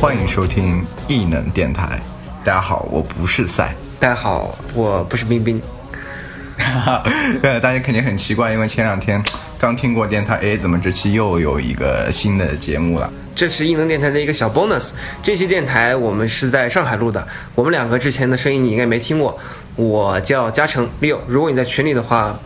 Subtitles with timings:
[0.00, 2.00] 呃，欢迎收听异能电台。
[2.42, 3.74] 大家好，我不是赛。
[3.98, 5.60] 大家好，我不是冰冰。
[6.56, 7.02] 哈，
[7.60, 9.22] 大家肯定很奇怪，因为前两天
[9.58, 13.12] 刚听过电台，哎，怎么这期又有一个新的节目了？
[13.34, 14.90] 这是异能电台的一个小 bonus。
[15.22, 19.38] 这期电台我们是在上海录的，我们两个之前的声音你应该没听过。
[19.76, 22.38] 我叫嘉诚 Leo，如果你在群里的话，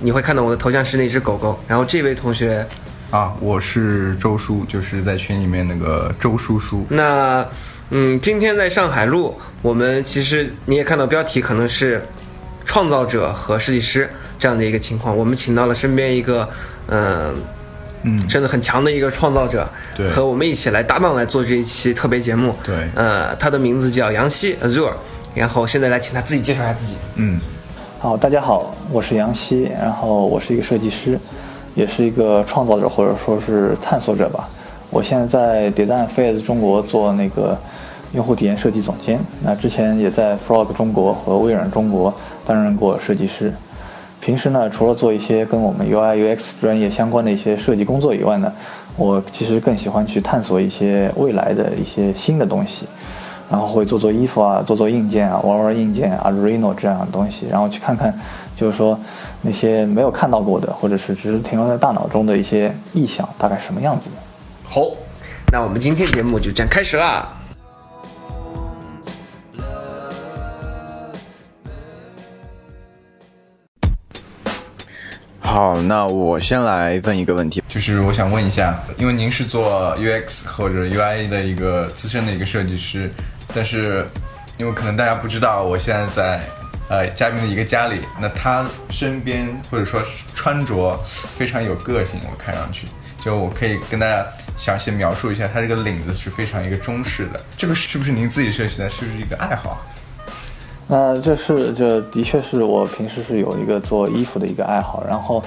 [0.00, 1.58] 你会看到我的头像是那只狗狗。
[1.68, 2.66] 然后这位同学
[3.10, 6.84] 啊，我是周叔，就是在群里面那个周叔叔。
[6.88, 7.46] 那
[7.90, 12.04] 嗯，今天在上海录，我们其实你也看到标题，可能是
[12.64, 15.16] 创造者和设计师这样的一个情况。
[15.16, 16.48] 我们请到了身边一个
[16.88, 17.32] 嗯
[18.02, 22.52] 嗯，真的很强的一个创造者，对和我们一起来搭档来做这一期特别节目。
[22.64, 24.92] 对呃，他的名字叫杨希 Azure，
[25.32, 26.96] 然后现在来请他自己介绍一下自己。
[27.14, 27.40] 嗯，
[28.00, 31.16] 好，大家好，我是杨希，然后我是一个设计师，
[31.76, 34.48] 也是一个创造者或者说是探索者吧。
[34.90, 37.56] 我现在在 Design Phase 中国做那个
[38.12, 42.12] 用户体验设计总监，那之前也在 Frog 中国和微软中国
[42.44, 43.52] 担任过设计师。
[44.20, 48.50] 平时呢，除了做一些跟我们 UI UX 专业相关的一些设计工作以外呢，
[48.96, 52.86] 我其实更喜欢去探索一些未来的一些新的东西。
[53.50, 58.12] 然后会做做衣服啊，做做硬件啊，玩玩硬件啊，Arduino 这样的东西，然后去看看，
[58.56, 58.98] 就是说
[59.42, 64.16] 那些没有看到过的，或者是只是停留在大脑中的一些意象，大概什么样子的。
[64.64, 64.82] 好，
[65.52, 67.28] 那我们今天节目就这样开始啦。
[75.38, 83.10] 好，那我先来问一个问题，就是我想问一下，因为您是做 UX 或者 UI 的一个资深的一个设计师，
[83.56, 84.06] 但是
[84.58, 86.40] 因为可能大家不知道，我现在在
[86.90, 89.98] 呃嘉宾的一个家里，那他身边或者说
[90.34, 91.00] 穿着
[91.34, 92.86] 非常有个性，我看上去，
[93.24, 94.26] 就我可以跟大家
[94.58, 98.90] 详细描述一下，他这个领子是非常一个中式的，这个是不是您自己设计的？
[98.90, 99.80] 是不是一个爱好？
[100.86, 105.42] 那这是这的确是我平时是有一个做衣服的一个爱好，然后，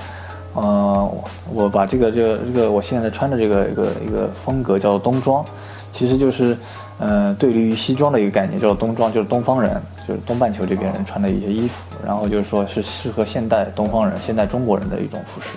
[0.54, 5.46] 呃，我把这个这个这个我现在穿的这个一个一个风格叫冬装，
[5.94, 6.58] 其实就是
[7.00, 15.50] 呃对立于西装的一个概念，叫做冬装，就是东方人，就是东半球这边人穿的一些衣服，然后就是说是适合现代东方人、现代中国人的一种服饰。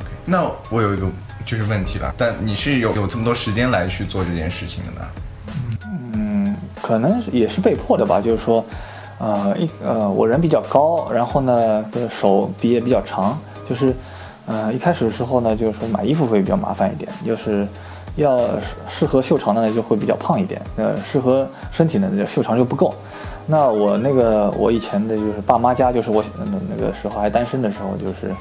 [0.00, 1.06] OK，那我有一个
[1.44, 5.06] 就是问题了，但你是有有这么多时间来去做这件事情的呢？
[6.14, 8.64] 嗯可能也是被迫的吧，就是说，
[9.18, 13.36] 呃，一呃，我人比较高，然后呢，呃手比也比较长，
[13.68, 13.92] 就是，
[14.46, 17.66] 呃，一开始的时候呢，就是说买衣服会比较麻烦一点，就是
[18.16, 18.40] 要
[18.88, 22.94] 适合袖长的呢就会比较胖一点，呃，适合身体的呢袖长就不够。
[23.46, 28.34] 那我那个我以前的就是爸妈家，就是我那那个时候还单身的时候，就是，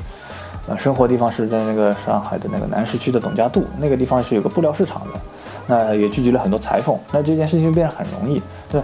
[0.67, 5.19] 呃，生活地方是在那个上海的那个南市区的董家渡，那个地方是有个布料市场的。
[5.67, 8.39] 那也聚集了很多裁缝，那这件事情就变得很容易。
[8.72, 8.79] 对，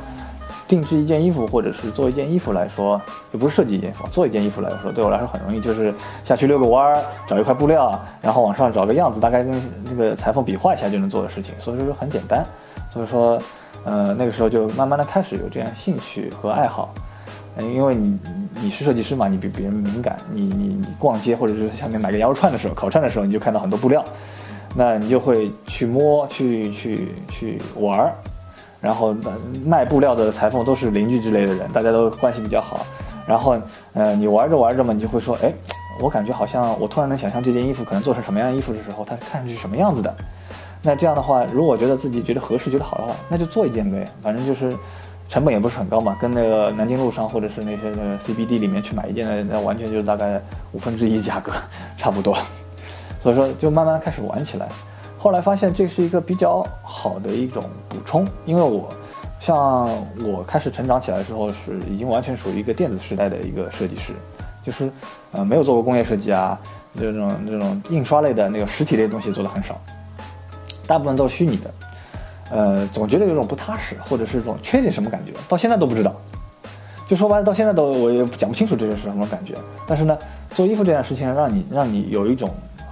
[0.71, 2.99] 定制一件衣服或者是做一件衣服来说，
[3.33, 5.93] 就不是设计一件衣服，做一件衣服来说，对我来说很容易，就是
[6.23, 12.45] 下去遛个弯儿，找一块布料，然后往上找个样子，大概跟那个裁缝比划一下就能做的事情，所以说很简单。
[12.89, 13.41] 所以说，
[13.83, 16.93] 呃，那个时候就慢慢的开始有这样兴趣和爱好。
[17.57, 18.17] 嗯，因为你
[18.61, 24.01] 你是设计师嘛，你比别人敏感，你你你逛街或者是下面买个羊肉串的时候，烤串的时候，你就看到很多布料。
[24.73, 28.13] 那你就会去摸，去去去玩儿，
[28.81, 29.15] 然后
[29.63, 32.85] 卖布料的裁缝都是邻居之类的人，大家都关系比较好。
[33.27, 33.55] 然后，
[33.93, 35.53] 呃，你玩着玩着嘛，你就会说，哎，
[36.01, 40.13] 我感觉好像我突然能想象这件衣服可能做成什么样衣服的时候，它看上去什么样子的。
[40.81, 44.75] 那这样的话，如果觉得自己觉得合适、觉得好的话，那就做一件呗，反正就是
[45.29, 51.51] 成本也不是很高嘛，跟那个南京路上或者是那些那个 CBD 里面去买一件的，那完全就是大概五分之一价格，
[51.95, 52.35] 差不多。
[53.21, 54.67] 所以说，就慢慢开始玩起来。
[55.21, 58.91] 后来发现这是一个比较好的一种补充，因为我
[59.39, 59.87] 像
[60.25, 64.13] 我开始成长起来的时候，是已经完全属于一个电子时代的一个设计师，
[64.63, 64.91] 就是
[65.31, 66.59] 呃没有做过工业设计啊，
[66.99, 69.79] 这种这种印刷类的那个实体类东西做的很少，
[70.87, 71.71] 大部分都是虚拟的。
[72.49, 76.15] 呃，总觉得有种不踏实，或者是这种缺点什么感觉，到现在都不知道。
[77.05, 79.53] 就说白了，到现在都我也讲不清楚这是什么感觉。
[79.85, 80.17] 但是呢，
[80.55, 82.49] 做衣服这件事情，让你让你有一种。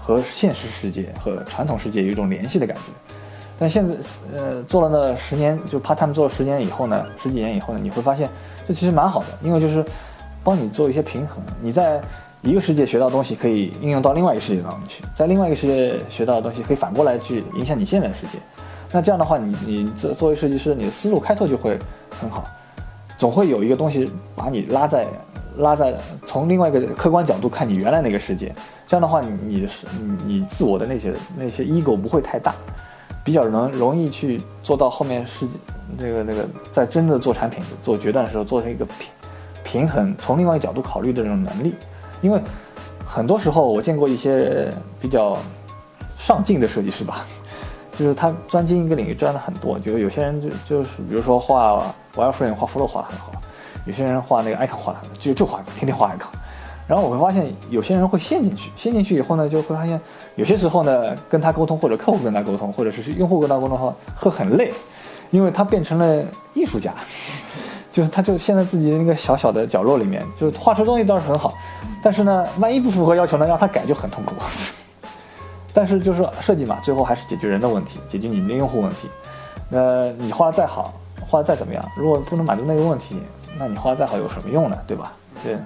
[0.10, 3.14] 和现实世界和传统世界有一种联系的感觉，
[3.60, 3.94] 但现在
[4.34, 8.28] 呃做了那十年，就 part time 做了十年以后呢，十几年以后呢，你会发现
[8.68, 9.86] 这其实蛮好的，因为就是
[10.44, 11.38] 帮你做一些平衡。
[11.62, 12.02] 你在
[12.42, 18.40] 一个世界学到的东西可以应用到另外一个世界当中去，在另外一个世界学到的东西可以反过来去影响你现在的世界。
[18.92, 21.78] 那这样的话，你你作作为设计师，你的思路开拓就会
[22.20, 22.48] 很好，
[23.16, 25.06] 总会有一个东西把你拉在
[25.58, 25.94] 拉在
[26.26, 28.54] 从另外一个客观角度看你原来那个世界。
[28.88, 32.56] 这样的话，你你的是你你自我的那些那些 ego 不会太大，
[33.24, 35.46] 比较能容易去做到后面是
[35.98, 39.08] 那个那个在真的做产品做决断的时候做成一个平
[39.64, 41.76] 平衡，从另外一个角度考虑的这种能力，
[42.22, 42.42] 因为
[43.06, 45.38] 很多时候我见过一些比较
[46.18, 47.24] 上进的设计师吧，
[47.96, 53.32] 就是他专精一个领域专的很多，就有些人就就是比如说画 wireframe 画 flow 画很好，
[53.90, 56.28] 有些人画那个 icon 画的就就画天天画 icon。
[56.88, 60.00] 然后我会发现，有些人会陷进去，陷进去以后呢，就会发现，
[60.36, 64.72] 有些时候呢，跟他沟通，或者客户跟他沟通，或者是用户跟他沟通的话，会很累，
[65.32, 66.94] 因为他变成了艺术家，
[67.92, 71.56] 就是他就陷在自己的那个小小的角落里面，就是画出东西倒是很好，
[72.04, 74.36] 但是呢，万一不符合要求呢，让他改就很痛苦。
[75.74, 79.08] 但是就是设计嘛，最后还是解决人的问题，解决你们的用户问题。
[79.70, 83.16] 那你画的再好，画的再怎么样，如果不能满足那个问题，
[83.58, 84.78] 那你画再好有什么用呢？
[84.88, 85.14] 对吧？
[85.44, 85.58] 对。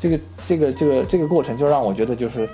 [0.00, 2.48] 这个这个这个这个过程就让我觉得就是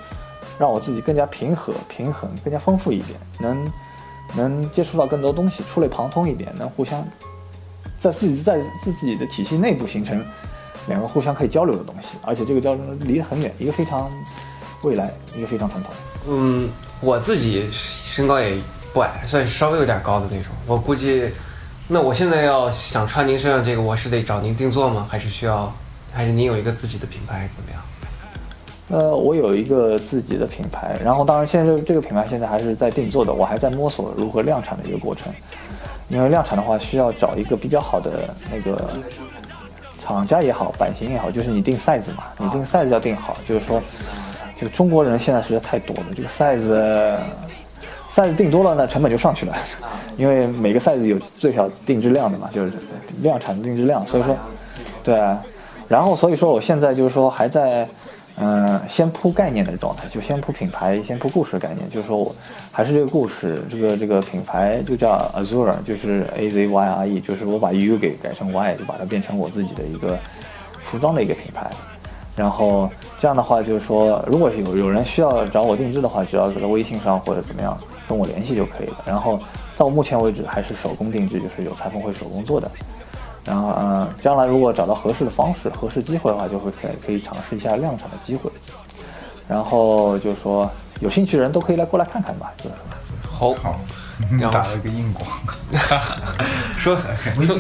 [0.59, 3.73] 让我自己更加平和、平衡、更加丰富一点，能
[4.37, 7.03] 能接触到更多东西，触类旁通一点，能互相
[7.99, 10.23] 在自己在自己的体系内部形成
[10.89, 14.07] 两个互相可以交流的东西，而且这个交流离得很远，一个非常
[14.85, 15.95] 未来，一个非常传统。
[16.29, 16.71] 嗯，
[17.01, 18.59] 我自己身高也
[18.93, 20.53] 不矮，算是稍微有点高的那种。
[20.67, 21.31] 我估计，
[21.91, 25.09] 那我现在要想穿您身上这个，我是得找您定做吗？
[25.11, 25.73] 还是需要？
[26.13, 27.83] 还是您有一个自己的品牌怎么样？
[28.91, 35.33] 呃，我有一个自己的品牌，然后当然现在这个品牌现在还是在定做的，我还在摸索如何量产的一个过程。
[36.09, 38.91] 因为量产的话需要找一个比较好的那个
[40.03, 43.81] 厂家也好，版型也好，就是你定 size 嘛，你定 size 要定好，就是说，
[44.57, 47.19] 就中国人现在实在太多了，这个 size
[48.19, 49.55] size 定多了呢，成本就上去了，
[50.19, 52.73] 因为每个 size 有最小定制量的嘛，就是
[53.23, 54.37] 量产定制量，所以说，
[55.05, 55.15] 对。
[55.87, 57.89] 然后，所以说我现在就是说还在，
[58.37, 62.35] 嗯，先铺概念的状态，就先铺品牌，先铺故事概念，就是说我
[62.71, 70.19] 还是这个故事，这个这个品牌就叫 Azure，就是 A Z Y R E，就是我把 U 给改成 Y，就把它变成我自己的一个
[70.83, 71.71] 服装的一个品牌。
[72.37, 77.77] 然后这样的话，就是说如果有有人需要找我定制的话，只要在微信上或者怎么样
[78.09, 78.97] 跟我联系就可以了。
[79.05, 79.41] 然后
[79.77, 82.71] 到目前为止还是手工定制，就是有裁缝会手工做的。
[83.45, 88.51] 然后，嗯，将来如果找到合适的方式、合适机会的话，就会可以可以尝试一下量产的机会。
[89.49, 90.71] 然后就是说，
[91.01, 92.53] 有兴趣的人都可以来过来看看吧。
[92.59, 92.71] 就是
[93.39, 93.81] 说，好，好，
[94.51, 95.27] 打了个硬广。
[96.77, 96.95] 说
[97.35, 97.57] 说，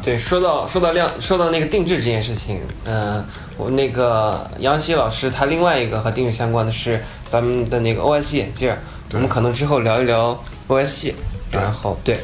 [0.00, 3.24] 对，说到说到量，说到那个定制这件事情，嗯，
[3.56, 8.72] 我那个杨希老师他另外一个和定制相关的是咱们的那个 OS 眼镜，
[9.14, 10.38] 我们可能之后聊一聊
[10.68, 11.14] OS 系，
[11.50, 12.18] 然后对。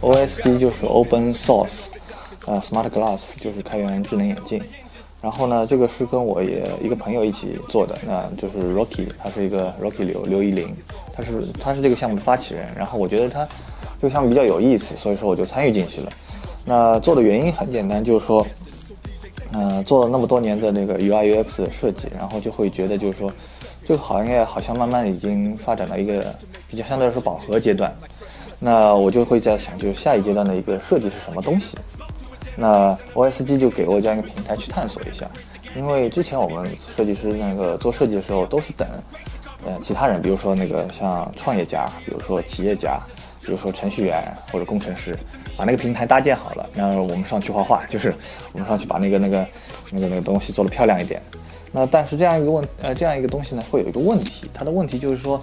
[0.00, 1.86] OSD 就是 Open Source，
[2.46, 4.62] 呃，Smart Glass 就是开源智能眼镜。
[5.20, 10.74] 然后呢，这个是跟我也一个朋友一起做的，那就是 Rocky，他是一个 Rocky 刘刘一林，
[11.16, 12.66] 他是他是这个项目的发起人。
[12.76, 13.46] 然后我觉得他
[14.02, 16.10] 这个项目比较有意思，所以说我就参与进去了。
[16.64, 18.44] 那做的原因很简单，就是说。
[19.54, 23.30] 嗯，做了那么多年的那个 UI UX 的设计，然后就会觉得就是说，
[23.84, 26.34] 这个行业好像慢慢已经发展到一个
[26.70, 27.94] 比较相对来说饱和阶段。
[28.58, 31.76] 那我就会在想，就下一阶段的一个设计是什么东西？
[32.56, 35.30] 那 OSG 就给我这样一个平台去探索一下。
[35.76, 38.88] 因为之前我们设计师那个做设计的时候，都是等，
[39.66, 42.98] 呃，其他人，比如说那个像创业家，比如说企业家，
[43.44, 45.16] 比如说程序员或者工程师。
[45.54, 48.12] 把那个平台搭建好了，然后我们上去画画，就是
[48.52, 49.46] 我们上去把那个那个
[49.92, 51.20] 那个那个东西做得漂亮一点。
[51.70, 55.38] 那但是这样一个问呃这样一个东西呢，会有一个问题，它的问题就是说，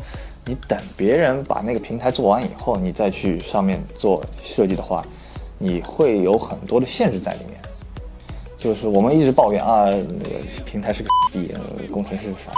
[0.45, 5.05] 你等别人把那个平台做完以后，你再去上面做设计的话，
[5.59, 7.53] 你会有很多的限制在里面。
[8.57, 11.53] 就是我们一直抱怨啊，那个平台是个逼，
[11.91, 12.51] 工程师是啥，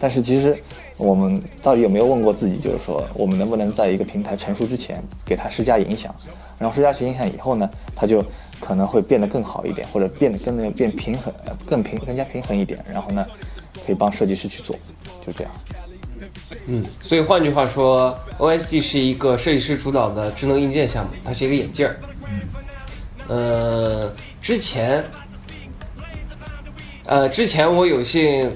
[0.00, 0.56] 但是其实。
[0.98, 2.58] 我们到底有没有问过自己？
[2.58, 6.14] 就是说，我们能不能在一个平台成熟之前给它施加影响，
[6.58, 8.24] 然后施加影响以后呢，它就
[8.60, 11.32] 可能会变得更好一点，或者变得更变平衡，
[11.66, 12.82] 更平更加平衡一点。
[12.90, 13.26] 然后呢，
[13.84, 14.74] 可以帮设计师去做，
[15.24, 15.52] 就这样。
[16.66, 21.96] 嗯，所以换句话说，OSG 是一个设计师主导的智能硬件项目，它是一个眼镜儿。
[22.26, 22.40] 嗯。
[23.28, 25.04] 呃，之前，
[27.04, 28.50] 呃，之前我有幸。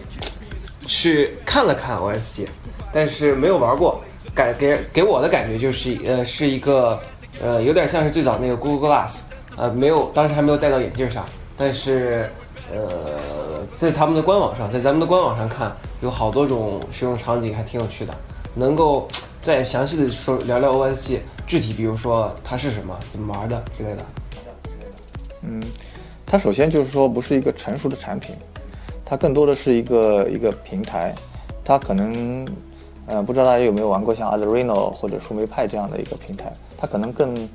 [0.91, 2.49] 去看了看 OSG，
[2.93, 4.01] 但是没有玩过，
[4.35, 7.01] 感给给我的感觉就是呃是一个
[7.41, 9.21] 呃有点像是最早那个 Google Glass，
[9.57, 11.25] 呃没有当时还没有戴到眼镜上，
[11.57, 12.29] 但是
[12.73, 18.13] 呃在他们的官网上，在咱们的官网上看有好多种使用场景还挺有趣的，
[18.57, 19.07] 能够
[19.41, 24.05] 再详细的说聊聊 OSG，具体，比如说它是什么、怎么玩的之类的。
[25.43, 25.63] 嗯，
[26.27, 28.35] 它首先就是说不是一个成熟的产品，
[29.11, 31.13] 它更多的是一个一个平台，
[31.65, 32.47] 它可能，
[33.07, 37.49] 呃，不知道大家有没有玩过像 Arduino 或者树莓派这样的一个平台，它可能更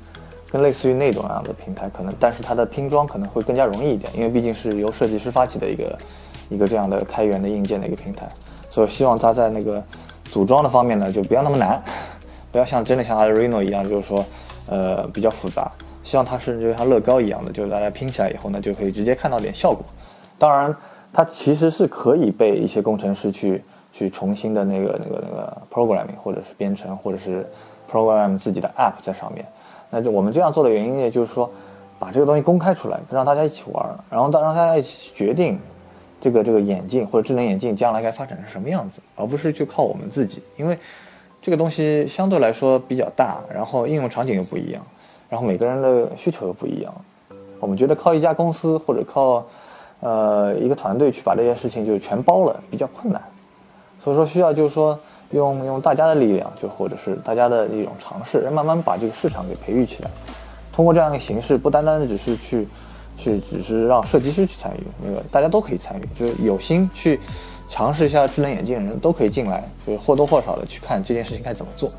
[0.52, 5.98] 更类似于那种样的平台，可能但是它的拼装可能会更加容易一点，因为毕竟是由设计师发起的一个
[6.50, 8.28] 一个这样的开源的硬件的一个平台，
[8.68, 9.82] 所以希望它在那个
[10.24, 11.82] 组装的方面呢就不要那么难，
[12.52, 14.22] 不要像真的像 Arduino 一样，就是说，
[14.68, 15.72] 呃，比较复杂。
[16.04, 19.82] 希望它是就像乐高一样的，就是大家拼起来以后呢，就可以直接看到点效果。
[20.38, 20.76] 当然，
[21.16, 27.42] 它其实是可以被一些工程师去去重新的那个那个那个 programming 或者是编程，或者是
[27.90, 29.42] program 自己的 app 在上面。
[29.88, 31.50] 那就我们这样做的原因，也就是说，
[31.98, 35.58] 把这个东西公开出来，让大家一起玩儿，然后让大家一起决定
[36.20, 40.78] 这个这个眼镜或者智能眼镜将来该发展成什么样子，而不是就靠我们自己，因为
[41.40, 44.82] 这个东西相对来说比较大，然后应用场景又不一样。
[45.30, 46.94] 然后每个人的需求又不一样，
[47.58, 49.42] 我们觉得靠一家公司或者靠，
[50.00, 53.22] 呃一个团队去把这件事情就全包了比较困难，
[53.98, 54.98] 所以说需要就是说
[55.30, 60.10] 用用大家的力量，就或者是大家的一种尝试，慢慢把这个市场给培育起来。
[60.72, 62.68] 通过这样的形式，不单单的只是去
[63.16, 67.18] 去只是让设计师去参与，那个大家都可以参与，就是有心去
[67.68, 71.90] 尝试一下智能眼镜的人都可以进来，就是或多或少的去看这件事情该怎么做，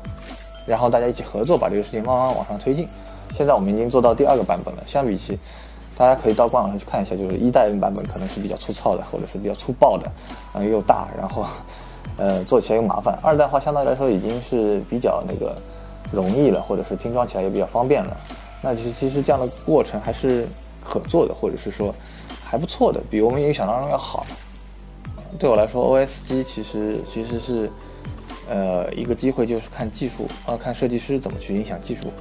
[0.64, 2.86] 然后大家一起合作把这个事情慢慢往上推进。
[3.36, 5.36] 现在我们已经做到第二个版本了，相比起，
[5.98, 10.08] 大家可以到官网上去看一下，就是一代版本可能是比较粗糙的，或者是比较粗暴的，
[10.54, 11.44] 然后又大，然后，
[12.16, 13.18] 呃，做起来又麻烦。
[13.20, 15.56] 二代话相对来说已经是比较那个
[16.12, 18.16] 容易了，或者是拼装起来也比较方便了。
[18.62, 20.46] 那其实其实这样的过程还是
[20.88, 21.92] 可做的，或者是说
[22.44, 24.24] 还不错的，比我们预想当中要好。
[25.36, 27.72] 对我来说，OS 机其实其实是，
[28.48, 32.12] 呃，一个机会就是看技术啊，看设计师怎么去影响技术。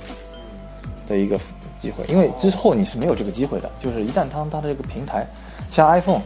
[1.07, 1.39] 的一个
[1.81, 3.69] 机会，因为之后你是没有这个机会的。
[3.79, 5.25] 就是一旦当它的这个平台，
[5.71, 6.21] 像 iPhone，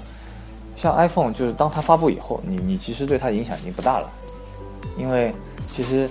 [0.76, 4.10] 像 iPhone，就是当它发布以后，你你其实对它影响已经不大了。
[4.98, 5.34] 因为
[5.74, 6.10] 其实，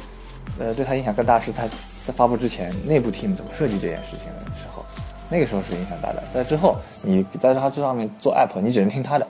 [0.59, 1.65] 呃，对它影响更大是它
[2.07, 4.85] 在发布之前内部 team 怎么设计这件事情的时候，
[5.29, 6.23] 那个时候是影响大的。
[6.33, 9.27] 在之后，你在它这上面做 App，你只能听它的，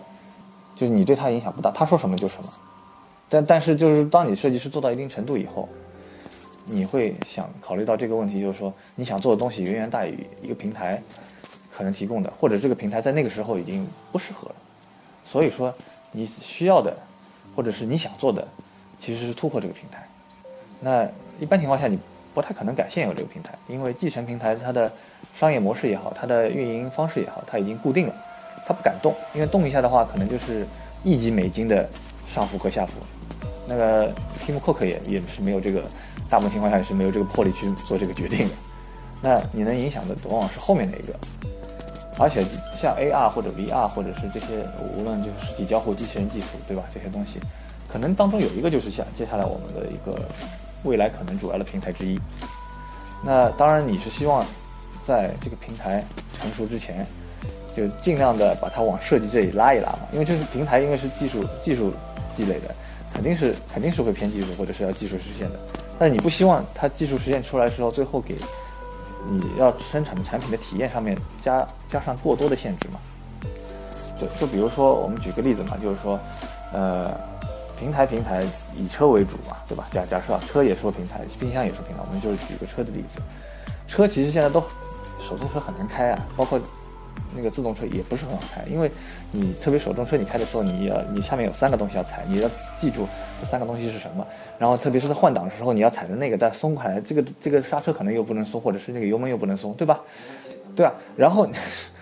[0.76, 2.48] 就是你对它影响不大，他说什么就什么。
[3.28, 5.68] 但但是就是当你设计师做到一定程度以后。
[6.66, 11.00] 你会想考虑到这个问题，就是说你想做的东西远远大于一个平台
[11.72, 14.54] 可能提供的，或者这个平台在那个时候已经不适合了。
[15.24, 15.74] 所以说
[16.12, 16.96] 你需要的，
[17.56, 18.46] 或者是你想做的，
[19.00, 20.06] 其实是突破这个平台。
[20.80, 21.06] 那
[21.40, 21.98] 一般情况下你
[22.34, 24.92] 不太可能改现有这个平台，因为继承平台它的
[25.34, 28.14] 商业模式也好，它的运营方式也好，它已经固定了，
[28.66, 30.66] 它不敢动，因为动一下的话，可能就是
[31.02, 31.88] 亿级美金的
[32.26, 33.00] 上浮和下浮。
[33.66, 34.12] 那个
[34.44, 35.82] Tim Cook 也也是没有这个。
[36.30, 38.54] 大部分情况下也是没有这个魄力去做这个决定的。
[39.20, 41.12] 那你能影响的往往是后面那一个，
[42.16, 42.42] 而且
[42.80, 44.46] 像 AR 或者 VR 或者是这些，
[44.96, 46.84] 无论就是实体交互、机器人技术，对吧？
[46.94, 47.40] 这些东西，
[47.86, 50.18] 可能当中有一个就是像接下来我们的一个
[50.84, 52.18] 未来可能主要的平台之一。
[53.22, 54.46] 那当然你是希望
[55.04, 56.02] 在这个平台
[56.38, 57.06] 成熟之前，
[57.76, 61.92] 就尽量的把它往设计这里拉一拉嘛，因为这是平台，因为是技术技术
[62.34, 62.74] 积累的，
[63.12, 65.58] 肯定是肯定是会偏技术或者是要技术实现的。
[66.00, 68.34] 但你不希望它技术实现出来的时候，最后给
[69.28, 72.98] 你要生产的产品的体验上面加加上过多的限制嘛？
[74.18, 76.18] 就就比如说，我们举个例子嘛，就是说，
[76.72, 77.14] 呃，
[77.78, 78.42] 平台平台
[78.74, 79.86] 以车为主嘛，对吧？
[79.92, 83.20] 假假设啊车也是个平台，冰箱也是平台，我们就举个车的例子。
[83.86, 84.58] 车其实现在都
[85.20, 86.58] 手动车很难开啊，包括。
[87.36, 88.90] 那个自动车也不是很好开，因为
[89.30, 93.06] 你特别手动车，你开的时候，你要你下面有三个东西要踩，你要记住
[93.40, 94.26] 这三个东西是什么。
[94.58, 100.00] 然后特别是在换挡的时候，你要踩着那个再松开，这个这个刹车可能又不能松，或者是那个油门又不能松，对吧？
[100.74, 100.92] 对啊。
[101.16, 101.48] 然后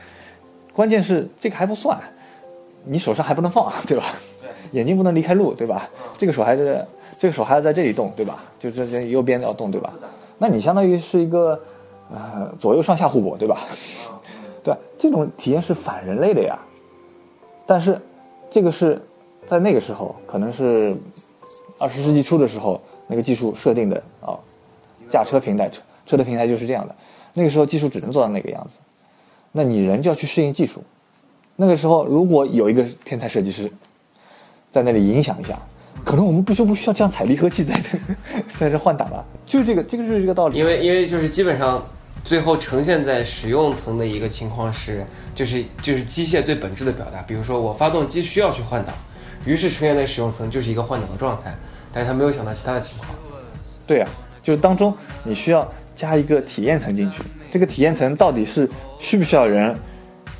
[0.73, 1.99] 关键是这个还不算，
[2.85, 4.04] 你手上还不能放，对吧？
[4.73, 5.88] 眼睛不能离开路，对吧？
[6.18, 6.85] 这个手还是，
[7.18, 8.42] 这个手还要在这里动，对吧？
[8.58, 9.92] 就这这右边要动，对吧？
[10.38, 11.61] 那你相当于是一个
[12.11, 13.66] 呃左右上下互搏，对吧？
[14.69, 16.59] 对，这种体验是反人类的呀。
[17.65, 17.99] 但是，
[18.51, 19.01] 这个是
[19.47, 20.95] 在那个时候，可能是
[21.79, 24.37] 二十世纪初的时候，那个技术设定的啊。
[25.09, 26.95] 驾车平台车车的平台就是这样的。
[27.33, 28.79] 那个时候技术只能做到那个样子，
[29.53, 30.83] 那你人就要去适应技术。
[31.57, 33.73] 那个时候，如果有一个天才设计师
[34.71, 35.59] 在那里影响一下，
[36.05, 37.99] 可能我们不需不需要这样踩离合器在这
[38.61, 39.25] 在这换挡了。
[39.47, 40.59] 就是这个，这个就是这个道理。
[40.59, 41.83] 因为因为就是基本上。
[42.25, 47.23] 最后呈现在使用层的一个情况是，就是就是机械最本质的表达。
[47.23, 48.95] 比如说，我发动机需要去换挡，
[49.45, 51.55] 于是呈现在使用层就是一个换挡的状态，
[51.93, 53.09] 但是他没有想到其他的情况。
[53.87, 54.09] 对啊，
[54.43, 57.23] 就是当中你需要加一个体验层进去。
[57.51, 58.69] 这个体验层到底是
[59.01, 59.75] 需不需要人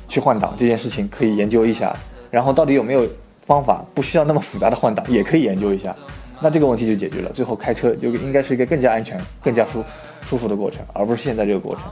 [0.07, 1.95] 去换挡这件事情可以研究一下，
[2.29, 3.07] 然后到底有没有
[3.43, 5.95] 方法不需要那么复杂的换挡也可以研究一下。
[6.41, 9.83] 那这个问题就解决了，最后开车就应该是一个更加安全、更加舒
[10.25, 11.83] 舒服的过程，而不是现在这个过程。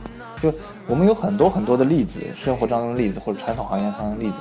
[0.42, 4.38] 就我们有很多很多的例子，生活当中的例子或者传统行业当中的例子，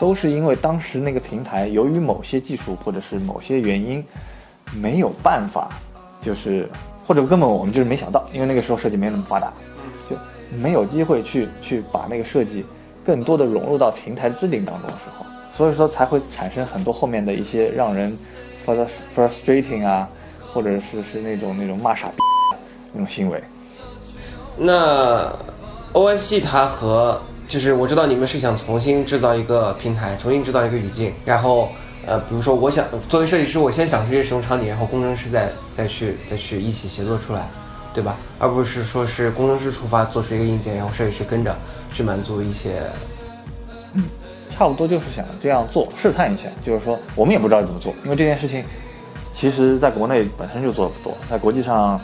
[0.00, 4.04] 都是因为当时那个平台由于某些技术或者是某些原因
[4.74, 5.70] 没有办法，
[6.20, 6.68] 就是
[7.06, 9.52] 或者根本我们就是没想到，因为那个时候设计没那么发达，
[10.10, 10.16] 就
[10.58, 12.64] 没有机会去去把那个设计
[13.04, 18.16] 更多的融入到平台制定当中的时候，所以说才会产生很多后面的一些让人。
[19.14, 20.08] Frustrating 啊，
[20.52, 22.14] 或者是是那种那种骂傻逼
[22.92, 23.42] 那种行为。
[24.58, 25.32] 那
[25.92, 31.68] OSC 它和就是我知道你们是想重新制造一个平台，重新制造一个语境，然后
[32.06, 37.48] 呃，比如说我想作为设计师，我先想出一些使用场景，然后工程师再再去再去一起协作出来，
[37.94, 38.16] 对吧？
[38.38, 41.56] 而不是说是工程师出发做出一个硬件，然后设计师跟着
[41.92, 42.82] 去满足一些。
[44.56, 46.44] 差不多就是想这样做，试探一下。
[46.64, 48.64] 就是说，我们也不知道怎么做，因为这件事情，
[49.34, 52.00] 其实在国内本身就做的不多，在国际上，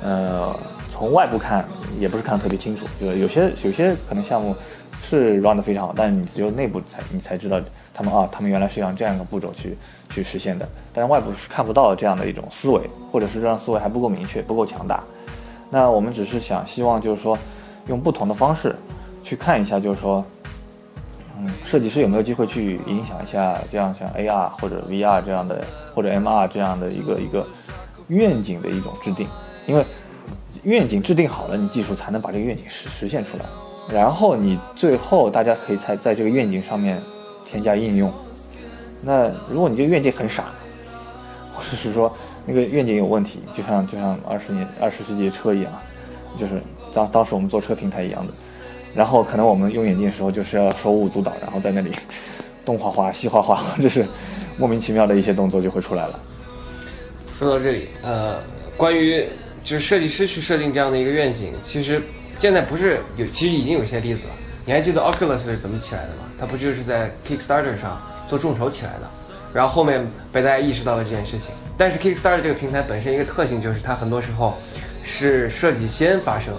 [0.00, 0.56] 呃，
[0.88, 2.86] 从外部看也不是看得特别清楚。
[3.00, 4.54] 就是有些有些可能项目
[5.02, 7.60] 是 run 的非常好，但是你只有内部才你才知道
[7.92, 9.76] 他们啊，他们原来是用这样一个步骤去
[10.08, 15.02] 去实现的，但是外部是看不到这样的一种思维，或者是这样思维还不够明确，不够强大。
[15.70, 17.36] 那我们只是想希望就是说，
[17.88, 18.76] 用不同的方式
[19.24, 20.24] 去看一下，就是说。
[21.38, 25.62] 嗯，设计师有没有机会去影响一下这样像 AR 或者 VR 这样的，
[25.94, 27.46] 或者 MR 这样的一个一个
[28.08, 29.28] 愿景的一种制定？
[29.66, 29.84] 因为
[30.62, 33.44] 愿景制定好了，你技术才能把这个愿景实实现出来。
[33.92, 37.00] 然后你最后大家可以才在这个愿景上面
[37.44, 38.12] 添加应用。
[39.02, 40.46] 那如果你这个愿景很傻，
[41.54, 42.10] 或者是说
[42.44, 45.72] 那个愿景有问题，就像就像二十年二十世纪车一样，
[46.36, 46.60] 就是
[46.92, 48.32] 当当时我们做车平台一样的。
[48.96, 51.92] 然后可能我们用眼镜的时候就是要手舞足蹈，然后在那里
[52.64, 54.06] 东画画西画画，这是
[54.56, 56.18] 莫名其妙的一些动作就会出来了。
[57.38, 58.40] 说到这里，呃，
[58.76, 59.26] 关于
[59.62, 62.00] 就是设计师去设定这样的一个愿景，其实
[62.38, 64.32] 现在不是有，其实已经有些例子了。
[64.64, 66.22] 你还记得 Oculus 是怎么起来的吗？
[66.40, 69.10] 它不就是在 Kickstarter 上做众筹起来的，
[69.52, 71.54] 然后后面被大家意识到了这件事情。
[71.76, 74.56] 但是 Kickstarter 这个平台本身一个特性就是它很多时候
[75.04, 76.54] 是设计先发生。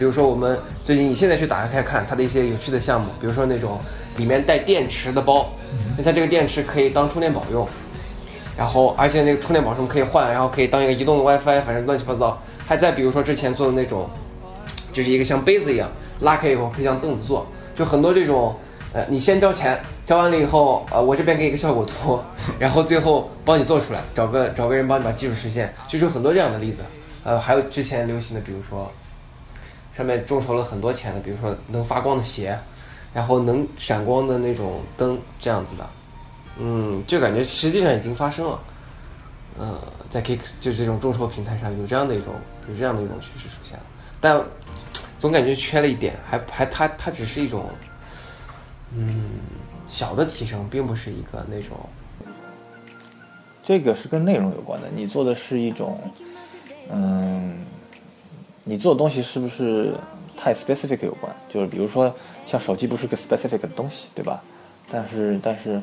[0.00, 3.78] 比如说，我们最近你现在去打开看它的一些有趣的项目，比如说那种
[4.16, 5.50] 里面带电池的包，
[5.94, 7.68] 那它这个电池可以当充电宝用，
[8.56, 12.40] 然后而且那个充电宝什么可以换，然后可以当一个移动的 WiFi，反正乱七八糟。
[12.66, 14.08] 还再比如说之前做的那种，
[14.90, 15.86] 就是一个像杯子一样，
[16.20, 18.56] 拉开以后可以像凳子坐，就很多这种，
[18.94, 22.18] 呃，你先交钱，交完了以后，呃，我这边给你个效果图，
[22.58, 26.80] 然后最后帮你做出来，找个找个人帮你把技术实现，就是有很多这样的例子。
[27.22, 28.90] 呃，还有之前流行的，比如说。
[30.00, 32.58] 上面众筹了很多钱的，比如说能发光的鞋，
[33.12, 35.86] 然后能闪光的那种灯，这样子的，
[36.58, 38.58] 嗯，就感觉实际上已经发生了，
[39.58, 42.32] 嗯，在 Kick 就是这种众筹平台上有这样的一种
[42.66, 43.84] 有这样的一种趋势出现了，
[44.22, 44.42] 但
[45.18, 47.68] 总感觉缺了一点，还还它它只是一种，
[48.96, 49.32] 嗯，
[49.86, 51.78] 小的提升，并不是一个那种，
[53.62, 56.00] 这个是跟内容有关的，你做的是一种，
[56.90, 57.58] 嗯。
[58.64, 59.92] 你做的东西是不是
[60.36, 61.32] 太 specific 有关？
[61.48, 62.14] 就是比如说，
[62.46, 64.42] 像手机不是个 specific 的东西，对吧？
[64.90, 65.80] 但是但是，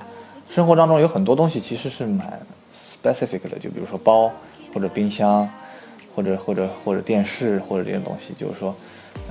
[0.49, 2.39] 生活当中有很多东西其实是蛮
[2.75, 4.31] specific 的，就比如说包
[4.73, 5.49] 或者冰箱，
[6.15, 8.33] 或者或者或者电视或者这些东西。
[8.37, 8.75] 就是说，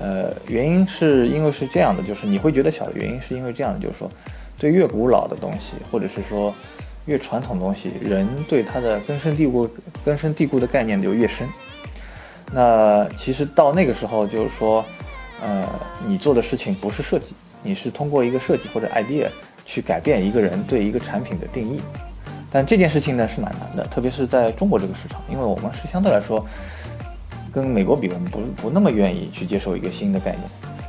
[0.01, 4.11] 呃，原因是因为是这样的，就是你会觉得小的原因是因为这样的，就是说，
[4.59, 6.55] 对越古老的东西，或者是说
[7.05, 9.69] 越传统东西，人对它的根深蒂固、
[10.05, 11.49] 根深蒂固的概念就越深。
[12.53, 14.85] 那其实到那个时候，就是说，
[15.43, 15.67] 呃，
[16.07, 19.29] 你做的事情不是设计，你是通过一个设计或者 idea
[19.65, 21.81] 去改变一个人对一个产品的定义。
[22.51, 26.47] 但这件事情呢是蛮难的，特别是在中国这个市场，因为我们是相对来说
[27.53, 30.43] 跟美国比，我们不不那么愿意去接受一个新的概念。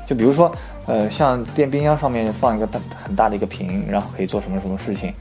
[0.05, 0.49] 就比如说，
[0.85, 5.13] 呃，像电冰箱上面放一个大很大的一个屏，然后可以做什么什么事情，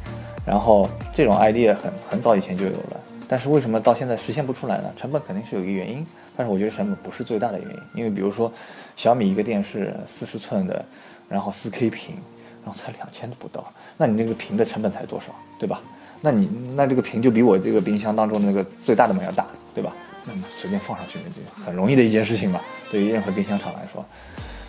[0.44, 4.92] 然后这种 idea 很很早以前就有了，但是为什么到现在实现不出来呢？
[4.96, 6.06] 成本肯定是有一个原因。
[6.36, 8.52] 但是我觉得成本不是最大的原因，因为比如说
[8.94, 10.84] 小米一个电视四十寸的，
[11.28, 12.14] 然后四 K 屏，
[12.62, 15.80] 然后才两千都不到，那你那个屏的成本才多少，对吧？
[16.20, 19.92] 那你那这个屏就比我这个冰箱当中那个最大的门要大，对吧？
[20.26, 22.60] 那么随便放上去那就很容易的一件事情嘛。
[22.90, 24.04] 对于任何冰箱厂来说，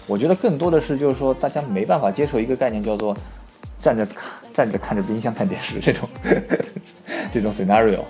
[0.06, 3.16] 我觉得更多的是就是说大家没办法接受一个概念叫做
[3.82, 6.08] 站着看站着看着冰箱看电视这种
[7.34, 8.02] 这种 scenario，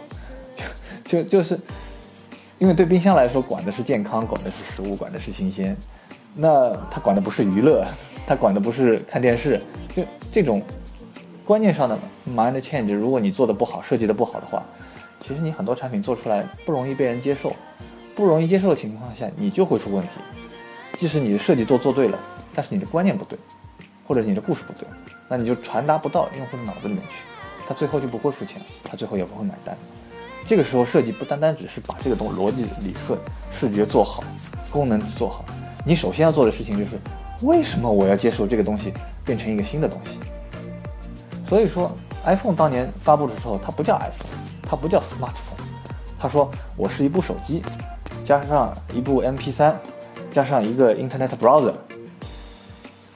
[1.08, 1.60] 就就是。
[2.60, 5.78] 因为对冰箱来说，管的是健康，管的是食物，管的是新鲜。
[6.34, 7.86] 那他管的不是娱乐，
[8.26, 9.62] 他管的不是看电视，
[9.96, 10.60] 就这种
[11.46, 11.96] 观念上的
[12.30, 14.64] mind change，如果你做的不好，设计的不好的话，
[15.20, 17.56] 其实你很多产品做出来不容易被人接受，
[18.16, 20.14] 不容易接受的情况下，你就会出问题。
[20.98, 22.18] 即使你的设计做做对了，
[22.56, 23.38] 但是你的观念不对，
[24.08, 24.88] 或者你的故事不对，
[25.30, 27.22] 那你就传达不到用户的脑子里面去，
[27.68, 29.78] 他最后就不会付钱，他最后也不会买单。
[30.46, 33.18] 这个时候设计不单单只是把这个东逻辑理顺、
[33.54, 34.24] 视觉做好、
[34.72, 35.44] 功能做好。
[35.86, 37.00] 你首先要做的事情就是，
[37.42, 38.94] 为什么我要接受这个东西
[39.26, 40.20] 变成一个新的东西？
[41.46, 41.92] 所以说
[42.26, 44.32] ，iPhone 当年发布的时候，它不叫 iPhone，
[44.64, 45.64] 它不叫 smartphone，
[46.20, 47.62] 它说我是一部手机，
[48.26, 49.74] 加上一部 MP3，
[50.32, 51.74] 加上一个 Internet browser，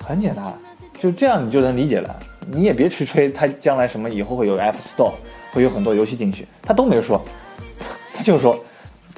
[0.06, 0.54] 很简单，
[0.98, 2.16] 就这样你就能理解了。
[2.48, 5.14] 你也别去吹它将来什么以后会有 App Store，
[5.52, 7.24] 会有很多游戏进去，他都没有说，
[8.16, 8.58] 他就说，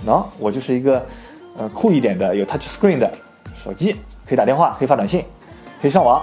[0.06, 1.06] 喏，我就是一个
[1.58, 3.12] 呃酷一点的有 Touch Screen 的。
[3.56, 5.24] 手机可以打电话，可以发短信，
[5.82, 6.22] 可以上网，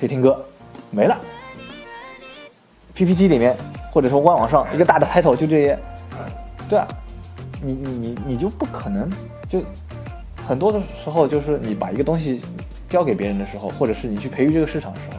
[0.00, 0.44] 可以听歌，
[0.90, 1.16] 没了。
[2.92, 3.54] PPT 里面
[3.92, 5.78] 或者说官网上一个大的 title 就这些，
[6.68, 6.88] 对啊，
[7.62, 9.08] 你你你你就不可能
[9.48, 9.62] 就
[10.44, 12.42] 很多的时候就是你把一个东西
[12.88, 15.18] 交给别人的时候，或者是你去培育这个市场的时候，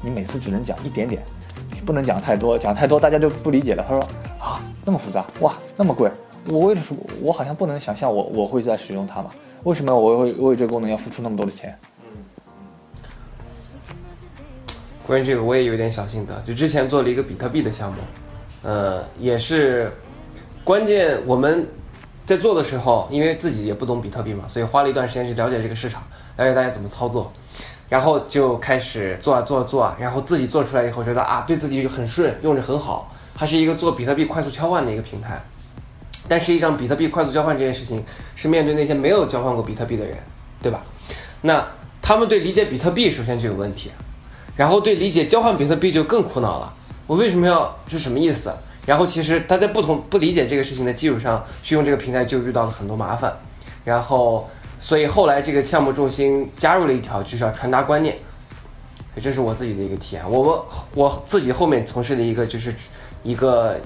[0.00, 1.22] 你每次只能讲一点点，
[1.84, 3.84] 不能讲太多，讲太多大家就不理解了。
[3.86, 4.00] 他说
[4.38, 6.10] 啊那么复杂哇那么贵，
[6.48, 9.30] 我为什么我好像不能想象我我会在使用它嘛？
[9.62, 11.76] 为什么我会为这个功能要付出那么多的钱？
[15.06, 16.40] 关于这个，我也有点小心得。
[16.42, 17.98] 就之前做了一个比特币的项目，
[18.62, 19.92] 呃，也是
[20.64, 21.18] 关键。
[21.26, 21.66] 我们
[22.24, 26.02] 在做的时候，因为自己也不懂比特币嘛，所以花了一段时间去了解这个市场，
[26.38, 27.30] 了解大家怎么操作，
[27.88, 35.42] 然后就开始做啊做啊做啊，然后自己做出来以后，觉得啊，对自己很顺，用着很好，它是一个做比特币快速交换的一个平台。
[36.26, 38.02] 但实际上，比特币快速交换这件事情
[38.34, 40.16] 是面对那些没有交换过比特币的人，
[40.62, 40.82] 对吧？
[41.42, 41.66] 那
[42.00, 43.90] 他们对理解比特币首先就有问题，
[44.56, 46.72] 然后对理解交换比特币就更苦恼了。
[47.06, 48.50] 我为什么要是什么意思？
[48.86, 53.34] 然后其实他在不同不理解这个事情的基础上去用这个平台，就遇到了很多麻烦。
[53.84, 54.48] 然后，
[54.84, 58.18] 所以后来这个项目重心加入了一条，就是要传达观念。
[59.22, 60.30] 这是我自己的一个体验。
[60.30, 62.74] 我我我自己后面从事的一个就是
[63.22, 63.80] 一个。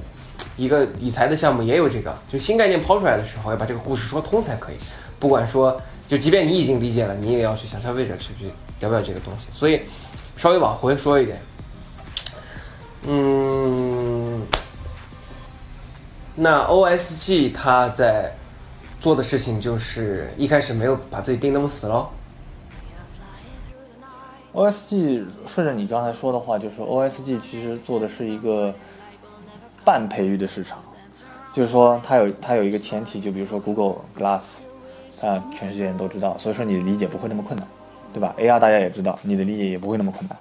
[0.56, 4.76] 一个理财的项目也有这个，就新概念抛出来的时候，要把这个故事说通才可以。
[5.20, 9.46] 不管说，就即便你已经理解了，你也要去向消费者去去了解这个东西。
[9.52, 9.82] 所以，
[10.36, 11.40] 稍微往回说一点，
[13.06, 14.42] 嗯，
[16.34, 18.32] 那 OSG 它在
[19.00, 22.08] 做的事情就是一开始没有把自己定那么死喽。
[24.54, 28.74] OSG 顺着你刚才说的话，就是 OSG 其实做的是一个。
[29.84, 30.78] 半培育的市场，
[31.50, 34.42] 就是说它有它有一个前提，就比如说 Google Glass，
[35.22, 37.66] 啊，全世界人都知道，所以说你的理解不会那么困难，
[38.12, 40.36] 对吧？AR 大家也知道，你的理解也不会那么困难。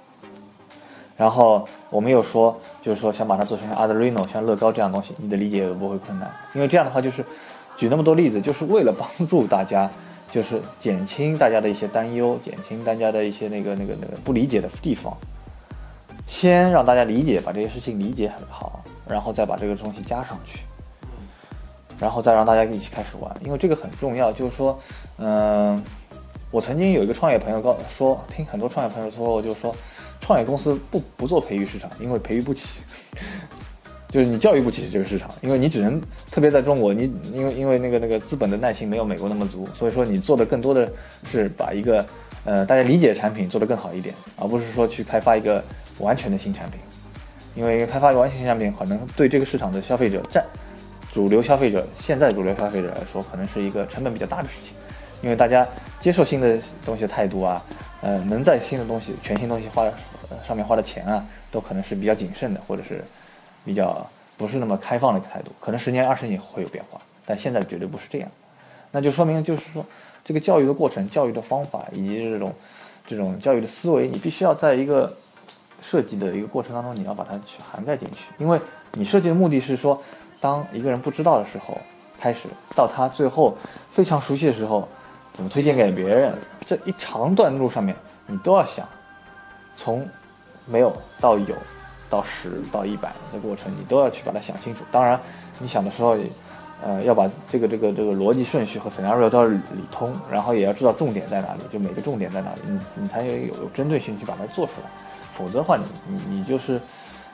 [1.16, 7.24] 然后我们又说，就是说想把它做成像 Arduino、像乐高这样东西，你的理解也不会困难，因为这样的话就是
[7.78, 9.88] 举那么多例子，就是为了帮助大家，
[10.30, 15.16] 就是减轻大家的一些担忧，减轻大家的一些那个那个那个不理解的地方，
[16.26, 18.84] 先让大家理解，把这些事情理解很好。
[19.08, 20.58] 然后再把这个东西加上去，
[21.98, 24.30] 然后再让大家一起开始玩，因为这个很重要。
[24.30, 24.78] 就是说，
[25.16, 25.82] 嗯，
[26.50, 29.74] 我曾经有一个创业朋友告说，听很多创业朋友说，我就说，
[30.20, 32.82] 创业公司不不做培育市场，因为培育不起，
[34.08, 40.90] 就是你教育不起这个市场，因为你只能特别在中国，你因为因为那个那个资本的耐心没有美国那么足，所以说你做的更多的
[41.30, 42.04] 是把一个
[42.44, 45.62] 呃大家理解的产品做得更好一点，而不是说去开发一个
[45.98, 46.80] 完全的新产品。
[47.54, 50.44] 因为开发一个完全新产品，可能对这个市场的消费者占
[51.12, 54.74] 主流消费者，现在主流消费者来说，可能是一个成本比较大的事情。
[55.20, 55.66] 因为大家
[55.98, 57.60] 接受新的东西的态度啊，
[58.00, 59.90] 呃，能在新的东西、全新东西花
[60.46, 63.02] 上面花的钱啊，都可能是比较谨慎的，或者是
[63.68, 64.04] 比较
[64.38, 65.52] 不是那么开放的一个态度。
[65.60, 68.30] 可能十年、二十年会有变化，但现在绝对不是这样。
[68.90, 69.84] 那就说明，就是说
[70.24, 72.54] 这个教育的过程、教育的方法以及这种
[73.06, 75.14] 这种教育的思维，你必须要在一个。
[75.80, 78.60] 设计的一个过程当中，你要把它去涵盖进去，因为
[78.94, 80.02] 你设计的目的是说，
[80.40, 81.78] 当一个人不知道的时候，
[82.18, 83.56] 开始到他最后
[83.88, 84.88] 非常熟悉的时候，
[85.32, 86.34] 怎么推荐给别人，
[86.66, 87.94] 这一长段路上面，
[88.26, 88.88] 你都要想，
[89.76, 90.06] 从
[90.66, 91.54] 没有到有，
[92.10, 94.84] 到十到一百的过程，你都要去把它想清楚。
[94.90, 95.18] 当然，
[95.58, 96.16] 你想的时候，
[96.82, 99.58] 呃，要把这个这个这个逻辑顺序和 scenario 都要理
[99.90, 104.88] 通，然后也要知道重点在哪里，就每个重点在哪里，你你才有有针对性去把它做出来。
[105.32, 106.80] 否则的话，你你你就是，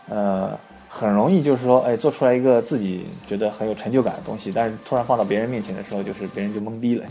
[0.08, 0.58] 呃，
[0.88, 7.06] 很容易就是说，哎，做出来一个自己觉得很有成就感的东西，但是突然放到别人面前的时候，就是别人就懵逼了。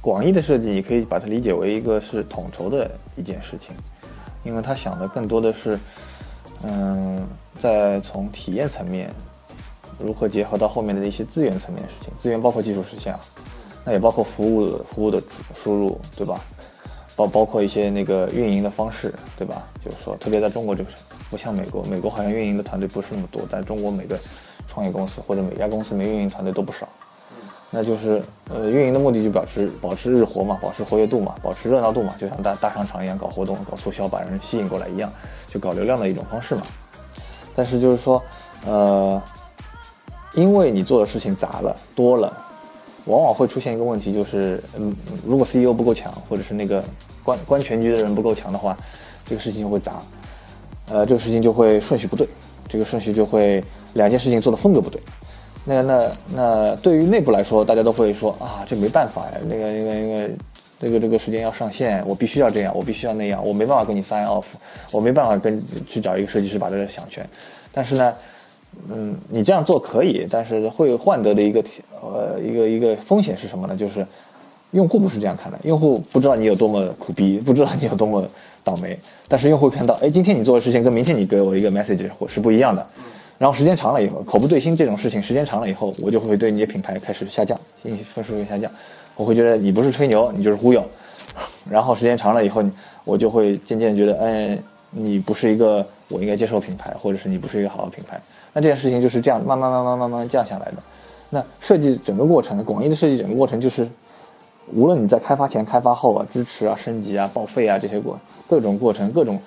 [0.00, 3.74] 广义的设计，你可以把它理解为一个是统筹的一件事情，
[4.46, 5.78] 因为他想的更多的是，
[6.62, 7.26] 嗯，
[7.58, 9.12] 在从体验层面
[9.98, 13.20] 如何结合到后面的一些资源层面的事情，资源包括技术实现啊，
[13.84, 15.20] 那也包括服务服务的
[15.54, 16.40] 输入，对吧？
[17.16, 19.66] 包包括一些那个运营的方式，对吧？
[19.84, 20.90] 就是说，特别在中国这个。
[21.28, 24.16] 不像美国，美国好像运营的团队不是那么多，但中国每个
[24.68, 26.88] 创业公司或者每家公司没运营团队都不少。
[27.78, 35.12] 那就是呃，运营的目的就保持保持日活嘛，保持活跃度嘛，保持热闹度嘛，就像大大商场一样搞活动、搞促销，把人吸引过来一样，
[35.46, 36.62] 就搞流量的一种方式嘛。
[37.54, 38.22] 但是就是说，
[38.64, 39.22] 呃，
[40.32, 42.34] 因为你做的事情杂了、多了，
[43.04, 46.82] 往往会出现一个问题，就是嗯，如果 CEO 不够强，或者是那个
[47.22, 48.74] 关关全局的人不够强的话，
[49.26, 50.00] 这个事情就会杂。
[50.88, 52.26] 呃，这个事情就会顺序不对，
[52.68, 53.62] 这个顺序就会
[53.92, 54.98] 两件事情做的风格不对。
[55.66, 60.34] 那那那对于内部来说，大家都会说啊，这没办法呀，那个那个那个
[60.80, 64.44] 这个这个时间要上线，我必须要这样，我必须要那样，我没办法跟你 sign off，
[64.92, 67.28] 我没办法跟去找一个设计师把这个想全。
[67.72, 68.14] 但是呢，
[68.88, 71.62] 嗯，你这样做可以，但是会换得的一个
[72.00, 73.76] 呃一个一个风险是什么呢？
[73.76, 74.06] 就是
[74.70, 78.26] 用户不是这样看的，用户不知道你有多么苦逼，不知道你有多么。
[78.66, 78.98] 倒霉，
[79.28, 82.84] 但是用户看到，哎，今天你做的事情跟明天你给我一个 message 或是不一样的，
[83.38, 88.70] 然后时间长了以后，口不对心这种事情，时间长了以后，我就会对你的品牌开始下降，信息分数会下降，
[89.14, 90.84] 我会觉得你不是吹牛，你就是忽悠，
[91.70, 92.62] 然后时间长了以后，
[93.04, 94.58] 我就会渐渐觉得，哎，
[94.90, 98.20] 你不是一个我应该接受品牌，或者是你不是一个好的品牌，
[98.52, 100.76] 那这件事情就是这样慢慢慢慢慢慢降下来的。
[101.28, 103.86] 那设计整个过程，广义的设计整个过程就是，
[104.72, 108.18] 无论你在开发前、开发后啊，支持啊、升级啊、报废啊这些过。
[108.48, 109.38] 各种过程，各种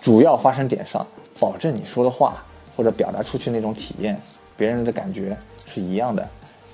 [0.00, 1.06] 主要发生点上，
[1.38, 2.42] 保证你说的话
[2.78, 4.16] 或者表达出去那种体验，
[4.56, 5.36] 别人的感觉
[5.66, 6.24] 是一样的。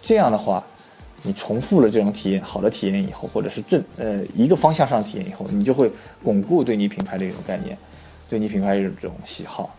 [0.02, 0.62] 这样的话，
[1.22, 5.90] 你重复了这种体验，好的体验以后，或者是正呃一个方向上体验以后，你就会
[6.22, 7.74] 巩固对你品牌的一种概念，
[8.28, 9.74] 对你品牌一种喜好。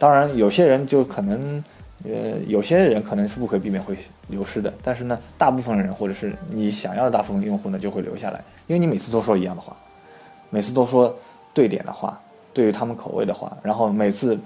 [0.00, 1.62] 当然，有些人就可能，
[2.02, 9.76] 呃，有些人可能是不可避免会流失的，但是呢，大部分人或者是你想要的大部分用户呢，就会留下来，因为你每次都说一样的话，
[10.50, 11.16] 每次都说。
[11.54, 12.16] 对点的话，
[12.54, 14.38] 对于他们口味的话，然后每次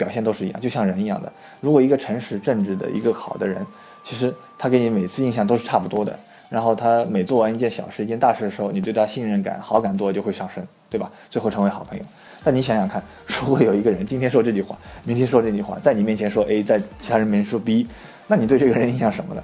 [0.00, 1.30] 表现都是一样，就像人一样的。
[1.60, 3.66] 如果一个诚实正直的一个好的人，
[4.02, 6.18] 其实他给你每次印象都是差不多的。
[6.48, 11.10] 然后他每做完一件小事、一件大事的时候，你对他信任感、好感度就会上升，对吧？
[11.28, 12.04] 最后成为好朋友。
[12.42, 17.86] 但你想想看， 如果有一个人今天说这句话，明天说这句话，在你面前说 A，在其他人面前说 B，
[18.26, 19.42] 那你对这个人印象什么呢？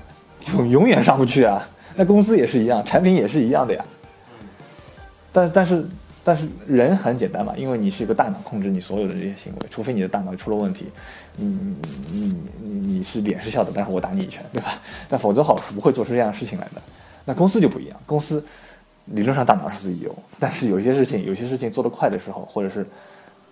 [0.55, 1.62] 永永远上不去啊。
[1.95, 3.85] 那公司也是一样，产品也是一样的呀。
[5.33, 5.87] 但但是。
[6.27, 10.87] 但是人很简单嘛，因为你是一个大脑控制你所有的这些行为，除非你的大脑出了问题，
[11.37, 11.47] 你
[12.11, 14.73] 你你你是脸是笑的，但是我打你一拳，对吧？
[15.09, 16.83] 但否则好是不会做出这样的事情来的。
[17.25, 18.45] 那公司就不一样，公司
[19.05, 20.11] 理论上大脑是 CEO，
[20.41, 22.85] 但是有些事情有些事情做得快的时候，或者是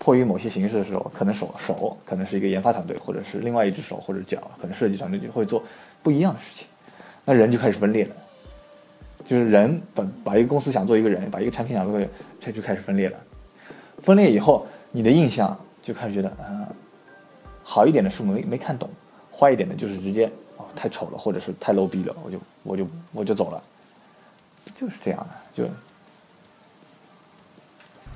[0.01, 5.63] 迫于某些形式的时候，可能手手可能是一个研发团队，或者是另外一只手或者脚，可能设计团队就会做
[6.03, 6.67] 不一样的事情，
[7.25, 8.11] 那人就开始分裂了。
[9.27, 11.99] 就是人把把一个公司想做一个人，把一个产品想做，
[12.45, 13.17] 这就开始分裂了。
[14.03, 16.69] 分裂以后，你的印象就开始觉得，啊，
[17.63, 18.91] 好一点的是没没看懂，
[19.33, 23.63] 坏一点的就是直接哦太丑了，或者是太 low 逼了，我就我就我就走了，
[24.77, 25.29] 就是这样的。
[25.55, 25.71] 就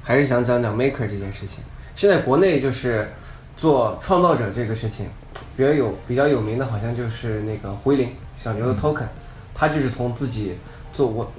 [0.02, 1.64] 还是想讲讲 maker 这件事情。
[1.96, 3.10] 现在国内就是
[3.56, 5.06] 做创造者这个事情，
[5.56, 9.06] 比较有比较有名的，好像就是那个回林小牛的 token，
[9.54, 10.54] 他就是从自己。
[10.94, 11.30] 做我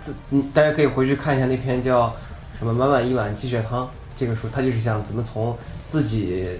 [0.00, 2.14] 自嗯，大家可以回去看一下那篇叫
[2.58, 5.56] 什么“满满一碗鸡血汤”这个书，他就是想怎么从
[5.88, 6.58] 自己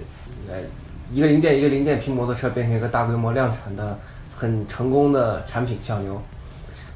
[0.48, 0.56] 呃
[1.12, 3.98] 一个零件一个零件拼摩托车变成一个大规模量产的
[4.36, 6.20] 很成功的产品小牛。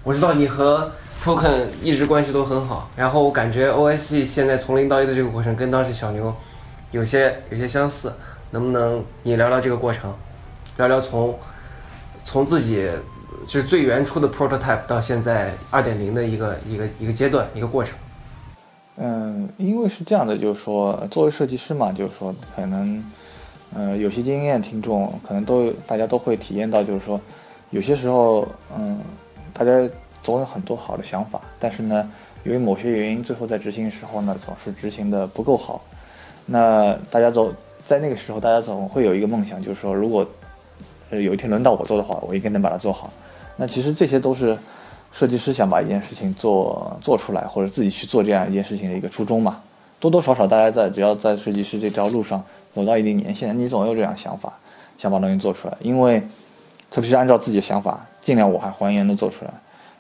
[0.05, 0.91] 我知道你和
[1.23, 6.35] Token 一直关系都很好，然后我感觉 OSC 现在从零到一的这个过程跟当时小牛
[6.91, 8.13] 有些有些相似，
[8.51, 10.15] 能不能你聊聊这个过程，
[10.77, 11.39] 聊聊从
[12.25, 12.89] 从自己。
[13.45, 17.93] 就是最原初的 prototype 到现在二点零的一个一个一个阶段一个过程。
[18.97, 23.03] 嗯，因为是这样的，就是说，作为设计师嘛，就是说，可能，
[23.75, 27.21] 呃，有些经验听众可能都大家都会体验到，就是说，
[27.71, 28.99] 有些时候，嗯，
[29.55, 29.71] 大家
[30.23, 32.09] 总有很多好的想法，但是呢，
[32.45, 35.83] 由于某些原因，最后在执行的时候呢，总是执行的不够好。
[36.45, 37.51] 那大家总
[37.87, 40.27] 在那个时候，大家总会有一个梦想，就是说，如果
[41.11, 43.11] 呃有一天轮到我做的话，我应该能把它做好。
[43.57, 44.57] 那其实这些都是
[45.13, 49.61] 设计师想把一件事情做做出来，或者自己去做这样一件事情的一个初衷嘛。
[50.01, 54.53] 多多少少，大家在只要在设计师这条路上走到一定年限，你总有这样想法，
[54.99, 55.77] 想把东西做出来。
[55.81, 56.21] 因为，
[56.91, 59.53] 特别是按照自己的想法，尽量我还还原的做出来。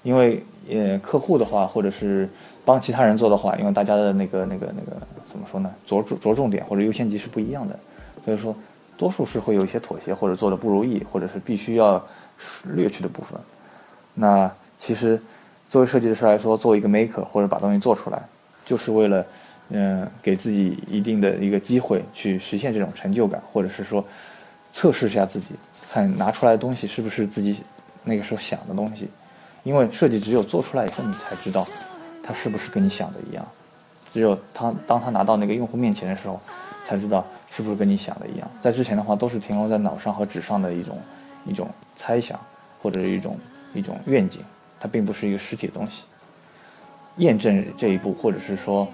[0.02, 2.28] 因为，呃，客户的话，或者是
[2.64, 5.70] 帮其他人做的话，因为大家的那个、那个、那个怎么说呢？
[5.86, 7.78] 着着重点或者优先级是不一样的，
[8.24, 8.52] 所以说，
[8.96, 12.04] 多数是会有一些妥协，或者做的不如意，或者是必须要
[12.64, 13.38] 略去的部分。
[14.14, 14.50] 那
[14.82, 15.20] 其实，
[15.70, 18.20] 作为设计师来说，做一个 maker 或者把东西做出来，
[18.64, 19.24] 就是为了。
[19.74, 24.04] 嗯，给自己一定的一个机会去实现这种成就感，或者是说
[24.70, 25.54] 测试一下自己，
[25.90, 27.56] 看拿出来的东西是不是自己
[28.04, 29.08] 那个时候想的东西。
[29.62, 31.66] 因为设计只有做出来以后，你才知道
[32.22, 33.46] 它是不是跟你想的一样。
[34.12, 36.38] 只有他当他拿到那个用户面前的时候，
[36.84, 38.50] 才知道是不是跟你想的一样。
[38.60, 40.98] 在之前的话，都是停留在脑上和纸上的一种
[41.46, 42.38] 一种猜想，
[42.82, 43.38] 或者一种
[43.72, 44.42] 一种愿景，
[44.82, 46.02] 它并不是一个实体的东西。
[47.18, 48.88] 验证这一步，或者是说。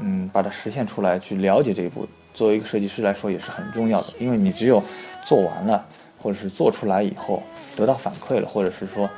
[0.00, 4.06] 嗯，把它实现出来，去了解这一步，作为一个设计师来说也是很重要的。
[4.20, 4.80] 因为你只有
[5.24, 5.84] 做完了，
[6.16, 7.42] 或者是做出来以后
[7.74, 9.10] 得到反馈了，或者是说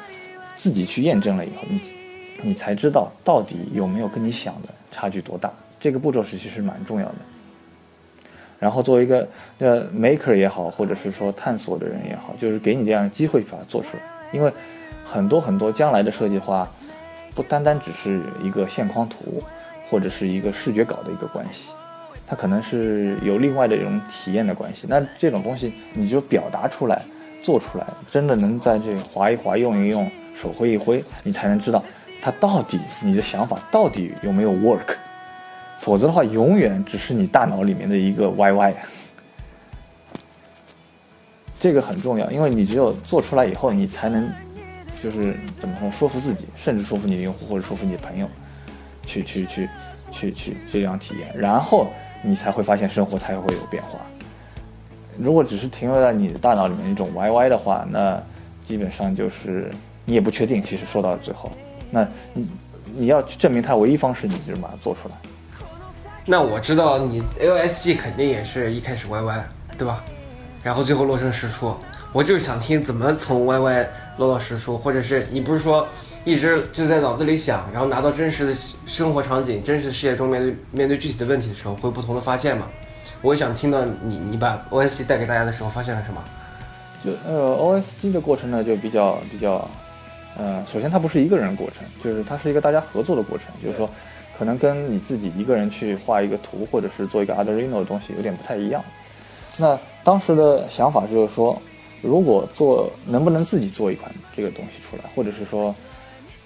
[0.57, 1.83] 自己去验证了以后，你
[2.43, 5.53] 你才知道到底有没有跟你想的差距多大。
[5.79, 7.17] 这个步骤是其实蛮重要的。
[8.59, 14.03] 然后作为一个呃 maker 也好，或者是说探索的人也好，就是给你这样的机会把它做出来。
[14.33, 14.51] 因为
[15.11, 16.69] 很多很多将来的设计的话，
[17.35, 19.43] 不单单只是一个线框图。
[19.91, 21.71] 或者是一个视觉稿的一个关系，
[22.25, 24.87] 它可能是有另外的一种体验的关系。
[24.89, 27.03] 那这种东西你就表达出来，
[27.43, 31.83] 做出来，真的能在这里划一划、用一用、手挥一挥，你才能知道
[32.23, 34.95] 它到底你的想法到底有没有 work。
[35.77, 38.73] 否则的话，永远只是你大脑里面的一个 YY。
[41.59, 44.33] 这个很重要，因为你只有做出来以后，你才能
[45.03, 48.29] 就是怎么说说服自己，甚至说服你的用户或者说服你的朋友。
[49.07, 49.69] 去去去
[50.13, 51.89] 去去这样体验，然后
[52.23, 53.99] 你才会发现生活才会有变化。
[55.19, 58.23] 如果只是停留在你的大脑里面一种 YY 的话，那
[58.65, 59.69] 基本上就是
[60.05, 60.63] 你也不确定。
[60.63, 61.51] 其实说到最后，
[61.91, 62.49] 那你
[62.95, 65.15] 你要去证明它唯一方式，你就是把它做出来。
[66.25, 69.43] 那我知道你 LSG 肯定也是一开始 YY
[69.77, 70.05] 对吧？
[70.63, 71.75] 然后最后落成实出。
[72.13, 73.87] 我就是想听怎么从 YY
[74.17, 75.87] 落到实处，或者是你不是说？
[76.23, 82.67] 一直就在脑子里想，然后拿到真实的生活场景、真实世界中面对面对具体的问题的时候，会有不同的发现嘛？
[83.23, 86.23] 我也想听到你你把 O S G 带给大家的时候发现了什么？
[87.03, 89.67] 就呃 O S G 的过程呢，就比较比较，
[90.37, 93.89] 呃，首先它不是一个人过程，就是它是一个大家合作的过程，就是说
[94.39, 98.85] 可能跟你自己一个人去画一个图，或者是做一个 Arduino 的东西有点不太一样。
[99.59, 101.59] 那当时的想法就是说，
[102.03, 105.75] 如果做能不能自己做一款这个东西出来，或者是说。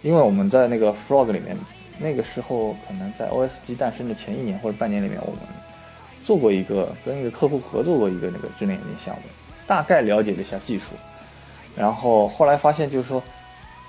[0.02, 1.56] 因为我们在那个 Frog 里面，
[1.98, 5.40] 那个时候可能在 OSG 诞生的前一年或者半年里面，我们
[6.22, 9.22] 做过一个跟一个客户合作过一个那个智能眼镜项目，
[9.66, 10.88] 大概了解了一下技术，
[11.74, 13.22] 然后后来发现就是说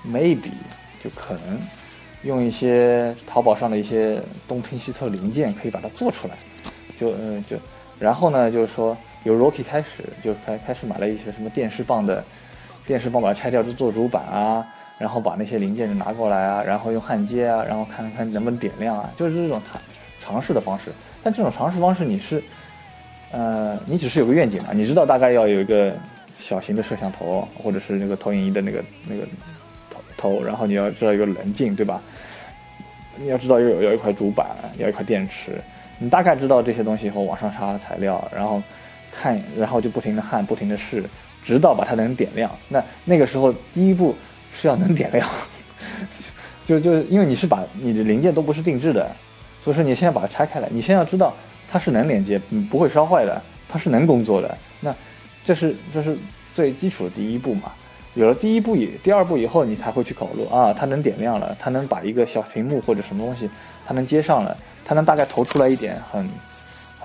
[0.08, 0.48] ，maybe
[1.04, 1.60] 就可能
[2.22, 6.38] 用一些淘宝上的一些东拼西凑零件可以把它做出来，
[6.98, 7.58] 就嗯就，
[7.98, 8.96] 然后呢就是说
[9.26, 12.24] 由 Rocky 开始就开开始买了一些什么电视棒的
[12.86, 14.66] 电视棒把它拆掉就做主板啊。
[14.98, 19.78] 然后把那些零件就拿过来啊，然后用焊接啊，然后看看能不能点亮啊，就是这种尝
[20.18, 20.90] 尝试的方式。
[21.22, 22.42] 但这种尝试方式你是，
[23.30, 25.92] 呃，你只是有个愿景嘛，你知道大概要有一个
[26.38, 29.26] 小型的摄像头，或者是那个投影仪的那个那个
[29.90, 32.00] 头头，然后你要知道一个棱镜，对吧？
[33.16, 34.46] 你要知道有有一块主板，
[34.78, 35.60] 要一块电池，
[35.98, 38.62] 你大概知道这些东西以后，往上插材料，然后
[39.16, 41.02] 焊，然后就不停的焊，不停的试，
[41.42, 42.50] 直到把它能点亮。
[42.68, 44.14] 那那个时候第一步。
[44.58, 45.28] 是要能点亮，
[46.64, 49.06] 就就因为你是把你的零件都不是定制的，
[49.60, 51.30] 所以说你现在把它拆开来，你先要知道
[51.70, 54.56] 它是能连接，不会烧坏的，它是能工作的。
[54.80, 54.94] 那
[55.44, 56.16] 这是这是
[56.54, 57.70] 最基础的第一步嘛？
[58.14, 63.50] 有了第一步以第二步以后，你才会去考虑啊，它能点亮了，它能把一个小屏幕或者什么东西，
[63.84, 64.56] 它能接上了，
[64.86, 66.26] 它能大概投出来一点很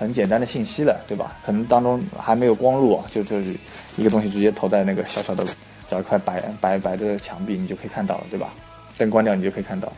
[0.02, 1.36] 很简单的信息了，对吧？
[1.46, 3.56] 可能当中还没有光路啊，就就是
[3.96, 5.44] 一个东西直接投在那个小小的。
[5.90, 8.54] 找一块白白白的墙壁，你就可以看到了，对吧？
[8.96, 9.92] 灯关掉，你就可以看到。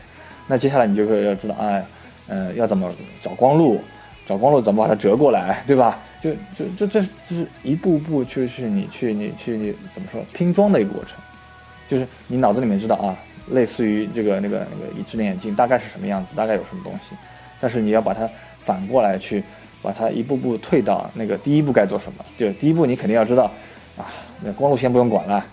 [0.45, 1.85] 那接下来你就会要知道，哎，
[2.27, 3.79] 呃，要怎么找光路？
[4.25, 5.99] 找光路怎么把它折过来，对吧？
[6.21, 11.17] 就就就这这是一步步去去你去你去你怎么说拼装的一个过程，
[11.87, 13.15] 就是你脑子里面知道啊，
[13.51, 17.15] 类似于这个那个那个一只眼镜大概是什么样子，大概有什么东西，
[17.61, 18.29] 但是你要把它
[18.59, 19.41] 反过来去
[19.81, 22.25] 把它一步步退到那个第一步该做什么。
[22.37, 23.43] 就第一步你肯定要知道
[23.97, 24.05] 啊，
[24.43, 25.45] 那光路先不用管了。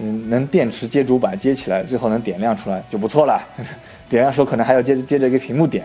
[0.00, 3.42] 嗯，能电池接主板接起来，最后能点亮出来就不错了。
[4.08, 5.84] 点亮时候可能还要接着接着一个屏幕点，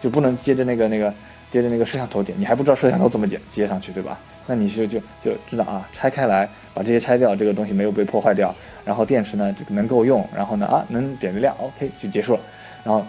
[0.00, 1.12] 就不能接着那个那个
[1.50, 4.18] 接着那个摄像头点，你还不知道摄像头怎么接接上去，对吧？
[4.46, 12.40] 那你就就就知道啊，拆开来，把这些拆掉，这个东西没有被破坏掉，然后电池呢这个能够用，然后呢啊能点得亮，OK 就结束了。
[12.84, 13.02] 然后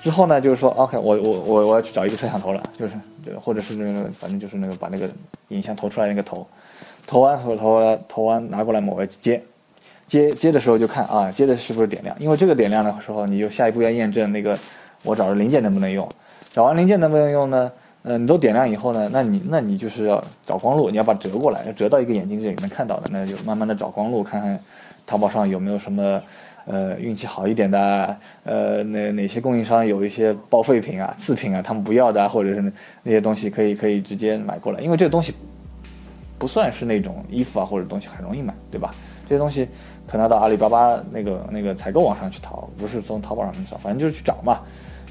[0.00, 2.94] 之后呢就是说 OK 我我我我要去找一个摄像头了，就是
[3.24, 5.08] 对或者是那个反正就是那个把那个
[5.48, 6.46] 影像投出来那个投，
[7.06, 9.42] 投完投投投完拿过来某个接。
[10.06, 12.16] 接接的时候就看啊，接的是不是点亮？
[12.18, 14.58] 因为这个点亮的时候，你就下一步要验证那个
[15.04, 16.08] 我找的零件能不能用。
[16.52, 17.70] 找完零件能不能用呢？
[18.02, 24.58] 嗯，你都点亮以后呢，那你那你就是要找光路，你要把折过来，要折到一个眼睛这里能看到的，那就慢慢的找光路，看看
[25.06, 26.22] 淘宝上有没有什么
[26.64, 32.72] 呃运气好一点的，呃哪哪些供应商有一些报废品啊、次品啊，他们不要的，或者是
[33.02, 35.34] 那些东西可以可以直接买过来，因为这个东西
[36.38, 38.94] 不算是那种衣服啊或者东西很容易买，对吧？
[39.28, 39.68] 这些东西。
[40.10, 44.58] 可能要到阿里巴巴那个那个采购网上去淘，不是从淘宝上去找，反正就是去找嘛。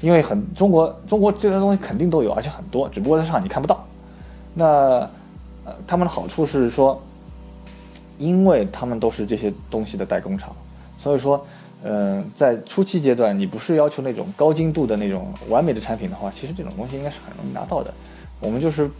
[0.00, 3.84] 因为很中国中国这些东西肯定都有，而且很多，只不过在上海你看不到。
[4.54, 4.64] 那
[5.64, 7.00] 呃，他们的好处是说，
[8.18, 10.54] 因为他们都是这些东西的代工厂，
[10.96, 11.44] 所以说，
[11.82, 17.92] 嗯，在初期阶段，你不是要求那种高精度的那种完美的产品的话，其实这种东西应该是很容易拿到的。
[18.40, 18.90] 我们就是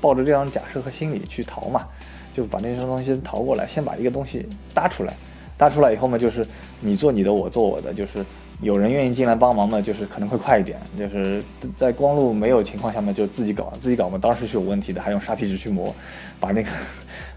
[0.00, 1.86] 抱着这样假设和心理去淘嘛，
[2.34, 5.14] 就把那些东西淘过来，先把一个东西搭出来。
[5.56, 6.46] 搭出来以后嘛，就是
[6.80, 8.24] 你做你的，我做我的，就是
[8.62, 10.78] 有人愿意进来帮忙嘛，就是可能会快一点。
[10.96, 11.42] 就是
[11.76, 15.94] 在光路没有情况下面，就自己搞，自己搞嘛，当时是有问题的，还用砂皮纸去磨，
[16.38, 16.68] 把那个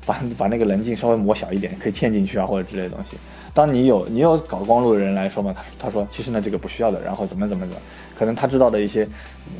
[0.05, 3.17] 把把那个棱镜稍微磨小一点，可以嵌进去啊，或者之类的东西。
[3.53, 7.81] 当你有你有搞光路的人来说嘛，他他说其实呢这个不需要的，然后怎么怎么怎么，
[8.17, 9.07] 可能他知道的一些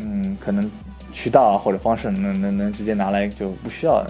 [0.02, 0.70] 嗯可能
[1.12, 4.06] 渠道啊或者方式能能能直接拿来就不需要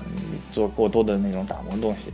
[0.52, 2.14] 做过多的那种打磨东西。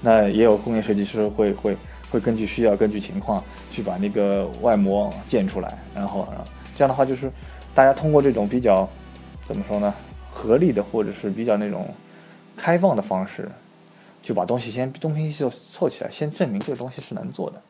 [0.00, 1.76] 那也有工业设计师会会
[2.10, 6.26] 会根据需要，根据情况去把那个外膜建出来，然后
[6.76, 7.30] 这样的话就是
[7.74, 8.88] 大家通过这种比较
[9.44, 9.94] 怎么说呢，
[10.30, 11.86] 合力的或者是比较那种
[12.56, 13.48] 开放的方式，
[14.22, 17.60] 就把东西先东拼西凑凑起来，先证明这个东西是能做的。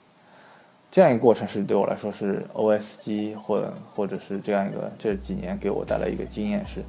[0.90, 6.82] 这样一个过程是对我来说是 OSG 或或者是这样一个这几年给我带来一个经验是，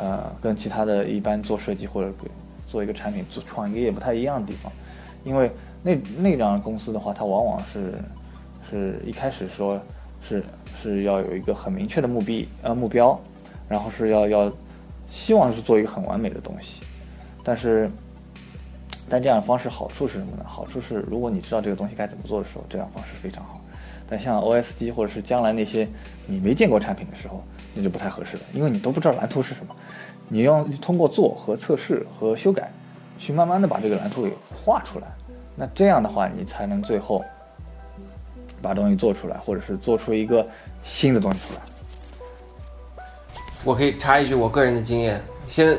[0.00, 2.30] 呃，跟其他的一般做设计或者给。
[2.68, 4.72] 做一个产品做创业也不太一样的地方，
[5.22, 5.48] 因为
[5.86, 7.94] 那那样公司的话，它往往是
[8.68, 9.80] 是一开始说
[10.20, 10.42] 是
[10.74, 13.16] 是要有一个很明确的目的呃目标，
[13.68, 14.52] 然后是要要
[15.08, 16.82] 希望是做一个很完美的东西，
[17.44, 17.88] 但是
[19.08, 20.44] 但这样的方式好处是什么呢？
[20.44, 23.60] 好处是如果你知道这个东西该怎么做的时候，这样方式非常好。
[24.10, 25.86] 但像 OSG 或者是将来那些
[26.26, 29.72] 你没见过产品的时候，那就不太合适了，因为你都不知道蓝图是什么。
[30.28, 32.72] 你要通过做和测试和修改，
[33.20, 34.32] 去慢慢的把这个蓝图给
[34.64, 35.06] 画出来，
[35.56, 37.24] 那这样的话，你才能最后
[38.60, 40.46] 把东西做出来，或者是做出一个
[40.84, 41.60] 新的东西出来。
[43.64, 45.76] 我可以插一句我个人的经验，先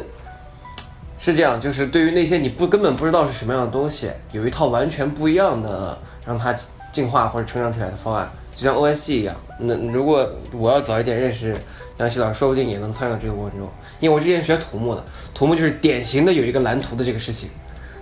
[1.20, 6.54] 是这样，就是对于那些你不根本不知道是什么样的东西，有一套完全不一样的让它
[6.92, 9.36] 进化或者成长起来的方案，就像 OSG 一样。
[9.60, 11.56] 那如果我要早一点认识
[11.98, 13.70] 杨希老师，说不定也能参与到这个过程中。
[14.00, 15.04] 因为我之前学土木的，
[15.34, 17.50] 土木就是典型的有一个蓝图的这个事情，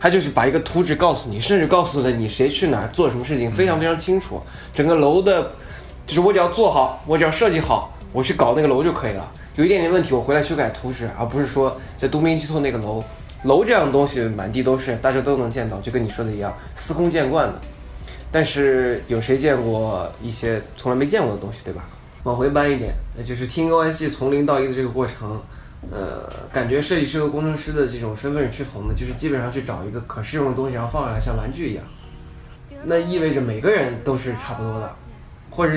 [0.05, 4.39] 他就是把一个图纸告诉你，甚至告诉了你谁去哪做什么事情，非常非常清楚。
[4.71, 5.51] 整个楼的，
[6.05, 9.27] 就是我只要做好，我只要设计好，我去搞那个楼就可以了。
[9.55, 13.03] 有一点点问题，我回来修改图纸，而不是说在东拼西凑那个楼。
[13.45, 17.59] 楼这样的东西满地都是，大家都能见到，就跟你说的一样，司空见惯的。
[18.31, 21.83] 但是有谁见过一些从来没见过的东西，对吧？
[22.25, 22.93] 往回搬一点，
[23.25, 25.41] 就是听 O S 从零到一的这个过程。
[25.91, 31.83] 呃，感觉设计师和工程师的这种身份是趋同的，就是基本上去找一个可适用的东西，然后放下来像玩具一样。
[32.83, 34.95] 那意味着每个人都是差不多的，
[35.49, 35.73] 或者，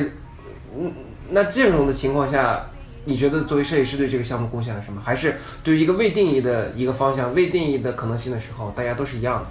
[0.76, 0.92] 嗯，
[1.30, 2.66] 那这种的情况下，
[3.04, 5.00] 你觉得作为设计师对这个项目贡献了什么？
[5.04, 9.46] 还是对于一个未定义的一个方向、未定义的可能性的时候，大家都是一样的？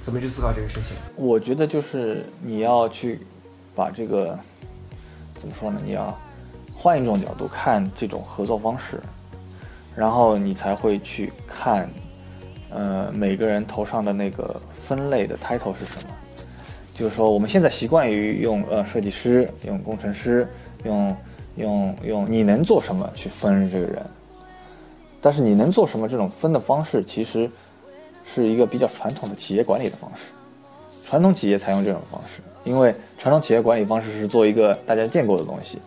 [0.00, 0.96] 怎么去思考这个事情？
[1.14, 3.20] 我觉得就是你要去
[3.74, 4.38] 把这个
[5.36, 5.80] 怎么说呢？
[5.84, 6.18] 你要
[6.74, 8.98] 换一种角度看这种合作方式。
[10.00, 11.86] 然后你才会去看，
[12.70, 16.14] 呃，每个人头上的那个分类的 title 是什么？
[16.94, 20.48] 就是说，我们现在习惯于用呃设计师、用工程师、
[20.84, 21.14] 用
[21.56, 24.02] 用用你能做什么去分这个人。
[25.20, 27.50] 但是你能做什么这种分的方式，其实
[28.24, 30.32] 是一个比较传统的企业管理的方式。
[31.04, 35.78] 传统企业采用这种方式，因为传统企业管理方式是做一个大家见过的东西。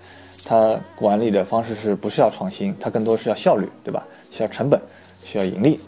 [0.45, 2.75] 它管理的方式是不是要创新？
[2.79, 4.03] 它更多是要效率，对吧？
[4.31, 4.79] 需要成本，
[5.23, 5.79] 需要盈利。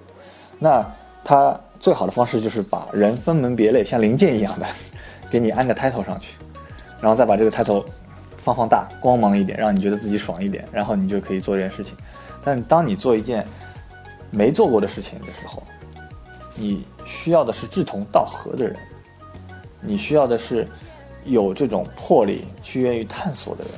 [0.59, 0.85] 那
[1.23, 4.65] 它最好的方式就是把人分门别类，像零件一样的，
[5.29, 6.37] 给你安个 title 上去，
[7.01, 7.85] 然后再把这个 title
[8.37, 11.93] 放放大，光芒一点，让你觉得自己爽一点，然后你就可以做这件事情。
[12.43, 13.45] 但当你做一件
[14.31, 15.61] 没做过的事情的时候，
[16.55, 18.75] 你需要的是志同道合的人，
[19.81, 20.67] 你需要的是
[21.25, 23.73] 有这种魄力去愿意探索的人，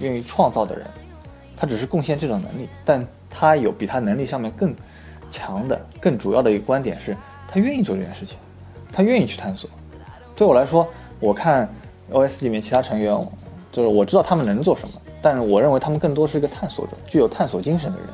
[0.00, 0.86] 愿意创造的人。
[1.60, 4.72] 他只是贡献这种能力，但他有比他能力上面更
[5.28, 7.16] 强的、更主要的一个观点是，
[7.48, 8.38] 他愿意做这件事情，
[8.92, 9.68] 他愿意去探索。
[10.36, 10.86] 对我来说，
[11.18, 11.68] 我看
[12.12, 13.12] OS 里面其他成员，
[13.72, 18.08] 就是我知道他们能做什么，但是我认为他们更多是一个探索者，具有探索精神的人。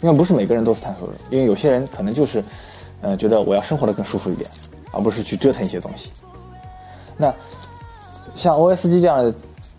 [0.00, 2.44] 因为不是每个人都是探索者，因为有些人可能就是，
[3.02, 4.50] 呃，觉得我要生活的更舒服一点，
[4.90, 6.10] 而不是去折腾一些东西。
[7.16, 7.32] 那
[8.34, 9.32] 像 OSG 这样的。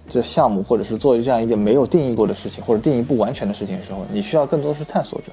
[0.09, 5.31] 这项目，或者是做这样一个没有定义过的事情，或者定义不完全的事情的时候，你需要更多是探索者，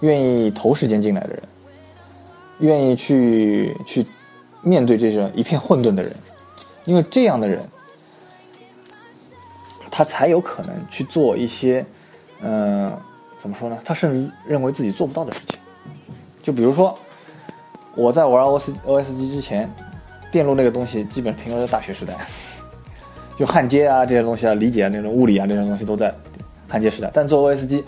[0.00, 1.42] 愿意投时间进来的人，
[2.60, 4.06] 愿意去去
[4.62, 6.14] 面对这种一片混沌的人，
[6.84, 7.66] 因为这样的人，
[9.90, 11.84] 他才有可能去做一些，
[12.42, 12.96] 嗯，
[13.38, 13.78] 怎么说呢？
[13.84, 15.58] 他甚至认为自己做不到的事情。
[16.42, 16.96] 就比如说，
[17.94, 19.72] 我在玩 O S O S 机之前，
[20.30, 22.14] 电路那个东西基本停留在大学时代。
[23.36, 26.12] 就焊接啊这些东西啊，理解啊那种物理啊这种东西都在
[26.68, 27.10] 焊接时代。
[27.12, 27.84] 但做 OS 机，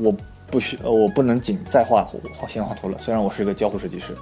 [0.00, 0.14] 我
[0.50, 2.96] 不需呃我不能仅再画画线画图了。
[2.98, 4.16] 虽然我是一个交互设计师，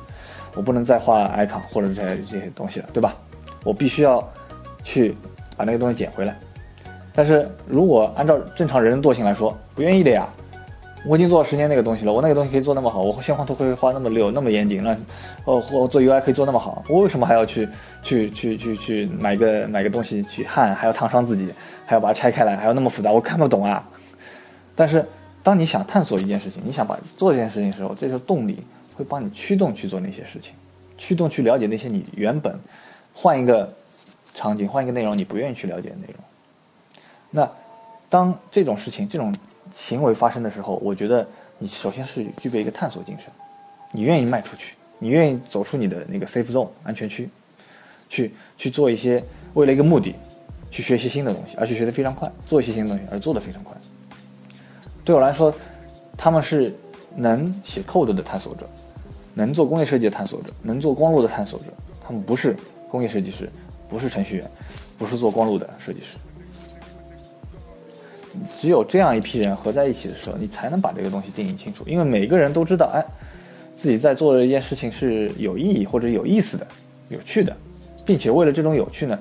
[0.54, 3.14] 我不能再画 icon 或者这些这些东西了，对吧？
[3.64, 4.26] 我必须要
[4.82, 5.14] 去
[5.56, 6.36] 把那个东西捡回来。
[7.14, 10.28] 但是如果按照正常人的惰性来说，不愿意的呀。
[11.06, 14.92] 我已经做了十年那个东西了，我那个东西可以做那么好，我线画图可以画那么溜，那么严谨，那
[15.44, 17.68] 哦，我做 UI 可以做那么好，我为什么还要去
[18.02, 21.52] 去去去去买个买个东西去焊，还要烫伤自己，
[21.86, 23.88] 还要把它拆开来，还要那么复杂，我看不懂啊。
[24.74, 25.06] 但是
[25.44, 28.58] 当你想探索一件事情，你想把做这件事情的时候，这时候动力
[28.96, 30.54] 会帮你驱动去做那些事情，
[30.98, 32.58] 驱动去了解那些你原本
[33.14, 33.72] 换一个
[34.34, 36.16] 场景、换一个内容你不愿意去了解的内容。
[37.30, 37.48] 那
[38.08, 39.32] 当这种事情这种。
[39.76, 41.24] 行为发生的时候，我觉得
[41.58, 43.26] 你首先是具备一个探索精神，
[43.92, 47.28] 你愿意迈出去，你愿意走出你的那个 safe zone 安全区，
[48.08, 49.22] 去去做一些
[49.52, 50.14] 为了一个目的，
[50.70, 53.76] 去学习新的东西，而且学得非常快，做一些新的东西而做得非常快。
[55.04, 55.54] 对我来说，
[56.16, 56.74] 他们是
[57.14, 58.66] 能写 code 的探索者，
[59.34, 61.66] 能做工业设计的探索者，能做光路的探索者。
[62.02, 62.56] 他们不是
[62.88, 63.50] 工业设计师，
[63.90, 64.50] 不是程序员，
[64.96, 66.16] 不是做光路的设计师。
[68.60, 71.84] 只有这样一批人合在一起的时候，你才能把这个东西定义清楚。
[71.86, 73.04] 因为每个人都知道，哎，
[73.76, 76.66] 自己在做的一件事情是有意义或者有意思的、
[77.08, 77.56] 有趣的，
[78.04, 79.18] 并且为了这种有趣呢，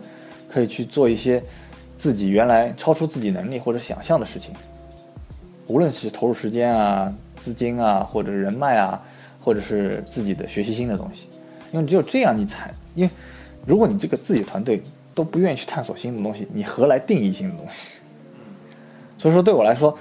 [0.50, 1.42] 可以去做一些
[1.98, 4.54] 自己原来超出自己能力或者想象的事情。
[5.68, 9.02] 无论是投入时间啊、资金啊，或者人脉啊，
[9.44, 11.28] 或者是自己的学习新的东西。
[11.72, 13.10] 因为只有这样，你才因为
[13.66, 14.82] 如果你这个自己团队
[15.14, 17.90] 都不愿意去探索新的东西，你何来定义新的东西？
[19.18, 19.98] 所以说，对我来说，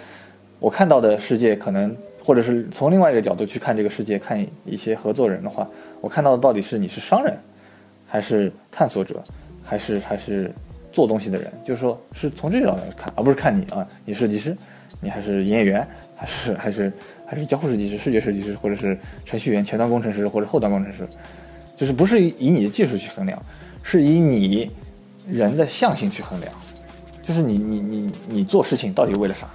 [0.59, 5.69] 我看到的世界可能，或者是从另外一个角度去看这个世界，看一些合作人的话，
[6.01, 7.37] 我看到的到底是你是商人，
[8.07, 9.23] 还是探索者，
[9.63, 10.51] 还是还是
[10.93, 11.53] 做东西的人？
[11.65, 14.57] 就是说，是从这个角度看，而不是看你啊，你设计师，
[15.01, 15.87] 你还是营业员，
[16.17, 16.93] 还是还是
[17.27, 21.07] 还是交互设计师、视觉设计师，或者是程序员、前端工程师或者后端工程师，
[21.77, 23.41] 就是不是以你的技术去衡量，
[23.83, 24.71] 是以你
[25.29, 26.53] 人的象性去衡量。
[27.25, 29.49] 就是你你你你做事情到底为了啥？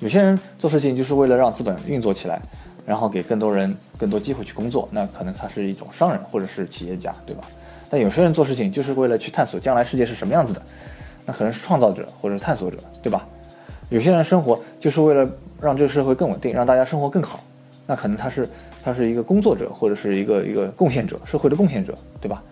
[0.00, 2.40] 有些人做事情就是为了让资本运作起来，
[2.86, 7.44] 然后给更多人更多机会去工作，那可能他是一种商人或者是企业家，对吧？
[7.90, 10.62] 但有些人做事情就是为了去探索将来世界是什么样子的，
[11.26, 13.26] 那可能是创造者或者探索者，对吧？
[13.90, 15.28] 有些人生活就是为了
[15.60, 17.40] 让这个社会更稳定，让大家生活更好，
[17.86, 18.48] 那可能他是
[18.82, 22.42] 他是一个工作者或者是一个一个贡献者，社会的贡献者，对吧？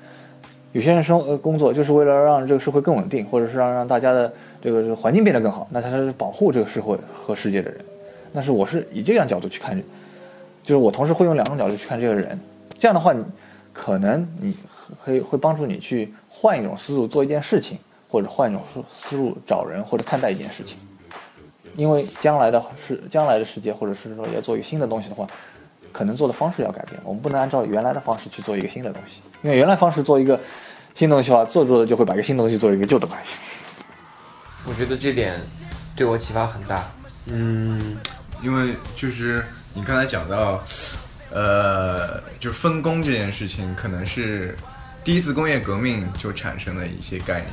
[0.76, 7.80] 有些人生呃工作就是为了让这个社会更稳定，或者是让让大家的这个环境变得更好，那他是保护这个社会和世界的人。
[8.30, 9.74] 那是我是以这样角度去看，
[10.62, 12.38] 就是我同时会用两种角度去看这个人。
[12.78, 13.24] 这样的话，你
[13.72, 14.54] 可能你
[15.02, 17.78] 可以会帮助你去换一种思路做一件事情，
[18.10, 20.76] 或者换一种思思路找人或者看待一件事情。
[21.74, 25.26] 因为将来的是将来的世界，或者是说要做一个新的东西的话，
[25.90, 27.00] 可能做的方式要改变。
[27.02, 30.38] 我们不能按照原来的方式去做一个新的东西，因为原来方式做一个。
[30.96, 33.30] 新东西的话，做着做着就会把一个新东西做一个旧的东西。
[34.64, 35.38] 我觉得这点
[35.94, 36.90] 对我启发很大。
[37.26, 37.98] 嗯，
[38.42, 39.44] 因为就是
[39.74, 40.64] 你刚才讲到，
[41.30, 44.56] 呃，就分工这件事情，可能是
[45.04, 47.50] 第一次工业革命就产生的一些概念。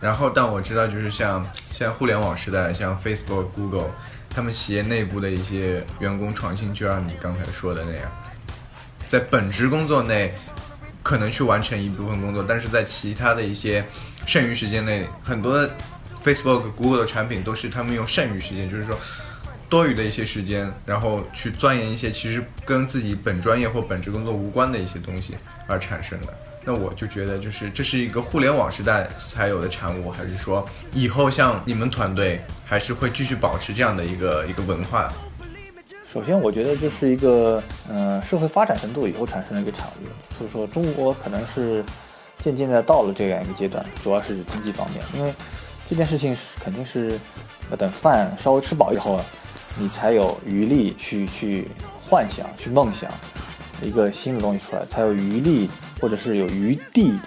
[0.00, 3.90] 然后，但我知道，就是像 像互联网时代，像 Facebook、Google，
[4.30, 8.08] 他们企业内部的一些员工创新，就像你刚才说的那样，
[9.08, 10.32] 在本职工作内。
[11.06, 13.84] 可能去完成一部分工作，但是在其他的一些
[14.26, 15.56] 剩余时间内，很多
[16.24, 18.98] Facebook、Google 的产品都是他们用剩余时间，就是说
[19.68, 25.36] 多余的一些时间，然后去钻研一些其实跟自己本专业或本职工作无关的一些东西
[25.68, 26.34] 而产生的。
[26.64, 35.08] 那我就觉得，就是这是一个互联网时代才有的产物，还是说以后像你们团队还是会继续保持这样的一个一个文化？
[36.16, 41.84] 首先，我觉得这是一个呃社会发展程度以后产生的一个产物，就是说中国可能是
[42.38, 45.30] 渐渐的到了这样一个阶段，主要是经济方面，因为
[45.86, 47.20] 这件事情是肯定是
[47.70, 49.20] 要等饭稍微吃饱以后，
[49.78, 51.68] 你才有余力去去
[52.08, 53.10] 幻想、去梦想
[53.82, 55.68] 一个新的东西出来，才有余力。
[55.98, 57.18] 或者是有余地，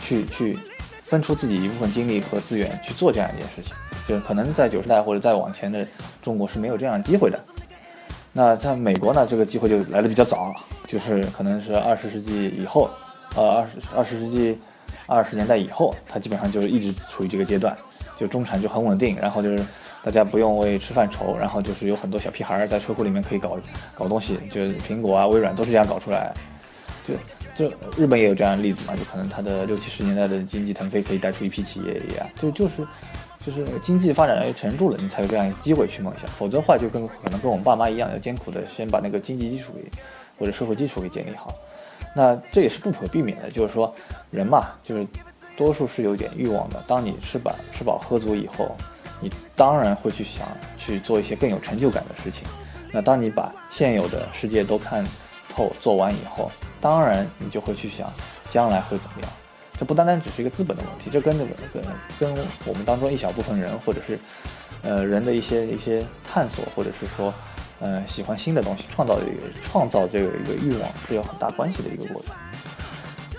[0.00, 0.58] 去去
[1.02, 3.72] 分出自己一部分精力和资源去做这样一件事情，
[4.08, 5.86] 就是可能在九十代或者再往前的
[6.20, 7.40] 中国是没有这样的机会的。
[8.38, 10.54] 那在美国呢，这个机会就来的比较早，
[10.86, 12.88] 就是可能是二十世纪以后，
[13.34, 14.56] 呃，二十二十世纪
[15.06, 17.76] 二十年代以后，它基本上就是一直处于这个阶段，
[18.16, 19.60] 就中产就很稳定，然后就是
[20.04, 23.58] 大家不用为吃饭愁，然后就是有很多小屁孩儿在车库里面可以搞
[23.92, 26.32] 搞东西，就苹果啊、微软都是这样搞出来，
[27.04, 27.14] 就。
[27.56, 32.86] 就日本也有这样的例子嘛，就可能它的六七十年代的经济腾飞可以带出一批企业一样，就就是
[33.48, 39.90] 就是经济发展到一个程度了，你才有这样一个机会去梦想，否则的话就跟可能跟我们爸妈一样，要艰苦的先把那个经济基础给
[40.38, 41.54] 或者社会基础给建立好。
[42.14, 43.94] 那这也是不可避免的，就是说
[44.30, 45.06] 人嘛，就是
[45.56, 46.84] 多数是有点欲望的。
[46.86, 48.76] 当你吃饱吃饱喝足以后，
[49.18, 50.46] 你当然会去想
[50.76, 52.46] 去做一些更有成就感的事情。
[52.92, 55.02] 那当你把现有的世界都看
[55.48, 56.50] 透做完以后，
[56.82, 58.12] 当然，你就会去想
[58.50, 59.30] 将来会怎么样。
[59.78, 61.50] 这不单单只是一个资本的问题，这跟那个
[62.18, 64.18] 跟跟我们当中一小部分人，或者是
[64.82, 67.32] 呃人的一些一些探索，或者是说
[67.80, 72.34] 呃喜欢新的东西，创造这个创造这个一个欲望是有很大关系的一个过程。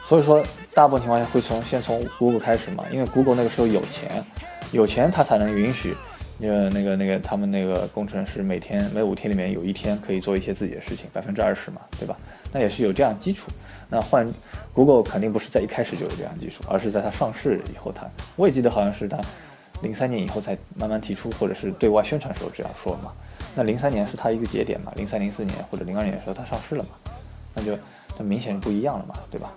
[0.05, 4.25] 所以说，大部分情况下会从先从 Google 开始嘛，因为 Google 那个时候有钱，
[4.71, 5.95] 有钱它才能允许，
[6.41, 12.17] 呃那个那个他们那个工程师每天每五天里面有一天可以做一些自己的事情，百分之二十嘛，对吧？
[12.51, 13.51] 那也是有这样基础，
[13.89, 14.25] 那换
[14.73, 19.19] Google 肯定不是在一开始就有这样基础，而是在它上市以后，它我也记得好像是它
[19.81, 23.11] 零三年以后才慢慢提出，或者是对外宣传时候这样说嘛。
[23.55, 26.89] 那零三年是它一个节点嘛，零三零四年或者零二年的时候它上市了嘛，
[27.53, 27.77] 那就
[28.17, 29.51] 那明显不一样了嘛，对吧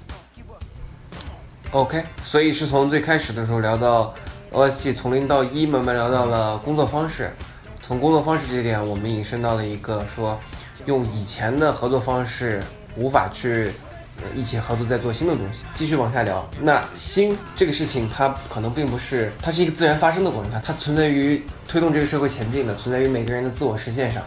[1.70, 4.14] ？OK，所以是从最开始的时候聊到
[4.52, 7.32] OSG 从零到一，慢慢聊到了工作方式，
[7.80, 10.38] 从工作方式这点，我们引申到了一个说
[10.86, 12.62] 用以前的合作方式。
[12.94, 13.72] 无法去
[14.36, 16.46] 一起合作再做新的东西，继续往下聊。
[16.60, 24.22] 那新这个事情，它可能并不是，它是一个自然发生的过程，它它存在于推动这个社会前进的，存在于每个人的自我实现上。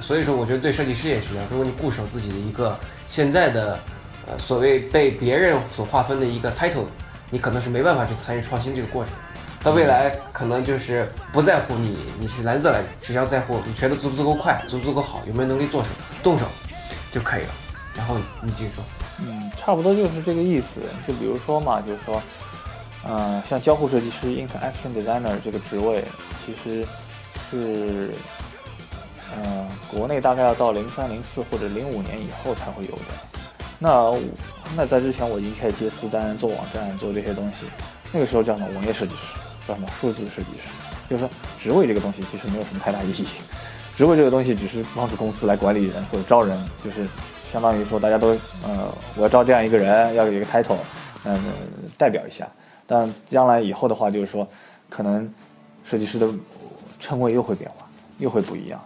[0.00, 1.44] 所以说，我觉得对设计师也是这样。
[1.50, 2.74] 如果你固守自己的一个
[3.06, 3.78] 现在的
[4.26, 6.86] 呃所谓被别人所划分的一个 title，
[7.28, 9.12] 你可能是没办法去参与创新这个过程。
[9.62, 15.90] 到未来可能就是不在乎你你是蓝色来，只要在乎你学的足不足够快，足不足够好，有没有能力做手
[16.22, 16.46] 动手
[17.12, 17.48] 就可以了。
[17.94, 18.84] 然后你继续说，
[19.18, 20.80] 嗯，差不多就是这个意思。
[21.06, 22.22] 就比如说嘛，就是说，
[23.06, 26.02] 嗯，像交互设计师 （interaction designer） 这个职位，
[26.46, 26.86] 其实
[27.50, 28.10] 是，
[29.36, 33.02] 嗯，国内大概要到零三、零四或者零五年以后才会有的。
[33.78, 34.14] 那
[34.76, 37.66] 那在之前我已经开始接私单、做网站、做这些东西。
[38.12, 39.38] 那个时候叫什么网页设计师，
[39.70, 40.68] 叫什么数字设计师。
[41.08, 43.26] 就是说，职位这个东西其实没有什么太大意义。
[43.96, 47.06] 职位这个东西只是帮助公司来管理人或者招人，就是。
[47.50, 48.28] 相当于说，大家都，
[48.62, 50.76] 呃，我要招这样一个人，要有一个 title，
[51.24, 51.36] 嗯，
[51.98, 52.46] 代表一下。
[52.86, 54.48] 但将来以后的话，就是说，
[54.88, 55.28] 可能
[55.84, 56.28] 设计师的
[57.00, 57.84] 称谓又会变化，
[58.18, 58.80] 又会不一样。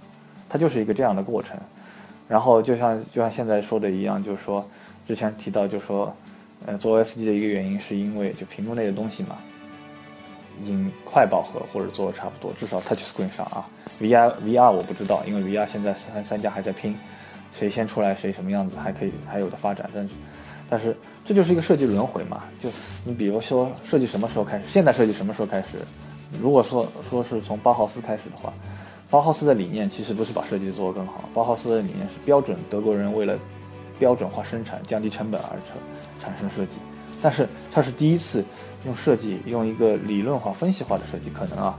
[0.48, 1.58] 它就是一个这样的过程。
[2.26, 4.66] 然后就像就像现在说的一样，就是说，
[5.06, 6.16] 之前提到，就是说，
[6.64, 9.36] 呃，做 o S D 的一个原因，是因为就屏幕内的东西嘛，
[10.62, 13.68] 已经快饱和或者做的差不多，至少 touch screen 上啊
[14.00, 16.96] ，V R V R 我不知道，因为 V R 现在三三家还在拼。
[17.56, 20.14] 谁先出来谁什么样子还可以还有的发展，但是，
[20.68, 22.42] 但是这就是一个设计轮回嘛。
[22.60, 22.68] 就
[23.04, 24.64] 你比如说设计什么时候开始？
[24.66, 25.78] 现代设计什么时候开始？
[26.42, 28.52] 如果说说是从包豪斯开始的话，
[29.08, 32.58] 包豪斯的理念其实不是把设计做得更好，包豪斯的理念是标准。
[32.68, 33.38] 德国人为了
[34.00, 35.76] 标准化生产、降低成本而成
[36.20, 36.78] 产生设计，
[37.22, 38.44] 但是他是第一次
[38.86, 41.78] 用设计用一个理论化、分析化的设计可能啊，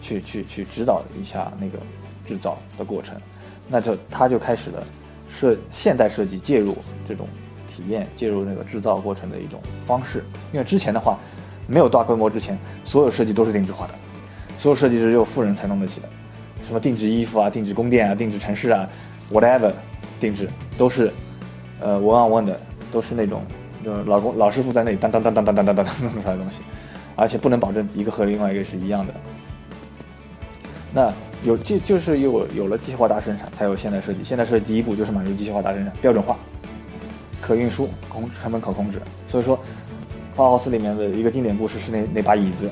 [0.00, 1.78] 去去去指导一下那个
[2.26, 3.20] 制造的过程，
[3.68, 4.82] 那就他就开始了。
[5.26, 6.76] 设现代设计介入
[7.08, 7.26] 这种
[7.66, 10.22] 体验，介入那个制造过程的一种方式。
[10.52, 11.18] 因为之前的话，
[11.66, 13.94] 没有大规模之前，所有设计都是定制化的，
[14.58, 16.08] 所有设计只有富人才弄得起的。
[16.64, 18.88] 什么定制衣服啊，定制宫殿啊，定制城市啊
[19.32, 19.72] ，whatever，
[20.20, 21.12] 定制都是
[21.80, 22.60] 呃 one on one 的，
[22.92, 23.42] 都是那种
[23.84, 26.62] 就是老公老师傅在那里当当当当当当当当弄出来的东西，
[27.14, 29.14] 而且不能保证一个和另外一个是一样的。
[30.92, 31.12] 那
[31.42, 34.24] 有就就是有有了机械化大生产，才有现代设计。
[34.24, 36.36] 现代设计第一步就是满足机械化大生产，标准化、
[37.40, 39.00] 可运输、控成本可控制。
[39.26, 39.58] 所以说，
[40.34, 42.70] 包豪斯里面的一个经典故事是那那把椅子，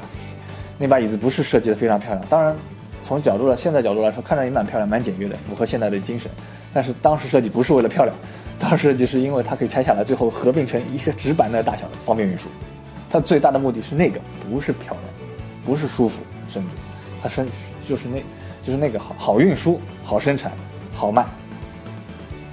[0.79, 2.57] 那把椅子不是设计的非常漂亮，当然
[3.03, 6.31] 从角度来现在角度来说，看着也蛮漂亮、蛮简约的，符合现代的精神。
[6.73, 8.17] 但是当时设计不是为了漂亮，
[8.63, 12.49] 当时设计是因为它可以拆下来，最后合并成一个纸板的大小，方便运输。
[13.11, 15.03] 它最大的目的是那个，不是漂亮，
[15.67, 16.69] 不是舒服，甚至
[17.21, 17.45] 它生
[17.85, 18.23] 就是那，
[18.63, 20.53] 就是那个好好运输、好生产、
[20.95, 21.27] 好卖。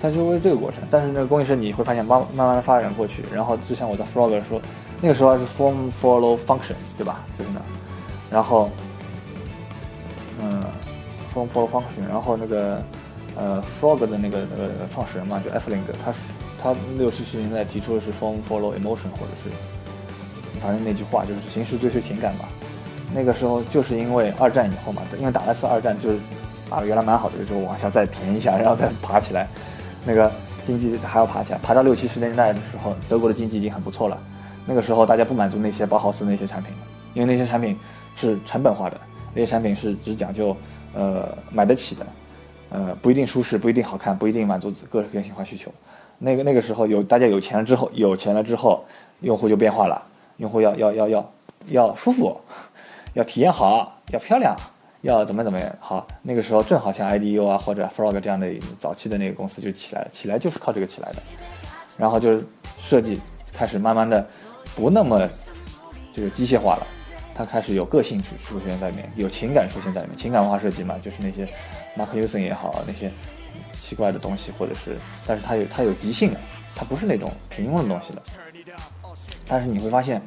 [0.02, 0.82] 它就为这个过程。
[0.90, 4.60] 但是那个工业设计你会发现慢慢慢的发展过去，然后就像我在 Frog 说，
[5.00, 7.24] 那个时候是 Form Follow Function，对吧？
[7.38, 7.62] 就是那，
[8.32, 8.72] 然后，
[10.42, 10.64] 嗯
[11.32, 12.84] ，Form Follow Function，然后那个
[13.40, 16.20] 呃 Frog 的那个那个创始人嘛，就 S 林格，他是
[16.62, 19.50] 他六七十年代提出的是 Form Follow Emotion，或者是。
[20.60, 22.50] 反正那句话就是“形式追随情感”吧。
[23.14, 26.20] 那个时候就是因为二战以后嘛，因为打了次二战，就是
[26.70, 29.48] 啊原来蛮好的，就往下再填一下，然后再爬起来。
[30.06, 30.30] 那个
[30.66, 34.18] 经济还要爬起来，爬到六七十年代的时候，德国的经济已经很不错了。
[34.66, 36.74] 那个时候大家不满足那些包豪斯那些产品，
[37.14, 37.78] 因为那些产品
[38.16, 39.00] 是成本化的，
[39.34, 40.56] 那些产品是只讲究
[40.94, 42.06] 呃买得起的，
[42.70, 45.72] 呃不一定舒适，不一定好看，不一定满足个人个性化需求。
[46.20, 48.84] 那个那个时候有大家有钱了之后，有钱了之后，
[49.22, 50.02] 用户就变化了。
[50.38, 51.32] 用户要要要要
[51.68, 52.40] 要舒服，
[53.14, 54.56] 要体验好，要漂亮，
[55.02, 56.08] 要怎么怎么样好？
[56.22, 58.48] 那个时候正好像 IDU 啊或者 Frog 这样的
[58.80, 61.22] 早期的那个公司就起来了，起来就是靠这个起来的。
[61.98, 62.46] 然后就是
[62.78, 63.20] 设计
[63.54, 64.26] 开始慢慢的
[64.76, 65.28] 不那么
[66.14, 66.88] 就是机械化了，
[67.36, 70.18] 它开始有个性出出现在里面，有情感出现在里面。
[70.18, 71.46] 情感化设计嘛，就是那些
[72.00, 73.12] Mark Uson 也好，那些
[73.78, 74.98] 奇怪的东西，或者是，
[75.28, 76.40] 但是它有它有即兴的，
[76.74, 78.24] 它不是那种平庸的东西了。
[79.46, 80.22] 但是你会发现，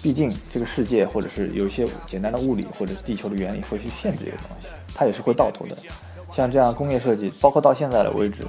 [0.00, 5.76] 毕竟这个世界或者是有一些简单的物理或者是地球的原理会去限制这个东西，它也是会到头的。
[6.32, 8.44] 像这样工业设计，包括到现在的为止，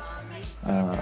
[0.63, 0.95] 嗯，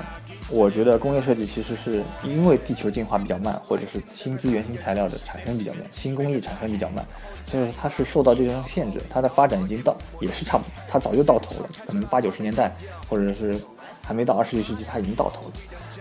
[0.50, 7.06] 我觉得工业设计其实是因为地球进化比较慢，或者是新资源、新材料的产生比较慢，新工艺产生比较慢，
[7.46, 12.76] 所以它是受到这种限制，它的发展已经到也是差不多，它早就到头了，可能八九十年代
[13.10, 13.60] 或者是
[14.02, 15.52] 还没到二十一世纪，它已经到头了。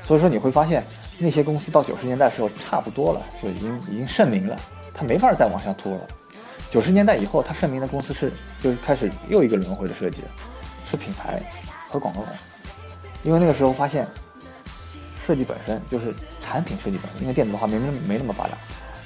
[0.03, 0.83] 所以说你会发现。
[1.19, 4.59] 那些公司到九十年代的时候差不多了，就已经已经盛名了，
[4.93, 6.09] 它没法再往下拖了。
[6.69, 10.23] 九十年代以后，它盛名的公司是就是开始又一个轮回的设计，
[10.91, 11.41] 是品牌
[11.89, 12.43] 和广告公司。
[13.23, 14.05] 因为那个时候发现，
[15.27, 18.59] 设计本身就是产品设计本身，因为电子化没没没那么发达，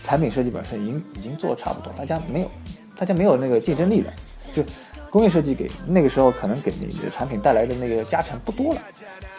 [0.04, 2.50] 产品设计本身已经已经做的差不多，大家没有
[2.98, 4.12] 大家没有那个竞争力了，
[4.54, 4.62] 就。
[5.08, 8.82] 工业设计给那个时候可能给你的产品带来的那个加成不多了，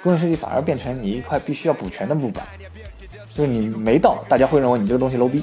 [0.02, 2.44] 工业设计反而变成你一块必须要补全的木板，
[3.32, 5.40] 就是你没到，大家会认为你这个东西 low 逼；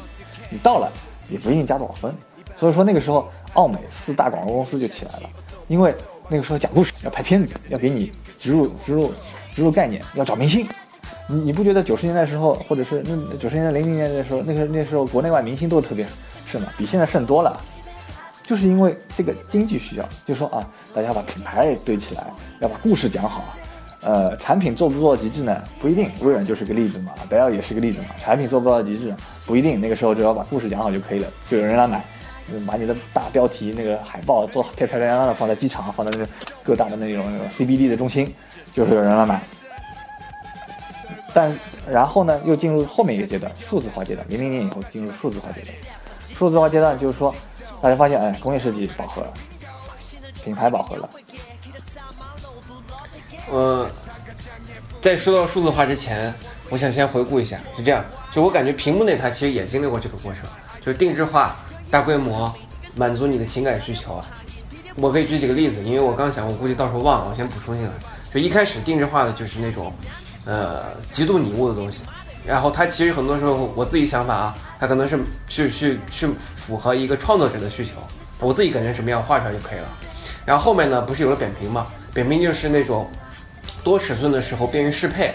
[0.50, 0.90] 你到了，
[1.28, 2.12] 也不一定加多少分。
[2.56, 5.30] 所以说那个时候，奥美四大广告公司就起来了，
[5.68, 5.94] 因为
[6.28, 9.12] 那个时候讲故事要拍片子，要给你植入植入
[9.54, 10.66] 植入概念，要找明星。
[11.28, 16.06] 你你不觉得九十年代时候，或者是那九十年代零零年的时候，那个那时候国内外明星都特别
[16.46, 17.56] 盛嘛，比现在盛多了。
[18.42, 22.26] 就是因为这个经济需要，就说啊，大家把品牌堆起来，
[22.60, 23.42] 要把故事讲好，
[24.02, 25.62] 呃，产品做不做极致呢？
[25.80, 28.08] 不一定，微软就是个例子嘛，戴尔也是个例子嘛。
[28.20, 29.14] 产品做不到极致，
[29.46, 32.04] 不一定，那个时候只要把故事讲好就可以了，就有人来买，
[32.66, 36.28] 把你的大标题那个海报做漂漂亮亮的放在机场，放在那个
[36.62, 38.30] 各大的那种那种 CBD 的中心，
[38.74, 39.40] 就是有人来买。
[41.34, 41.54] 但
[41.90, 45.74] 然后呢，又进入后面一个阶段，数字化阶段，零零年以后进入数字化阶段，
[46.34, 47.34] 数字化阶段就是说。
[47.82, 49.30] 大家发现，哎，工业设计饱和了，
[50.42, 51.10] 品牌饱和了。
[53.50, 53.86] 呃，
[55.02, 56.32] 在说到数字化之前，
[56.70, 60.44] 我想先回顾一下，是这样，就我感觉屏幕那台其实也经历过这个过程，
[60.80, 61.56] 就是定制化、
[61.90, 62.50] 大规模，
[62.96, 64.26] 满足你的情感需求啊。
[64.96, 67.90] 我可以举几个例子，因为我刚想，我估计到时候忘了，我先补充进来。
[68.32, 69.92] 就一开始定制化的就是那种，
[70.44, 72.02] 呃，极度拟物的东西。
[72.46, 75.18] 然后它其实很多时候，我自己想法啊，它可能是
[75.48, 77.92] 去去去符合一个创作者的需求，
[78.40, 79.86] 我自己感觉什么样画出来就可以了。
[80.44, 81.86] 然后后面呢，不是有了扁平嘛？
[82.12, 83.08] 扁平就是那种
[83.82, 85.34] 多尺寸的时候便于适配，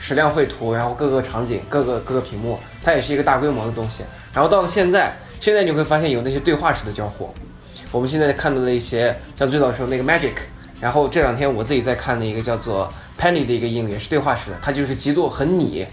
[0.00, 4.02] 矢量绘图，然后各个场景、各个各个屏幕，它也是一个大规模的东西。
[4.34, 7.32] 然后到了现在，现在你会发现有那些对话式的交互。
[7.92, 10.34] 我们现在看到的一些，像最早时候那个 Magic，
[10.80, 15.86] 然后这两天我自己在看的一个叫做 Penny 的一个应用，也是对话式的，它就是极度很你。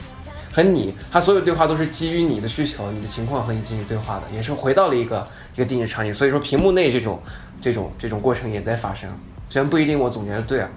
[0.54, 6.14] 很你，他所有对话都是基于你的需求、你的情况和你进行对话的，也是回到了一个一个定制场景。
[6.14, 7.20] 所以说，屏幕内这种
[7.60, 9.10] 这种这种过程也在发生。
[9.50, 10.70] 虽然不一定我总结的对啊，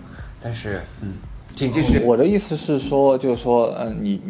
[0.43, 1.15] 但是嗯，
[1.55, 2.01] 请继续。
[2.01, 4.21] 我的意思是说，就是说，嗯，你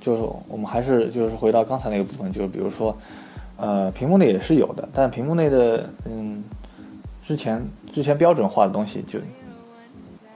[0.00, 2.98] 就是我们还是就是回到刚才那个部分，就是比如说，
[3.56, 6.42] 呃，屏幕内也是有的，但屏幕内的嗯
[7.24, 9.20] 之前之前标准化的东西就，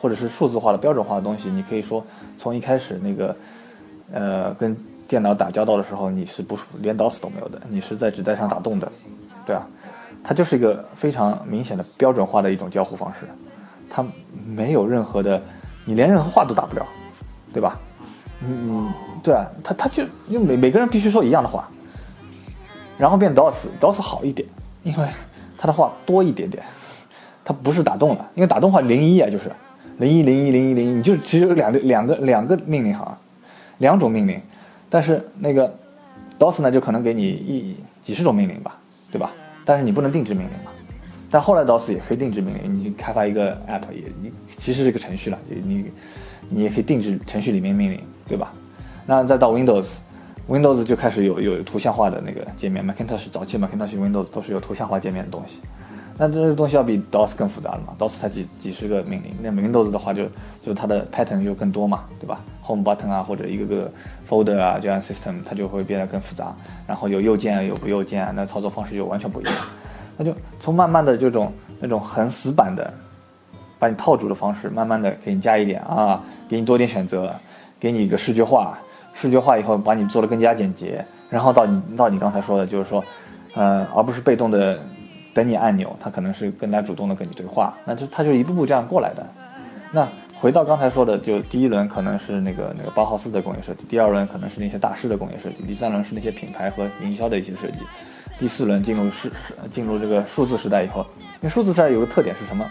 [0.01, 2.05] 或者是数字化的标准化的东西，你可以说
[2.39, 3.37] 从一开始那个，
[4.13, 4.77] 呃，跟
[5.07, 8.91] 电脑打交道的时候，你是不连 DOS 都没有的，你是在纸带上打洞的，
[9.45, 9.67] 对啊，
[10.25, 13.27] 它就是一个非常明显的标准化的一种交互方式，
[13.91, 14.05] 它
[14.47, 15.43] 没有任何的，
[15.85, 16.87] 你连任何话都打不了，
[17.53, 17.79] 对吧？
[18.43, 18.93] 嗯嗯，
[19.23, 21.69] 对啊，他他就因为每每个人必须说一样的话，
[22.97, 24.49] 然后变 DOS，DOS 好一点，
[24.83, 25.09] 因为
[25.59, 26.63] 他的话多一点点，
[27.45, 29.53] 他不是打洞了，因为打洞话零一啊，就是
[30.01, 33.17] 零一零一零一零一，你就其实有两个两个两个命令哈，
[33.79, 34.41] 两种命令，
[34.89, 35.73] 但是那个
[36.39, 38.77] DOS 呢就可能给你一几十种命令吧，
[39.13, 39.31] 对吧？
[39.65, 40.73] 但是你不能定制命令嘛，
[41.31, 45.85] 但后来 DOS 也可以定制命令，你开发一个 app 也你其实是个程序了，你
[46.49, 48.01] 你也可以定制程序里面命令。
[48.31, 48.53] 对吧？
[49.07, 55.59] 那再到 Windows，Windows 就开始有有图像化的那个界面，Macintosh 早期 Macintosh Windows 都是有图像化界面的东西。
[56.21, 60.27] 那这个东西要比 DOS 更复杂了嘛？DOS 才几几十个命令，那 Windows 的话就
[60.61, 63.91] 就它的 pattern 就更多嘛，对吧？Home button 啊，或者一个个
[64.29, 66.55] folder 啊，这样 system 它就会变得更复杂。
[66.87, 69.55] 然后有右键有不右键，那操作方式就完全不一样。
[70.19, 72.93] 那就从慢慢的这种那种很死板的
[73.79, 77.35] 把你套住的方式，慢慢的给你加一点啊，给你多点选择。
[77.81, 78.79] 给你一个视觉化，
[79.15, 83.03] 视觉化以后把你做的更加简洁，然后到你到你刚才说的，就是说，
[83.55, 84.79] 呃，而不是被动的
[85.33, 89.27] 等你按钮，它可能是更加主动的跟你对话，那就它就一步步这样过来的。
[89.93, 90.07] 那
[90.37, 97.79] 回到刚才说的，就第一轮可能是那个那个包豪斯的工业设计，第二轮可能是那些大师的工业设计，第三轮是那些品牌和营销的一些设计，
[98.39, 101.05] 第四轮进入是是进入这个数字时代以后，
[101.37, 102.65] 因为数字时代有个特点是什么？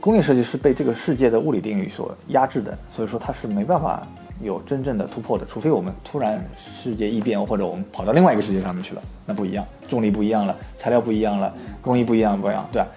[0.00, 4.06] 工业设计是被这个世界的物理定律所压制的，所以说它是没办法
[4.42, 12.88] 有真正的突破的，除非我们突然世界异变，或者我们跑到另外一个世界上面去了，那不一样，重力不一样了，材料不一样了，工艺不一样，不一样，对吧？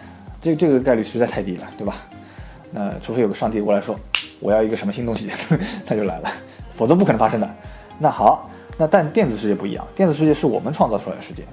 [0.42, 1.96] 这这个概率实在太低了，对吧？
[2.72, 4.00] 那除非有个上帝过来说，
[4.40, 5.30] 我要一个什么新东西，
[5.86, 6.30] 他就来了，
[6.74, 7.50] 否则不可能发生的。
[8.00, 11.44] 那好，那但电子世界不一样，电子世界是我们创造出来的世界，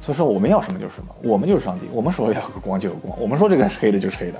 [0.00, 4.38] 所以说我们要什么就是什么，我们就是上帝，我们说要个光就有光，我们说这个是黑的就是黑的。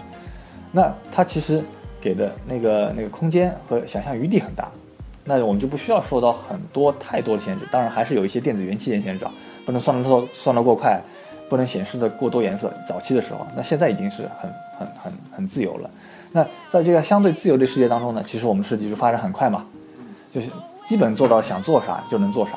[0.70, 1.62] 那它其实
[2.00, 4.70] 给的那个那个空间和想象余地很大，
[5.28, 7.66] 那我们就不需要受到很多太多的限制。
[7.70, 9.30] 当然还是有一些电子元器件限制啊，
[9.66, 10.98] 不能算得多算得过快，
[11.48, 12.72] 不能显示的过多颜色。
[12.86, 15.90] 早期的时候，那现在已经是很很很很自由了。
[16.32, 19.64] 那在这个相对自由的世界当中呢，其实我们设计就发展很快嘛，
[20.32, 20.48] 就是
[20.86, 22.52] 基本做到想做啥就能做啥，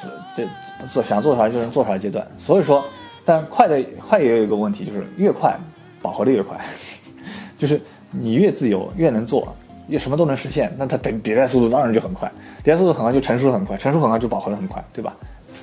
[0.00, 2.26] 是这做想做啥就能做啥阶段。
[2.38, 2.84] 所以说，
[3.24, 5.56] 但快的快也有一个问题，就是越快
[6.00, 6.58] 饱和的越快。
[7.58, 7.80] 就是
[8.10, 9.54] 你越自由，越能做，
[9.88, 12.30] 也什么都能实现，那它等迭代速度当然就很快，
[12.62, 15.14] 迭代速度很快就成熟很快，成熟很快就饱和的很快，对吧？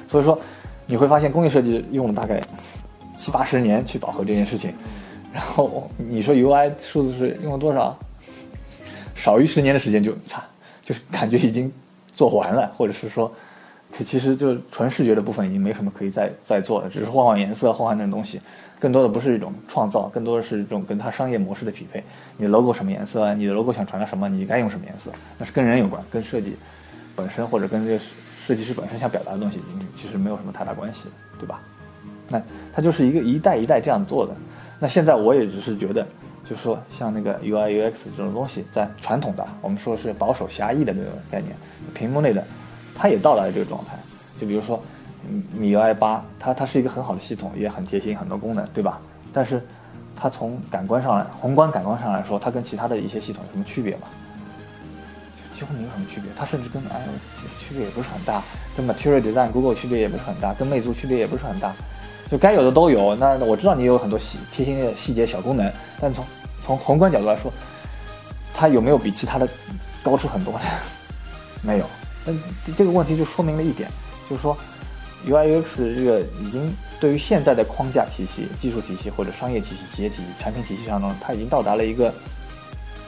[0.07, 0.39] 所以说
[0.86, 2.41] 你会发现工业设计用了大概
[3.17, 4.74] 七八十年去饱和这件事情，
[5.34, 7.97] 然后你说 UI 数字是用了多少？
[9.15, 10.41] 少于十年的时间就差，
[10.82, 11.70] 就是感觉已经
[12.13, 13.30] 做完了，或者是说，
[14.05, 18.39] 其实就纯视觉的部分已经没什么可以再再做了，只是换换颜色，换换那种东西。
[18.80, 22.02] 更多的不是一种创造，更多的是一种跟它商业模式的匹配。
[22.38, 23.34] 你的 logo 什么颜色？
[23.36, 24.30] 你的 logo 想传达什么？
[24.30, 25.12] 你该用什么颜色？
[25.38, 26.56] 那是跟人有关，跟设计
[27.14, 29.60] 本身或者跟这个设计师本身想表达的东西，
[29.94, 31.60] 其实没有什么太大关系，对吧？
[32.30, 34.34] 那它就是一个一代一代这样做的。
[34.80, 36.08] 那现在我也只是觉得，
[36.46, 41.54] 就是说像那个 UI UX 这种东西，在传统的我们说是保守狭义的这个概念，
[41.94, 42.42] 屏幕内的，
[42.96, 43.98] 它也到达了这个状态。
[44.40, 44.82] 就比如说。
[45.53, 48.99] 米 UI 八，它它是一个很好的系统，也很贴心，很多功能，对吧？
[49.32, 49.61] 但是，
[50.15, 54.07] 它从感官上来，宏观感官上来说，它跟其他的一些系统有什么区别吗？
[55.53, 56.32] 几乎没有什么区别。
[56.36, 58.41] 它甚至跟 iOS 其实区别也不是很大，
[58.76, 61.74] 跟 Material Design Google 区别也不是很大，跟魅族区别也不是很大。
[62.32, 63.15] 就该有的都有。
[63.15, 66.26] 那我知道你有很多细贴心的细节小功能，但从
[66.61, 67.51] 从宏观角度来说，
[68.53, 69.47] 它有没有比其他的
[70.01, 70.59] 高出很多呢？
[71.61, 71.86] 没有。
[72.26, 72.34] 那
[72.76, 73.88] 这个问题就说明了一点，
[74.30, 74.57] 就是说。
[75.28, 82.13] UI/UX 这个已经对于现在的框架体系、技术体系或者商业体系、企业体系、产品体系当中，它已经到达了一个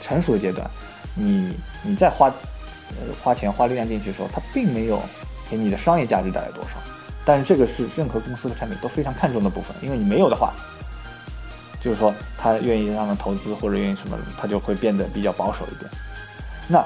[0.01, 0.69] 成熟的阶段。
[1.15, 1.53] 你
[1.83, 5.01] 你再花呃花钱花力量进去的时候，它并没有
[5.49, 6.71] 给你的商业价值带来多少。
[7.23, 10.53] 但是这个是任何公司的产品都非常看重的部分，因为你没有的话，
[11.81, 15.89] 就是说他愿意让人投资或者愿意什么，他就会变得比较保守一点。
[16.67, 16.85] 那。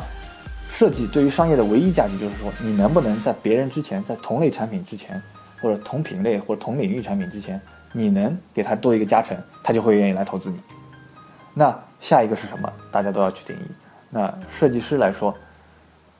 [0.78, 5.22] 设计对于商业的唯一价值就是说，你能不能在别人之前，在同类产品之前，
[5.62, 7.62] 或者同品类或者同领域产品之前，
[7.94, 10.60] 你能给他多一个加成，他就会愿意来投资你。
[11.54, 12.70] 那下一个是什么？
[12.92, 13.62] 大家都要去定义。
[14.10, 15.34] 那设计师来说，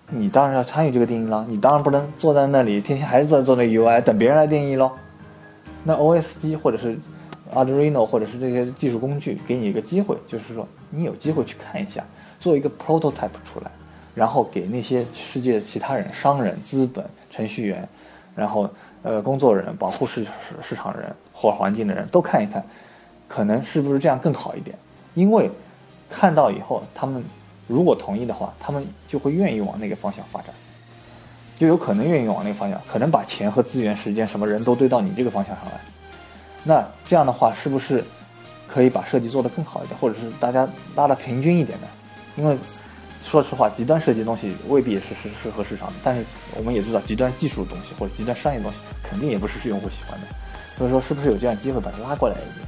[0.08, 1.46] 你当然要参与这个定义了。
[1.50, 4.90] 你当然不能坐在那里天天还是在做那 UI，等别人来定义喽。
[5.84, 6.98] 那 OS 机或者是
[7.54, 12.02] Arduino 或者是这些技术工具，给你一个机会，就是说你有机会去看一下，
[12.40, 13.70] 做一个 prototype 出来，
[14.16, 17.88] 然后给那些世界其他人、商人、资本、程序员，
[18.36, 18.68] 然后
[19.04, 20.26] 呃工作人、保护市
[20.64, 22.66] 市场人或环境的人都看一看，
[23.28, 24.76] 可能是不是这样更好一点？
[25.14, 25.52] 因为
[26.10, 27.24] 看到以后，他们
[27.68, 30.50] 如果同意的话，他们就会愿意往那个方向发展，
[31.58, 35.82] 就有可能愿意往那个方向，可能把钱和资源、时间、什么人都堆到你这个方向上来。
[36.64, 38.04] 那这样的话，是不是
[38.68, 41.88] 可以把设计做得更好一点，或者是大家拉得平均一点呢？
[42.38, 42.58] 因为
[43.26, 46.24] 说实话，极端设计的东西未必也是适适合市场的，但是
[46.56, 50.28] 我们也知道，极端技术的东西或者极端商业的东西，肯定也不是用户喜欢的。
[50.78, 52.68] 所以说，是不是有这样机会把它拉过来一点，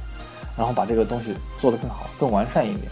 [0.56, 2.90] 然后把这个东西做得更好、更完善一点，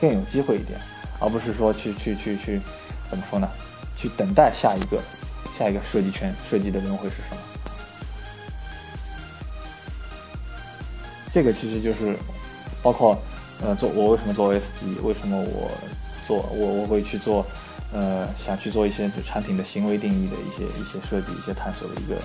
[0.00, 0.78] 更有机会一点，
[1.18, 2.60] 而不是说去去去去，
[3.10, 3.48] 怎么说呢？
[3.96, 5.02] 去等待下一个
[5.58, 7.38] 下一个设计圈设计的人会是什么？
[11.32, 12.16] 这个其实就是
[12.80, 13.20] 包括
[13.60, 15.68] 呃做我为什么做 S 级，为什么我
[16.26, 17.46] 做我我会去做
[17.92, 22.16] 呃想去做一些就产品的行为定义的一些一些设计一些探索的一个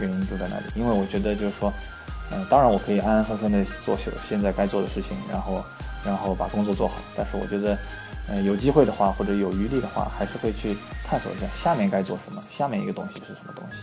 [0.00, 1.72] 原因就在那里，因为我觉得就是说，
[2.30, 5.64] 呃当然我可以安安分分的做现现在该做的事情，然后
[6.04, 7.76] 然后把工作做好，但是我觉得
[8.28, 13.78] 呃有机会的话或者有余力的话，还是会去探索一下下面该做什么，下面一个东西是什么东西，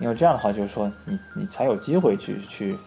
[0.00, 2.78] 因为这样的话就是说你你才有机会去去。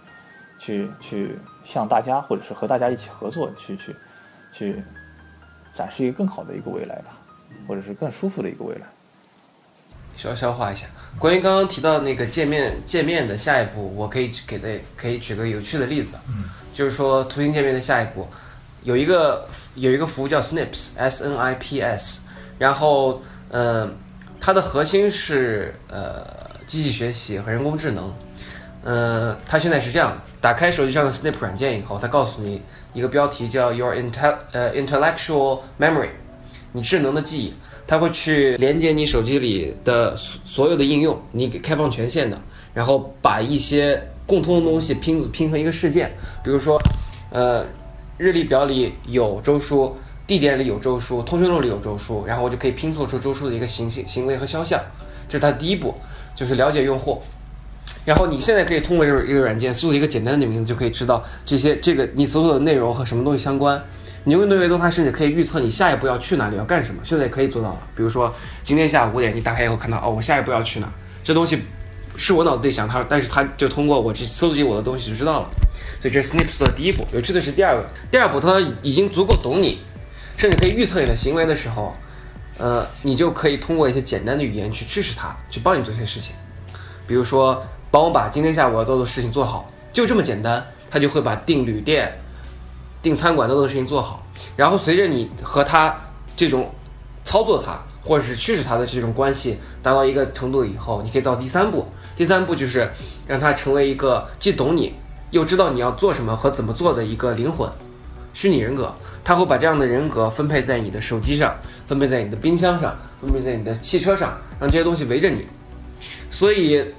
[0.60, 3.96] 去去向大家，或者是和大家一起合作，去去
[4.52, 4.84] 去
[5.78, 7.16] 展示一个更好的一个未来吧，
[7.68, 8.82] 或者是更舒服的一个未来。
[10.16, 10.88] 需要消化一下。
[11.20, 18.28] 关于刚刚提到那个界面界面的下一步，我可以给的可以举个有趣的例子，嗯，就是说图形界面的下一步
[18.84, 22.22] 有一个有一个服务叫 Snips，S N I P S，
[22.58, 23.88] 然后呃
[24.40, 26.26] 它的核心是呃
[26.66, 28.12] 机器学习和人工智能。
[28.84, 32.62] 呃，它现在是这样的：打开手机上的 Snip 软件以后，它告诉你
[32.94, 36.10] 一个标题叫 Your Intel 呃 Intellectual Memory，
[36.72, 37.54] 你智能的记忆，
[37.86, 42.40] 它会去连接你手机里的所所有的应用，你给开放权限的，
[42.74, 46.12] 然后把一些共通的东西拼拼成一个事件，
[46.44, 46.82] 比如说，
[47.32, 47.66] 呃，
[48.18, 54.82] 日历表里有周书，地点里有周书，通讯录里有周书，然后我就可以拼凑出周书的一个行行行为和肖像，
[55.30, 55.94] 这是它第一步，
[56.36, 57.22] 就是了解用户。
[58.08, 63.84] 然后你现在可以通过这个一个软件搜索一个简单的名字，就可以知道这些这个你搜索的内容和什么东西相关。
[64.24, 67.02] 你用的越多，它甚至可以预测你下一步要去哪里，要干什么。
[67.04, 67.80] 现在可以做到了。
[67.98, 68.34] 比如说
[68.64, 70.90] 今天下午五点，你打开以后看到哦，我下一步要去哪？
[71.22, 71.60] 这东西
[72.16, 75.50] 是我脑子里想它，但是它就通过我这搜集我的东西就知道了。
[76.00, 77.06] 所以这是 Snips 的第一步。
[77.12, 79.82] 有趣的是第二个，第二步它已经足够懂你，
[80.38, 81.94] 甚至可以预测你的行为的时候，
[82.58, 86.34] 呃，你就可以通过一些简单的语言去支持它，去帮你做些事情。
[87.06, 87.62] 比如说。
[87.98, 92.16] 帮我把今天下午要做的事情做好，就这么简单，他就会把订旅店、
[93.02, 94.24] 订餐馆等等事情做好。
[94.56, 95.98] 然后随着你和他
[96.36, 96.70] 这种
[97.24, 101.88] 操作他或者是驱使他的这种关系达到一个程度以后，你可以到第三步。
[102.16, 102.88] 第三步就是
[103.26, 104.94] 让他成为一个既懂你
[105.32, 107.68] 又知道你要做什么和怎么做的一个灵魂，
[108.32, 108.94] 虚拟人格。
[109.24, 111.56] 他会把这样的人格分配在你的手机上，
[111.88, 115.48] 分配在你的冰箱上，分配在你的汽车上，让这些东西围着你。
[116.30, 116.94] 所以。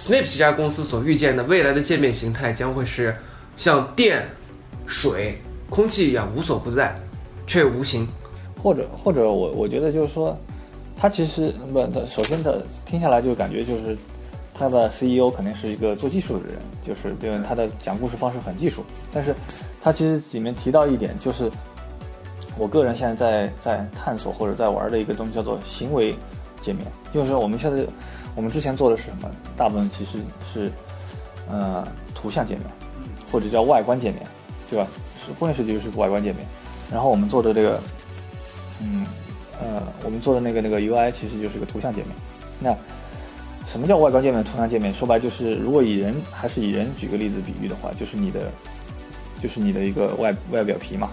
[0.00, 3.14] Snips 这家公司所预见的未来的界面形态将会是
[3.54, 4.26] 像电、
[4.86, 5.38] 水、
[5.68, 6.98] 空气一样无所不在，
[7.46, 8.08] 却无形。
[8.56, 10.34] 或者或者我我觉得就是说，
[10.96, 13.94] 他其实不，他首先的听下来就感觉就是
[14.54, 18.82] 他的 CEO 肯定是一个做技术的人，就是对他的讲故事方式很技术。
[19.12, 19.34] 但是
[19.82, 21.50] 他其实里面提到一点，就是
[22.56, 26.14] 我个人现在在在探索或者在玩的一个东西叫做行为
[26.58, 27.84] 界面，就是说我们现在。
[28.36, 29.30] 我们之前做的是什么？
[29.56, 30.70] 大部分其实是，
[31.50, 32.64] 呃，图像界面，
[33.30, 34.26] 或者叫外观界面，
[34.70, 34.86] 对吧？
[35.18, 36.46] 是工业设计就是外观界面。
[36.90, 37.80] 然后我们做的这个，
[38.80, 39.06] 嗯，
[39.60, 42.10] 呃，我们做的那个那个 UI 其实就是个图像界面。
[42.58, 42.74] 那
[43.66, 44.92] 什么叫外观界面、图像界面？
[44.92, 48.50] 说白就是，如果以人还是以人举个例子比喻的话，就是你的，
[49.40, 51.10] 就是你的一个外外表皮嘛，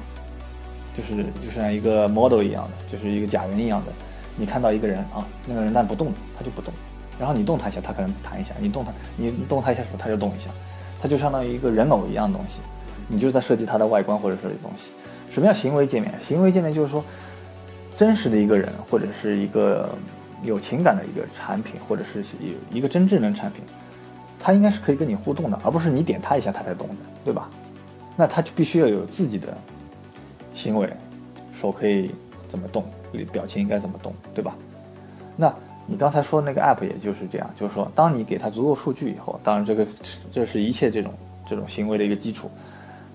[0.96, 3.92] 就是就像一个 model 一样的，就是一个假人一样的。
[4.36, 6.74] 你看到一个人啊，那个人但不动，他就不动。
[7.20, 10.50] 然后你动它一下，它可能弹一下；你动它，你动它一下手，它就动一下。
[11.02, 12.60] 它就相当于一个人偶一样的东西，
[13.08, 14.90] 你就在设计它的外观或者设计东西。
[15.30, 16.12] 什么叫行为界面？
[16.20, 17.04] 行为界面就是说，
[17.96, 19.90] 真实的一个人或者是一个
[20.44, 23.62] 有情感的一个产品，或者是有一个真智能产品，
[24.40, 27.48] 它应该是可以跟你互动的，而不是你点它一下它才动的，对吧？
[28.16, 29.56] 那它就必须要有自己的
[30.56, 30.92] 行为，
[31.54, 32.10] 手可以
[32.50, 32.84] 怎么动，
[33.32, 34.56] 表情应该怎么动，对吧？
[35.36, 35.54] 那
[35.90, 39.88] 你刚才说的那个 app 也就是这样，就是说，当你给它足够数据以后，当然这个
[40.30, 41.14] 这是一切这种
[41.48, 42.52] 这种行为的一个基础，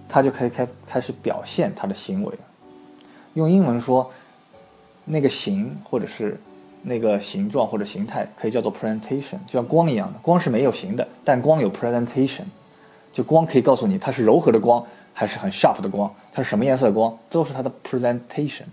[0.08, 2.34] 它就可以开开始表现它的行为。
[3.34, 4.10] 用英文说，
[5.04, 6.40] 那个形或者是
[6.80, 12.44] 那个形状或者形态可以叫做 presentation，就像光一样的，光是没有形的，但光有 presentation，
[13.12, 18.64] 就光可以告诉你它是柔和的光还是很 sharp 的光，它是什么颜色的光，都是它的 presentation。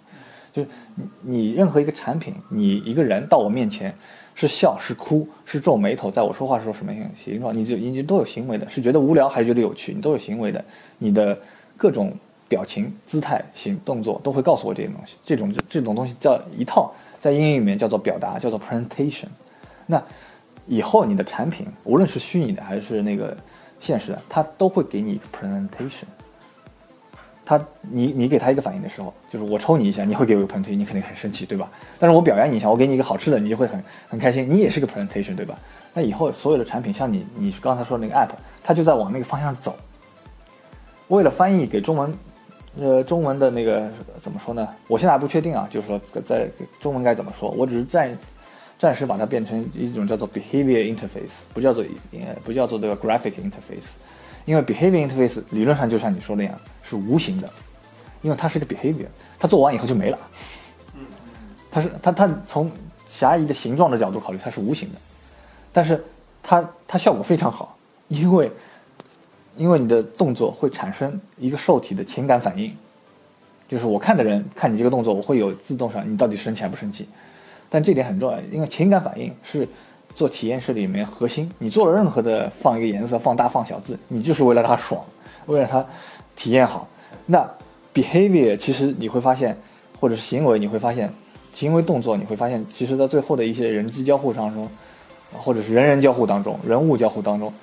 [0.63, 3.93] 就你你任何一个产品，你一个人到我面前，
[4.35, 10.63] 是笑是哭是皱眉头，在我说话的时候什么形状，你就你都有行为的，是觉得无聊还是觉得有趣，你都有行为的，
[10.97, 11.37] 你的
[11.77, 12.13] 各种
[12.47, 15.17] 表情、姿态、行动作都会告诉我这些东西。
[15.23, 19.27] 这种这种东西叫一套，在英语里面叫做表达，叫做 presentation。
[19.85, 20.01] 那
[20.67, 23.35] 以后你的产品，无论是虚拟的还是那个
[23.79, 26.05] 现实的，它都会给你一个 presentation。
[27.49, 31.67] 他，你你给他一个反应的时候，就是我抽你一下，你会给我一个 plan ta 你肯定很生气，对吧？
[31.97, 35.57] 但是我表扬你一下，我给你一个好吃的，你就会很很开心，你也是个 presentation，对吧？
[35.95, 38.29] 那以后所有的产品，像你你刚才说的那个 app，
[38.61, 39.75] 它就在往那个方向走。
[41.07, 42.13] 为了翻译给中文，
[42.79, 43.89] 呃，中文的那个
[44.21, 44.69] 怎么说呢？
[44.87, 46.47] 我现在还不确定啊，就是说在
[46.79, 47.49] 中文该怎么说？
[47.49, 48.15] 我只是暂
[48.77, 53.89] 暂时把它变成一种叫做 behavior interface，不叫做呃不叫做这个 graphic interface。
[54.45, 57.47] 因为 behavior interface 理论上就像你说那样是无形的，
[58.21, 59.05] 因为它是个 behavior，
[59.37, 60.17] 它做完以后就没了。
[61.69, 62.71] 它是它它从
[63.07, 64.95] 狭义的形状的角度考虑，它是无形的，
[65.71, 66.03] 但是
[66.41, 67.77] 它它效果非常好，
[68.07, 68.51] 因为
[69.55, 72.75] 因为你的动作会产生一个受体的情感反应，
[73.67, 77.07] 就是我看的人看你这个动作，我会有自动上你到底生气还不生气，
[77.69, 79.67] 但这点很重要，因为情感反应是。
[80.15, 85.01] 做体验设计里面核心，你做了任何的放一个颜色、放大、放小字，你就是为了它爽，
[85.45, 85.85] 为了它
[86.35, 86.87] 体验好。
[87.25, 87.49] 那
[87.93, 89.57] behavior 其实你会发现，
[89.99, 91.13] 或者是行为你会发现，
[91.53, 94.67] 行为动作你会发现，其实在最后的一些人机交互当中，
[95.31, 97.53] 或者是人人交互当中、人物交互当中，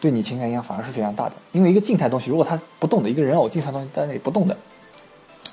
[0.00, 1.32] 对你情感影响反而是非常大的。
[1.52, 4.56] 因为一个静态东西，如果它不动的，一个人偶静态东西在那里不动的，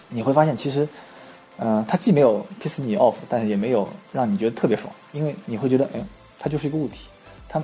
[0.10, 0.88] 你会发现其实，
[1.58, 6.04] 嗯，它既没有 piss 你 off，但是也没有让你觉得特别爽，因为你会觉得，哎。
[6.44, 7.06] 它就是一个物体，
[7.48, 7.64] 它，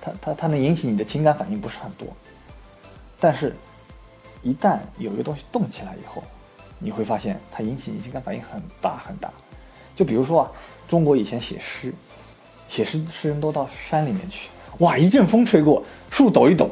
[0.00, 2.08] 它，它，它能引起你的情感反应不是很多，
[3.20, 3.54] 但是，
[4.42, 6.24] 一旦有一个东西动起来以后，
[6.80, 9.30] 你会发现它引起你情感反应很大很大。
[9.94, 10.50] 就比如说啊，
[10.88, 11.94] 中国以前写诗，
[12.68, 14.48] 写诗诗人都到山里面去，
[14.78, 16.68] 哇，一阵风吹过，树抖一抖，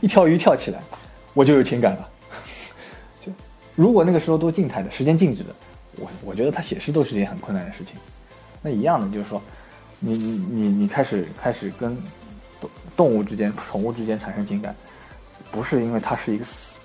[0.00, 0.80] 一条鱼跳起来，
[1.34, 2.08] 我就有情感了。
[3.20, 3.30] 就
[3.74, 5.54] 如果那个时候都静态的，时间静止的，
[5.96, 7.94] 我我觉得他写诗都是一件很困难的事情。
[8.62, 9.42] 那一样的就是说。
[10.00, 11.96] 你你你开始开始跟
[12.60, 14.74] 动动物之间、宠物之间产生情感，
[15.50, 16.78] 不是因为它是一个死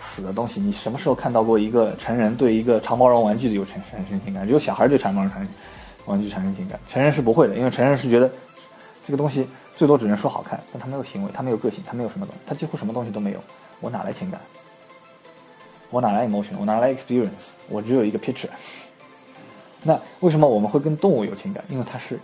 [0.00, 0.60] 死的东西。
[0.60, 4.46] 你什么时候看到过一个成人对一个长毛绒玩具有产产生情感？
[4.46, 5.46] 只有小孩对长毛绒产
[6.06, 8.30] 玩具产生情感，成人是不会的，因为成人是觉得
[9.06, 9.46] 这个东西
[9.76, 13.42] 最多只能说好看，但他没有行为，他没有个性，他没有什么东西，他几乎什么东西都没有。
[13.80, 14.40] 我哪来情感？
[15.90, 16.56] 我哪来 emotion？
[16.58, 17.54] 我哪来 experience？
[17.68, 18.48] 我只有一个 picture。
[19.84, 21.62] 那为什么我们会跟动物有情感？
[21.68, 22.18] 因为它是。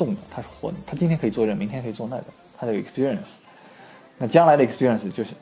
[0.00, 2.24] 动的，它是活的，它今天可以做这，明天可以做那个，
[2.58, 3.36] 它的 experience。
[4.16, 5.34] 那将来的 experience 就是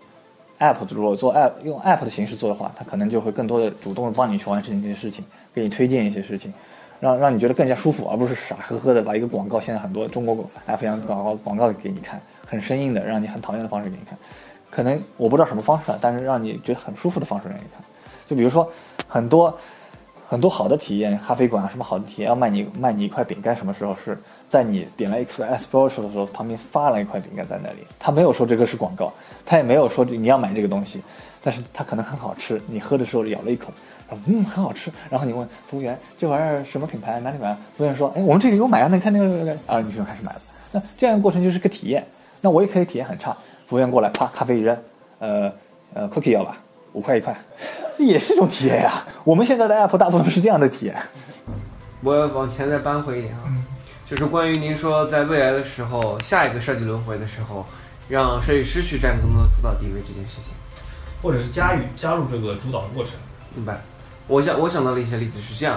[0.58, 5.24] ，app 如果做 app 用 app 的形式做的话，它可能就会更多的主动的帮你去完成一些事情，
[5.54, 6.52] 给你推荐一些事情，
[6.98, 14.18] 让让你觉得更加舒服，而不是傻呵呵的把一个广告，现在很多中国 app 样广告广告给你看，很生硬的，让你很讨厌的方式给你看，
[14.70, 17.82] 可能我不知道什么方式，但是让你觉得很舒服的方式让你看，
[18.26, 18.70] 就比如说
[19.06, 19.56] 很多。
[20.30, 29.10] 很多好的体验，咖啡馆啊，什么好的体验，要卖你卖你一块饼干，什么时候是在你点了 espresso 的时候，旁边发了一块饼干在那里，他没有说这个是广告，
[29.46, 31.02] 他也没有说你要买这个东西，
[31.42, 33.72] 但是他可能很好吃，你喝的时候咬了一口，
[34.26, 37.56] 嗯，很好吃，然后你问服务员这玩意儿什么品牌，哪里买？
[37.74, 40.40] 服务员说，哎，我们这里有买啊，那看那个啊，你就开始买了。
[40.72, 42.06] 那这样的过程就是个体验，
[42.42, 43.34] 那我也可以体验很差，
[43.66, 44.76] 服务员过来，啪，咖啡一扔，
[45.20, 45.50] 呃
[45.94, 46.58] 呃，cookie 要吧，
[46.92, 47.36] 五块一块。
[47.98, 48.92] 也是一种体验呀。
[49.24, 50.94] 我们现在的 app 大部分是这样的体验。
[52.00, 53.42] 我往前再扳回一点啊，
[54.08, 57.66] 就是关于您说在未来的时候，下一个设计轮回的时候，
[58.08, 60.54] 让设计师去占更多的主导地位这件事情，
[61.20, 63.14] 或者是加入加入这个主导的过程。
[63.52, 63.80] 明白。
[64.28, 65.76] 我想我想到了一些例子是这样，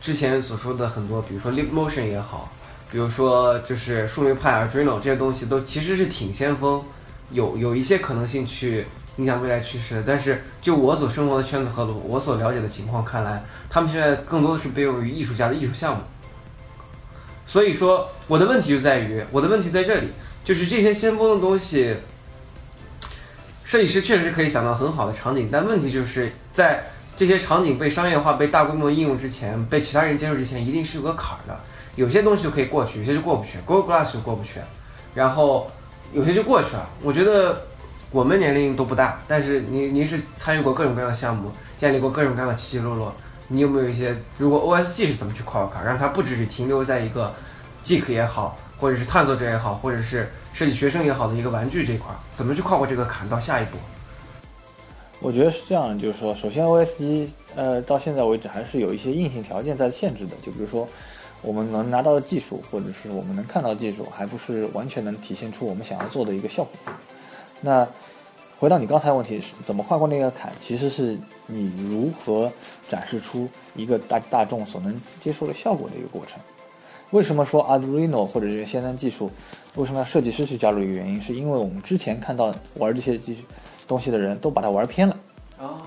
[0.00, 2.50] 之前所说的很多，比如说 Leap Motion 也好，
[2.90, 6.82] 比如说就是树莓派、Arduino 这些东西，都其实是挺先锋，
[7.30, 8.86] 有有一些可能性去。
[9.16, 16.02] 影响未来趋势的，但是就我所生活的圈子和我所了解的情况看来，他们现在更多的是被用于艺术家的艺术项目。
[17.46, 20.08] 所以说，我的问题就在于，我的问题在这里，
[20.44, 21.96] 就是这些先锋的东西，
[23.64, 31.58] 设计师确实可以想到很好的场景，但问题就是在这些场景被商业化、被大规模应用之前，被其他人接受之前，一定是有个坎儿的。
[31.96, 34.60] 有些东西就可以过去，有些就过不去，Google Glass 就过不去，
[35.12, 35.68] 然后
[36.12, 36.88] 有些就过去了。
[37.02, 37.66] 我觉得
[38.12, 43.14] 我们年龄都不大，但是您您是参与过各种各样的项目，建立过各种各样的起起落落，
[43.46, 47.32] 你有没有一些如果 OSG 是怎么去跨卡，让它不只是停留在一个
[47.84, 53.78] geek 也好，或者是探索者也好，或者是设计学生也好的一个玩具这一块，怎么去跨过这个坎到下一步？
[55.20, 60.88] 我觉得是这样，就是说，首先 OSG 呃到现在为止还是有一些硬性条件在限制的，就比如说
[61.42, 66.72] 我们能拿到的技术，或者是我们能看到的技术，还不是完全能体现出我们想要做的一个效果。
[67.60, 67.86] 那
[68.58, 70.52] 回到你刚才问题，是怎么跨过那个坎？
[70.60, 72.52] 其实是你如何
[72.88, 76.38] 展示出一个大大众所能接受的效果的一个过程。
[77.10, 79.30] 为什么说 Arduino 或者这些先端技术，
[79.74, 83.42] 为什么要设计师去加入一个原因，是因为我们之前看到玩这些技术
[83.88, 85.16] 东西的人都把它玩偏了。
[85.58, 85.78] 哦，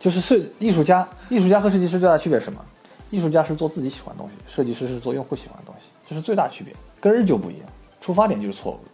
[0.00, 2.64] 就是设艺术家，艺术家和设计师最大的区别是什么？
[3.10, 7.68] 艺术家是做自己喜欢的东西，设计师是做用户喜欢的东西，这是最大区别，根儿就不一样，
[8.00, 8.89] 出发点就是错误的。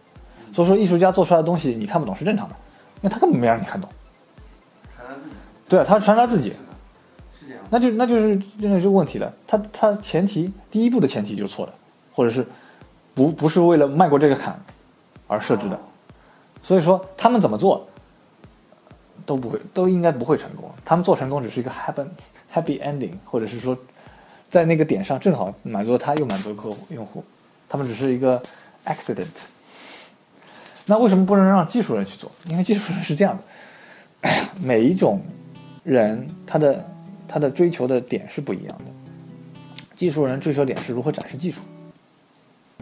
[0.65, 2.55] 所以说，艺术家做出来的东西你看不懂是正常的，
[2.95, 3.87] 因为他根本没让你看懂。
[4.89, 5.35] 传达自己，
[5.69, 6.49] 对啊，他传达自己，
[7.39, 7.63] 是这样。
[7.69, 9.31] 那就那就是真的是问题了。
[9.45, 11.73] 他他前提第一步的前提就是错的，
[12.11, 12.43] 或者是
[13.13, 14.59] 不不是为了迈过这个坎
[15.27, 15.79] 而设置的。
[16.63, 17.87] 所以说他们怎么做
[19.27, 20.71] 都不会，都应该不会成功。
[20.83, 22.07] 他们做成功只是一个 happen
[22.51, 23.77] happy ending，或者是说
[24.49, 27.23] 在那个点上正好满足了他，又满足了客户用户。
[27.69, 28.41] 他们只是一个
[28.85, 29.27] accident。
[30.87, 32.31] 那为什么不能让技术人去做？
[32.49, 34.29] 因为技术人是这样的，
[34.61, 35.21] 每一种
[35.83, 36.83] 人他的
[37.27, 38.85] 他的追求的点是不一样的。
[39.95, 41.61] 技术人追求点是如何展示技术，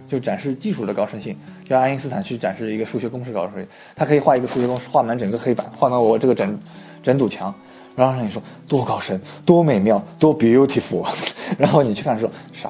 [0.08, 1.36] 就展示技术的高深性。
[1.68, 6.60] 就爱因斯坦去展示一个数学公式高深，他可以画一个数学公式，画满整个黑板，画满我这个整
[7.02, 7.52] 整堵墙，
[7.96, 11.08] 然后让你说多高深、多美妙、多 beautiful，
[11.58, 12.70] 然后你去看说傻，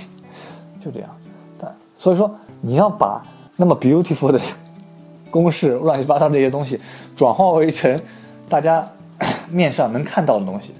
[0.80, 1.10] 就这样。
[1.58, 3.22] 但所以说你要把
[3.56, 4.40] 那么 beautiful 的
[5.30, 6.80] 公式、乱七八糟这些东西
[7.16, 7.98] 转化为成
[8.48, 8.86] 大家
[9.50, 10.72] 面上能看到的东西，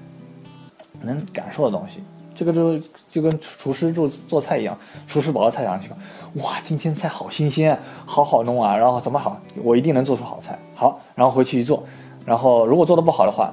[1.01, 2.01] 能感受的东西。
[2.35, 2.77] 这个就
[3.11, 4.77] 就跟厨师做做菜一样，
[5.07, 5.89] 厨师跑到菜场去，
[6.35, 7.75] 哇，今天菜好新鲜，
[8.05, 10.55] 好好弄啊，然后怎么好，我一定能做出好菜。
[10.75, 11.83] 好，然后回去一做，
[12.23, 13.51] 然后如果做的不好的话，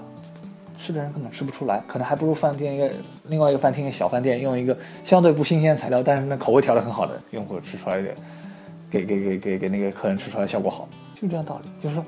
[0.79, 2.91] 吃的人根本吃不出来，可能还不如饭店一个
[3.29, 8.15] 另外一个饭厅一个小饭店用一个相对不新鲜的材料，但是呢口味调得很好的用户吃出来一点，
[8.91, 11.69] 给给给给给那个客人吃出来效果好，就这样道理。
[11.83, 12.05] 就是说，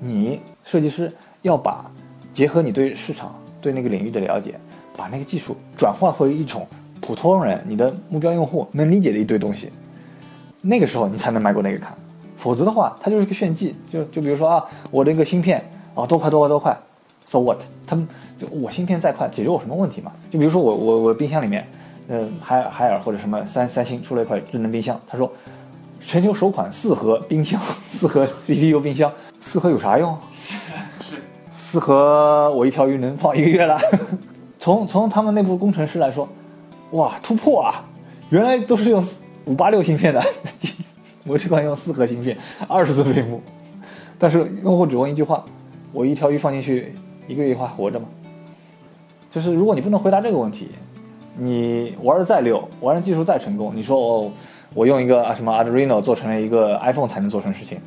[0.00, 1.12] 你设计师
[1.42, 1.90] 要把
[2.32, 4.54] 结合你对市场对那个领域的了解。
[4.96, 6.64] 把那个技术转化为一种
[7.00, 9.68] 普通人，你的目标用户能理解的一堆东西，
[10.60, 11.92] 那个时候你才能迈过那个坎，
[12.36, 13.74] 否则的话，它就是一个炫技。
[13.90, 15.60] 就就比如说啊，我这个芯片
[15.96, 16.78] 啊多快多快多快
[17.26, 17.58] ，so what？
[17.84, 18.06] 他们
[18.38, 20.12] 就我芯片再快，解决我什么问题嘛？
[20.30, 21.66] 就比如说我我我冰箱里面，
[22.06, 25.28] 嗯，海尔海尔或者什么三三星出了一块智能冰箱，他说
[26.06, 27.60] 全球首款四核冰箱，
[27.90, 29.10] 四核 CPU 冰箱，
[29.40, 30.16] 四核有啥用？
[31.50, 33.78] 四核我一条鱼能放一个月了。
[34.58, 36.28] 从从他们内部工程师来说，
[36.92, 37.84] 哇，突破啊！
[38.30, 39.04] 原来都是用
[39.46, 40.22] 五八六芯片的，
[41.26, 42.36] 我这款用四核芯片，
[42.68, 43.42] 二十寸屏幕。
[44.18, 45.44] 但是用户只问一句话：
[45.92, 46.94] 我一条鱼放进去，
[47.26, 48.06] 一个月还活着吗？
[49.30, 50.68] 就是如果你不能回答这个问题，
[51.36, 54.30] 你玩的再溜，玩的技术再成功，你说哦，
[54.74, 57.78] 我用一个啊什么 Arduino 做成了一个 iPhone 才能做成事情，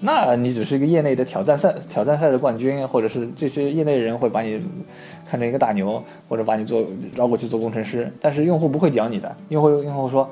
[0.00, 4.60] 那你只是一个业内的挑战赛挑战赛的冠军，或者是这些业内人会把你。
[5.30, 6.84] 看成一个大牛，或者把你做
[7.14, 10.28] 绕过去做工程师，但是用户不会屌你的，用户用户说，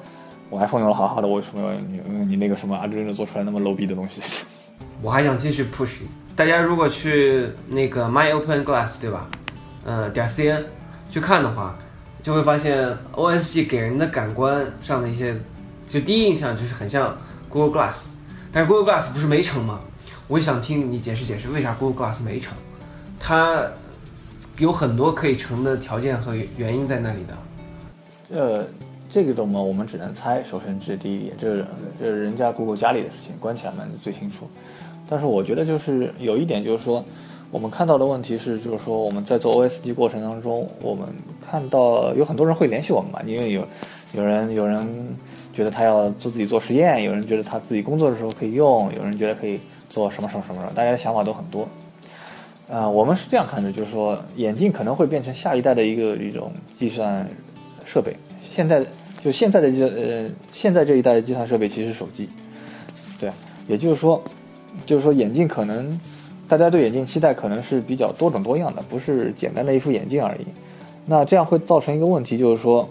[0.51, 4.21] 我 iPhone 用的好好的，为什么要你你那个什么 Arduino 做出来那么 low 逼的东西？
[5.01, 5.99] 我还想继续 push，
[6.35, 9.29] 大家如果去那个 My Open Glass 对吧？
[9.85, 10.65] 嗯，点 cn
[11.13, 11.79] 去看的话，
[12.21, 15.37] 就会发现 OSG 给人的感官上的一些，
[15.89, 17.17] 就第一印象就是很像
[17.49, 18.07] Google Glass，
[18.53, 19.81] 但 Google Glass 不是没成吗？
[20.27, 22.53] 我想听你解释解释为啥 Google Glass 没成，
[23.19, 23.65] 它。
[24.59, 28.67] 有很多可以成的条件和原因在那里的，呃，
[29.09, 30.43] 这个种嘛，我们只能猜。
[30.43, 31.65] 首先，这是第一点，这是
[31.97, 34.51] 这是人家 Google 家里的事情，关起来门最清楚。
[35.09, 37.05] 但是我觉得就是有一点，就是说
[37.53, 41.07] 我们看到的问题是，就是说我们在做 OSD 过程当中，我们
[41.49, 43.65] 看到有很多人会联系我们嘛，因为有
[44.15, 44.85] 有人有人
[45.59, 49.59] 觉得他要做自己做实验，有人觉得他自己工作的时候可以用，有人觉得可以
[49.91, 51.69] 做什么什么什么，大家的想法都很多。
[52.71, 57.29] 啊，我们是这样看的，就是说，眼镜可能会变成下一代的一个一种计算
[57.85, 58.15] 设备。
[58.49, 58.87] 现在
[59.21, 62.29] 就现在的计呃，现在这一代的计算设备其实手机，
[63.19, 63.29] 对，
[63.67, 64.23] 也就是说，
[64.87, 65.99] 就是说眼镜可能
[66.47, 70.47] 大家对眼镜期待可能是比较多种多样的，不是简单的一副眼镜而已。
[71.05, 72.89] 那这样会造成一个问题，就是说，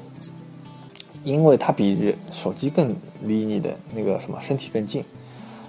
[1.27, 5.03] 因为它比手机更离你的那个什么身体更近，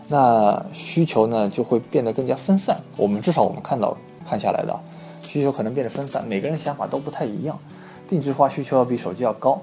[0.07, 2.81] 那需求呢就会变得更加分散。
[2.97, 4.79] 我们至少我们看到看下来的
[5.21, 7.59] 需求可能变得分散，每个人想法都不太一样，
[8.07, 9.61] 定制化需求要比手机要高。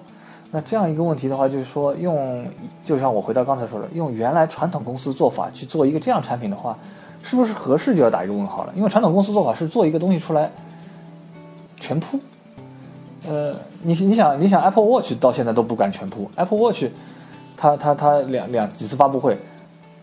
[0.52, 2.46] 那这样一个问题的话，就是说用，
[2.84, 6.78] 就像我回到刚才说的，用原来传统公司做法去做一个这样产品的话，
[7.24, 8.74] 是不是合适就要打一个问号了？
[8.76, 10.52] 因为传统公司做法是做一个东西出来
[11.80, 12.20] 全铺。
[13.30, 16.86] 呃，你你想你想 Apple Watch 到现在都不敢全铺，Apple Watch，
[17.56, 19.38] 它它它两两几次发布会，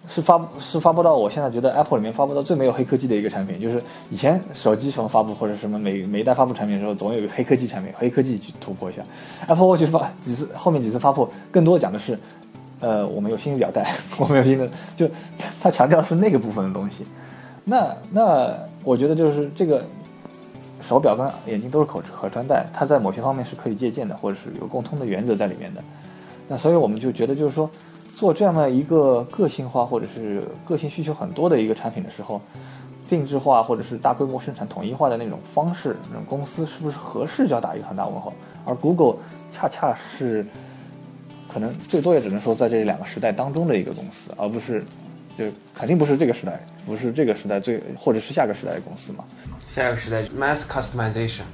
[0.09, 9.03] 是发是发布到我现在觉得 Apple 里面发布到最没有黑科技的一个产品，就是以前手机什么发布或者什么每每一代发布产品的时候，总有一个黑科技产品，黑科技去突破一下。
[9.47, 12.19] Apple Watch 发几次后面几次发布，更多讲的是，
[12.81, 15.09] 呃，我们有新的表带， 我们有新的，就
[15.61, 17.07] 它强调是那个部分的东西。
[17.65, 19.85] 那那我觉得就是这个。
[20.83, 25.83] 手表跟眼镜都是可可穿戴，它在某些方面是可以借鉴的，或者是有共通的原则在里面的。
[26.49, 27.71] 那所以我们就觉得，就是说，
[28.15, 32.41] 做这样的一个个性化或者是个性需求很多的一个产品的时候，
[33.09, 38.33] 定制化或者是大规模生产统一化的那种方式，那种公司是不是合适，就要打一个很大问号。
[38.65, 39.17] 而 Google
[39.51, 40.45] 恰恰是
[41.49, 44.85] 可能最多也只能说在这两个时代当中的一个公司，而不是
[45.39, 45.45] 就
[45.75, 49.25] 肯定不是这个时代，不是这个时代最或者是下个时代的公司嘛。
[49.75, 51.45] 下一个时代，mass customization，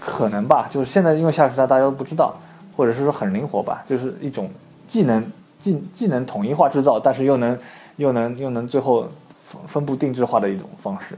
[0.00, 2.34] 可能吧，就是现在因为下一个时代大家都不知道，
[2.74, 4.50] 或者是说很灵活吧，就是一种
[4.88, 5.22] 既能
[5.60, 7.58] 既既能统一化制造，但是又能
[7.96, 9.06] 又能又能最后
[9.44, 11.14] 分分布定制化的一种方式，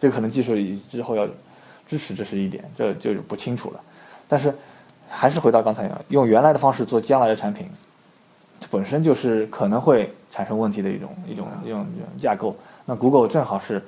[0.00, 1.24] 这可能技术以之后要
[1.86, 3.80] 支持，这是一点，这就不清楚了。
[4.26, 4.52] 但是
[5.08, 7.70] 还是回到刚才，用原来的方式做将来的产品，
[8.72, 11.86] 本身就是可能会产生问题的一种一种一种
[12.20, 12.56] 架构。
[12.86, 13.80] 那 Google 正好是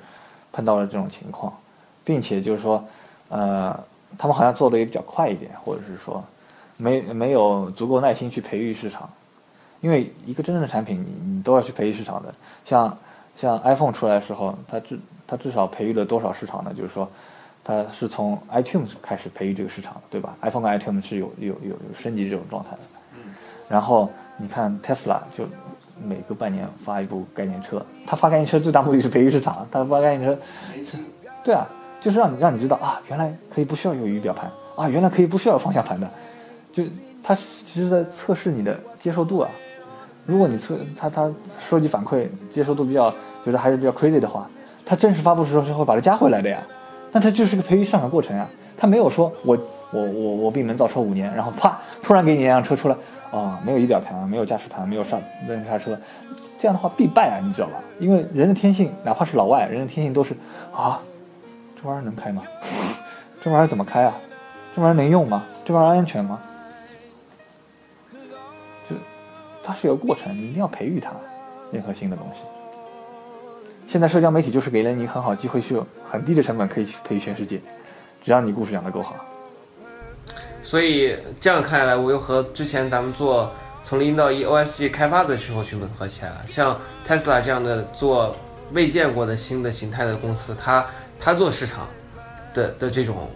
[0.53, 1.53] 碰到了这种情况。
[2.09, 2.83] 并且就是说，
[3.29, 3.79] 呃，
[4.17, 6.23] 他们好像做的也比较快一点，或者是说，
[6.75, 9.07] 没没有足够耐心去培育市场，
[9.79, 12.33] 因为一个真正的产品，你你都要去培育市场的。
[12.65, 12.97] 像
[13.35, 16.73] 像 iPhone 出来的时候，它至它至少培育了多少市场呢？
[16.73, 17.07] 就是说，
[17.63, 22.77] 它是从 iTunes 开始培育这个市场，对吧？iPhone 跟 iTunes 是有有有有升级这种状态的。
[23.69, 25.45] 然后你看 Tesla 就
[26.03, 30.41] 每隔半年发一部概念车，它发概念车最大目的是培育市场，它发概念车，
[31.43, 31.69] 对啊。
[31.99, 36.09] 就是让你让你知道啊，原来可以不需要有仪表盘啊，原来可以不需要方向盘的，
[36.71, 36.83] 就
[37.21, 39.49] 它其实在测试你的接受度啊。
[40.25, 43.13] 如果你测它它收集反馈接受度比较
[43.43, 44.47] 觉得还是比较 crazy 的话，
[44.85, 46.61] 它正式发布的时候是会把它加回来的呀。
[47.11, 48.47] 那它就是个培育上场过程呀，
[48.77, 49.57] 它没有说我
[49.91, 52.95] 我我我闭门造车五年，然后啪突然给你一辆车出来
[53.31, 55.17] 啊，没有仪表盘，没有驾驶盘，没有刹
[55.47, 55.97] 没刹车，
[56.59, 57.73] 这样的话必败啊，你知道吧？
[57.99, 60.35] 因为人的天性，哪怕是老外，人的天性都是
[60.71, 61.01] 啊。
[61.81, 62.43] 这玩意儿能开吗？
[63.41, 64.13] 这玩意儿怎么开啊？
[64.75, 65.45] 这玩意儿能用吗？
[65.63, 66.39] 这玩意儿安全吗？
[68.89, 68.95] 就
[69.63, 71.11] 它是有过程，你一定要培育它。
[71.71, 72.41] 任何新的东西，
[73.87, 75.79] 现在社交媒体就是给了你很好机会，去
[76.09, 77.61] 很低的成本可以去培育全世界，
[78.23, 79.15] 只要你故事讲得够好。
[80.63, 83.51] 所以这样看来，我又和之前咱们做
[83.81, 86.41] 从零到一 OS 开发的时候去吻合起来了。
[86.45, 86.77] 像
[87.07, 88.35] Tesla 这样的做
[88.73, 90.85] 未见过的新的形态的公司，它。
[91.19, 91.87] 他做市场
[92.53, 93.29] 的的这种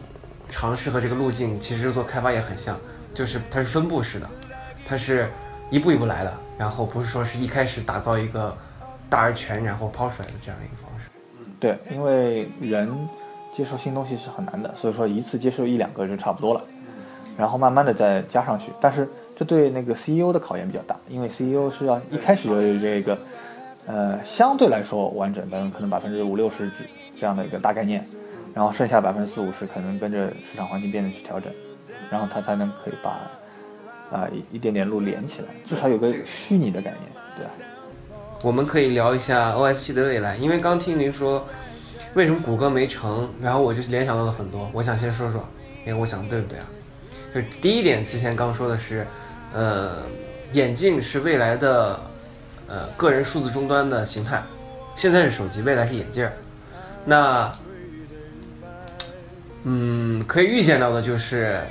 [0.49, 2.77] 尝试和这个路径，其实做开发也很像，
[3.13, 4.29] 就是它是分布式的，
[4.85, 5.29] 它是
[5.69, 8.55] 一步一步来的，然后不是说是一开始打造一个
[9.09, 11.09] 大而全，然后抛出来的这样一个方式。
[11.59, 12.89] 对，因为人
[13.55, 16.61] 接受新东西是很难的，所以说一次接受一两个就差不多了，
[17.37, 18.71] 然后慢慢的再加上去。
[18.79, 23.17] 但是这对那个 CEO 的考验比较大，因为 CEO 是要一开始就有这个，
[23.87, 26.87] 呃，相对来说完整的，可能百分之五六十只。
[27.23, 28.05] 这样的一个大概念，
[28.53, 31.49] 然后剩下百分之四五十可能跟着市场环境变得去调整，
[32.11, 33.11] 然后它才能可以把
[34.11, 37.03] 啊一一点点路连起来，至少有个虚拟的概念，
[37.37, 37.51] 对吧？
[38.41, 41.47] 我们可以聊一下 OS 七的未来，因为刚听您说
[42.13, 45.41] 为什么谷歌没成，然后我就联想到了很多，我想先说说，
[45.85, 46.65] 哎，我想对不对啊？
[47.33, 49.07] 就是第一点，之前刚说的是，
[49.53, 49.99] 呃，
[50.51, 51.97] 眼镜是未来的
[52.67, 54.43] 呃个人数字终端的形态，
[54.97, 56.29] 现在是手机，未来是眼镜。
[57.05, 57.51] 那，
[59.63, 61.61] 嗯，可以预见到的就是，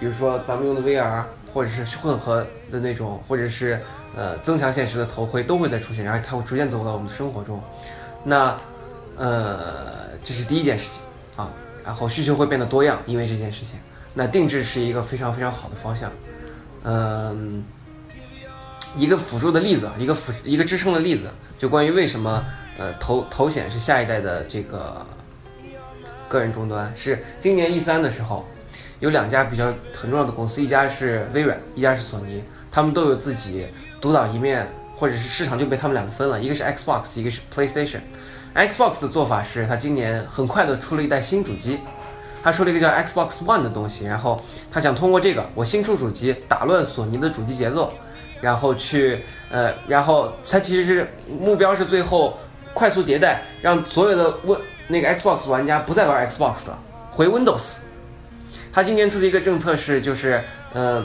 [0.00, 1.22] 比如说咱们用的 VR，
[1.54, 3.80] 或者是混合的那种，或者是
[4.16, 7.62] 呃增强现实的头盔都会在出现，然后它会逐渐走到我们的生活中。
[8.24, 8.56] 那，
[9.16, 9.92] 呃，
[10.24, 11.00] 这是第一件事情
[11.36, 11.48] 啊。
[11.84, 13.78] 然后需求会变得多样，因为这件事情。
[14.14, 16.10] 那定制是一个非常非常好的方向。
[16.84, 17.64] 嗯，
[18.96, 22.44] 一个辅助的例子，一个辅一个支撑的例子，就关于为什么。
[22.78, 25.06] 呃，头头显是下一代的这个
[26.28, 28.46] 个人终端，是今年 E 三的时候，
[29.00, 33.66] 有两家比较很重要的公司，一家是微软，一家是索尼，他们都有自己
[34.00, 34.66] 独当一面，
[34.96, 38.00] 或者是市场就被他们两个分了，一个是 Xbox，一个是 PlayStation。
[38.54, 41.78] Xbox 的做法是，他今年很快的出了一代新主机，
[42.42, 47.92] 他出了一个叫 Xbox One 的东西，然后他想通过这个，我新出主机打乱索尼的主机节奏，
[48.40, 49.18] 然后去
[49.50, 51.08] 呃，然后他其实是
[51.40, 52.38] 目标是最后
[52.74, 54.58] 快速迭代，让所有的 Win
[54.88, 56.78] 那个 Xbox 玩家不再玩 Xbox 了，
[57.10, 57.76] 回 Windows。
[58.72, 60.42] 他今年出的一个政策是，就是
[60.72, 61.04] 呃，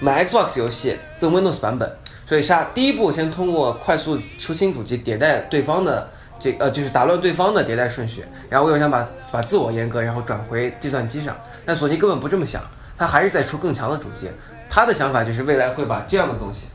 [0.00, 1.90] 买 Xbox 游戏赠 Windows 版本，
[2.26, 6.08] 所以下第一步先通过快速出新主机迭代对方的
[6.40, 11.36] 这呃就是打乱对方的迭代顺序，然后我又想把把自我阉割，然后转回计算机上。
[11.64, 12.60] 但索尼根本不这么想，
[12.98, 14.28] 他还是在出更强的主机。
[14.68, 16.66] 他的想法就是未来会把这样的东西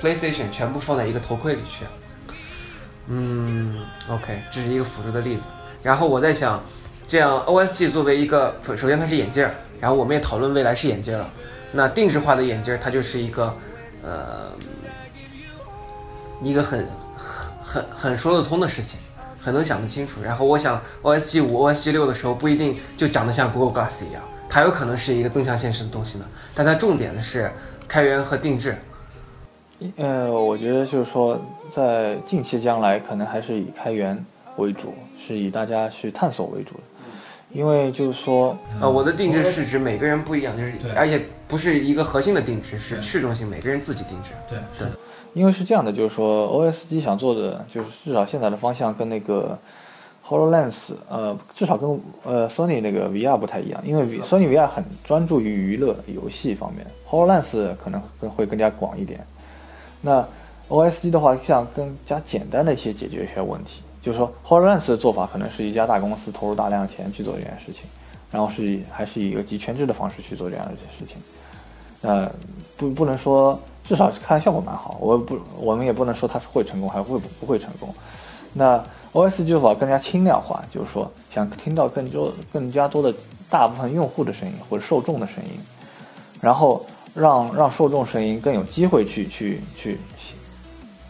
[0.00, 1.84] ，PlayStation 全部放在一个头盔里去。
[3.08, 5.42] 嗯，OK，这是一个辅助的例子。
[5.82, 6.62] 然后我在想，
[7.08, 11.28] 这样 OSG 作为一个，首先它是眼镜儿，然后我们也讨论未来是眼镜了。
[11.72, 13.52] 那定制化的眼镜儿，它就是一个，
[14.04, 14.52] 呃，
[16.40, 16.86] 一个很
[17.64, 19.00] 很很说得通的事情，
[19.40, 20.22] 很能想得清楚。
[20.22, 26.24] 然后我想 OSG 五、OSG 六的时候，不一定就长得像 Google Glass 一样，它有可能是一个增强现实的东西呢。
[26.54, 27.50] 但它重点的是
[27.88, 28.76] 开源和定制。
[29.96, 31.38] 呃，我觉得就是说，
[31.70, 34.18] 在近期将来，可能还是以开源
[34.56, 36.80] 为主，是以大家去探索为主的。
[37.52, 44.30] 因为就是说，呃，我的定制是指每个人不一样，就是而且不是一个核心的定制，是去中心，每个人自己定制。
[44.48, 44.96] 对，是的，
[45.34, 49.58] 因为是这样的，就是说，OSG 想做的，就是至少现在的方向跟那个
[50.26, 59.20] Hololens，呃，至少跟呃 Sony 那个 VR 不太一样，因为 Sony VR 很专注于娱乐游戏方面，Hololens 可能更会更加广一点。
[60.02, 60.22] 那
[60.68, 67.84] OSG 的话，想更加简单的一些解决一些问题，就是说 Hololens 的做法可能是一家大公司投入大量钱去做这件事情，
[68.30, 71.16] 然后是以还是以一个集权制的方式去做这样的一些事情。
[72.02, 72.30] 呃，
[72.76, 74.96] 不不能说，至少是看效果蛮好。
[75.00, 77.94] 我不，我们也不能说它是会成功，还会不会成功。
[78.54, 83.14] 那 OS 做法更加轻量化，就是说想听到更多、更加多的
[83.48, 85.60] 大部分用户的声音或者受众的声音，
[86.40, 86.84] 然后
[87.14, 89.98] 让让受众声音更有机会去去去，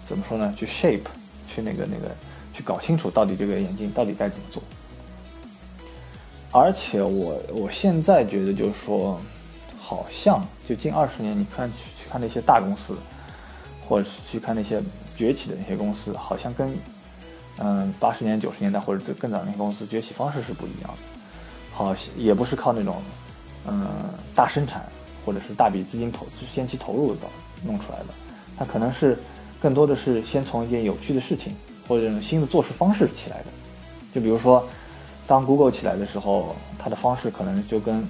[0.07, 0.53] 怎么说呢？
[0.57, 1.05] 去 shape，
[1.49, 2.15] 去那个那个
[2.53, 4.63] 去搞清楚到底这个眼镜到底该怎么做。
[6.51, 9.19] 而且我我现在觉得就是说，
[9.79, 12.95] 好像就近二十年，你看去去看那些大公司，
[13.89, 14.83] 或者是去看那些
[15.17, 16.77] 崛起的那些公司，好像跟
[17.59, 20.99] 嗯八十年九十年代或者更早那些公司崛起方式是不一样的。
[21.73, 23.01] 好，也不是靠那种
[23.67, 23.89] 嗯
[24.35, 24.85] 大生产
[25.25, 27.21] 或者是大笔资金投先期投入的
[27.65, 28.07] 弄出来的，
[28.57, 29.19] 它可能是
[29.61, 31.55] 更多的是先从一件有趣的事情
[31.87, 33.47] 或者新的做事方式起来的。
[34.13, 34.67] 就比如说，
[35.27, 38.07] 当 Google 起来的时候，它的方式可能就跟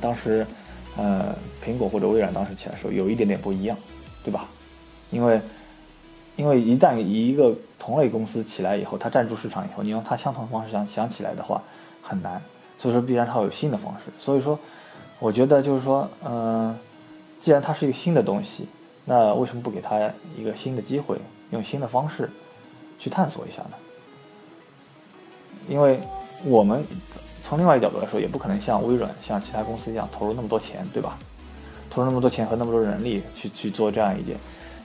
[0.00, 0.46] 当时
[0.96, 3.76] 呃苹果或者微软当时起来的时候有一点点不一样，
[4.24, 4.46] 对吧？
[5.10, 5.40] 因为
[6.36, 11.62] 因为一旦一个同类公司起来以后，它占住市场以后，你用它相同的方式想想起来的话
[12.02, 12.40] 很难，
[12.78, 14.10] 所以说必然它会有新的方式。
[14.18, 14.58] 所以说，
[15.20, 16.76] 我觉得就是说，嗯、
[17.38, 18.66] 既然它是一个新的东西，
[19.04, 21.16] 那为什么不给它一个新的机会，
[21.50, 22.28] 用新的方式
[22.98, 23.76] 去探索一下呢？
[25.68, 26.00] 因为
[26.42, 26.82] 我们
[27.42, 31.18] 从另外一个角度来说，也不可能像微软、像其他公司一样投入那么多钱，对吧？
[31.90, 34.36] 投入那么多钱和那么多人力去去做这样一件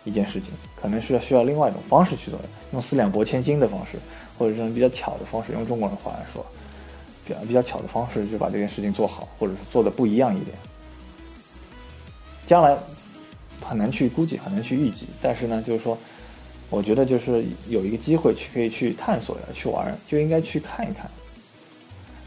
[0.03, 2.39] 一件事情，可能是要需要另外一种方式去做，
[2.73, 3.97] 用四两拨千斤的方式，
[4.37, 6.45] 或者这种比较巧的方式，用中国人话来说，
[7.25, 10.55] 比较比较巧的方式就把这件事情做好，或者是做的不一样一点。
[12.45, 12.77] 将来
[13.61, 15.97] 很难去估计，很难去预计，但是呢，就是说，
[16.69, 21.09] 我觉得就是有一个机会去可以去探索呀，去玩，就应该去看一看，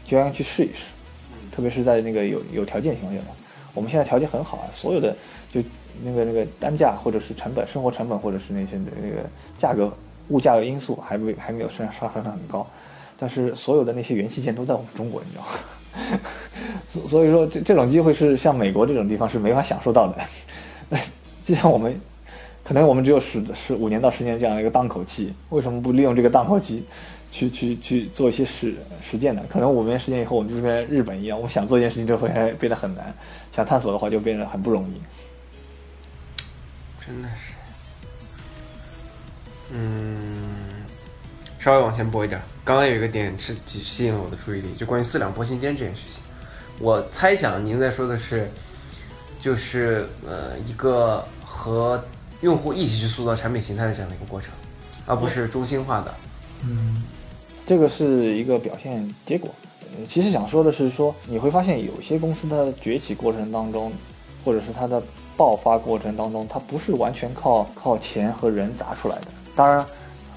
[0.05, 0.85] 就应该去试一试，
[1.51, 3.27] 特别是在那个有有条件情况下嘛。
[3.73, 5.15] 我们现在条件很好啊，所有的
[5.53, 5.61] 就
[6.03, 9.23] 那个那个单价或者是成本、生活成本或者是那些那个
[9.57, 9.93] 价格、
[10.29, 12.67] 物价的因素还没还没有上上升的很高，
[13.19, 15.49] 但是所有的那些元器件都在我们中国，你知道吗？
[16.93, 20.97] 所 所以说这这种机会是像美国这种地方是没法享受到的。
[21.43, 21.99] 就像我们，
[22.63, 26.83] 可能我们只有十十五年到十年这样一个档口期，为什么不利用这个档口期，
[27.31, 29.43] 去去去做一些实实践呢？
[29.49, 32.29] 可能五年十年以后，我们就跟日本一样，我们想做一件事情就会
[32.59, 33.13] 变得很难，
[33.51, 35.01] 想探索的话就变得很不容易。
[37.05, 37.53] 真的是，
[39.73, 40.48] 嗯，
[41.59, 42.41] 稍微往前拨一点。
[42.63, 46.23] 刚刚有一个点是吸吸引了我的注意力，就关于四两拨千斤这件事情。
[46.79, 48.49] 我猜想您在说的是，
[49.41, 52.03] 就是呃一个和
[52.41, 54.51] 用户一起去塑造产品形态的这样的一个过程，
[55.05, 56.13] 而不是中心化的。
[56.63, 57.03] 嗯
[57.65, 59.49] 这个是一个表现结果。
[60.07, 63.91] 其实想说的是说，你会发现有些公司的崛起过程当中，
[64.45, 65.01] 或者是它的
[65.35, 69.27] 爆发过程当中，它不是完全靠靠钱和人砸出来的。
[69.55, 69.85] 当然，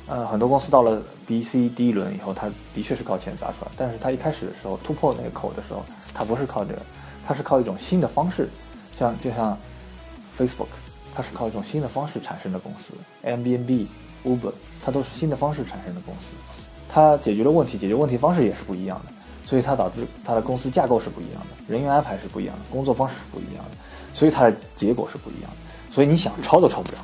[0.08, 6.82] 呃，很多公司到了 B、C、第一轮以后，它的确是靠钱砸出来，但是它一开始的时候突破那个口的时候，它不是靠这个，
[7.26, 8.48] 它是靠一种新的方式，
[8.98, 9.56] 像就像
[10.38, 10.68] Facebook，
[11.14, 12.94] 它是靠一种新的方式产生的公司
[13.24, 13.86] ，Airbnb、
[14.24, 14.52] Uber，
[14.84, 16.34] 它都是新的方式产生的公司，
[16.88, 19.12] 它解决了问题，解决问题方式也是不一样的，
[19.44, 23.70] 所以它导致它的公司架构是不一样的，人员安排是不一样的，工作方式是不一样的，
[24.12, 26.98] 所以它的结果是不一样的，所以你想抄都抄不了。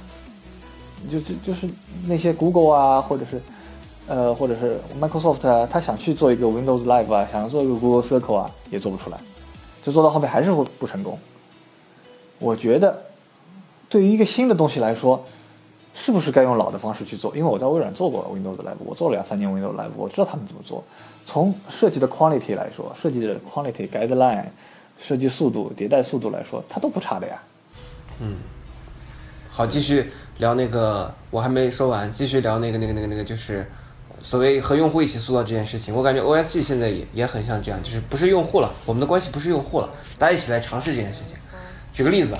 [1.08, 1.68] 就是就是
[2.06, 3.40] 那些 Google 啊，或者是
[4.08, 9.18] 呃，或者是 Microsoft 啊，他想去做一个 Windows Live 啊，想要做一个 Google Circle 啊，也做不出来，
[9.82, 11.18] 就做到后面还是会不成功。
[12.38, 13.04] 我觉得，
[13.88, 15.22] 对于一个新的东西来说，
[15.94, 17.36] 是不是该用老的方式去做？
[17.36, 20.82] 因为我在微软做过 Windows Live，我做了两三年 Windows Live，我知道他们怎么做。
[21.26, 24.44] 从设计的 quality 来说，设计的 quality guideline、
[24.98, 27.42] 设计速度、迭代速度来说，它都不差的呀。
[28.20, 28.36] 嗯
[29.50, 33.68] 好，继续聊那个，我还没说完，继续聊那个那个那个那个，就是
[34.22, 35.94] 所谓和用户一起塑造这件事情。
[35.94, 39.88] 我感觉 OSG 现在也也很像这样，就是不是用户了，我们的关系不是用户了，
[40.18, 41.36] 大家一起来尝试这件事情。
[41.92, 42.36] 举个例子，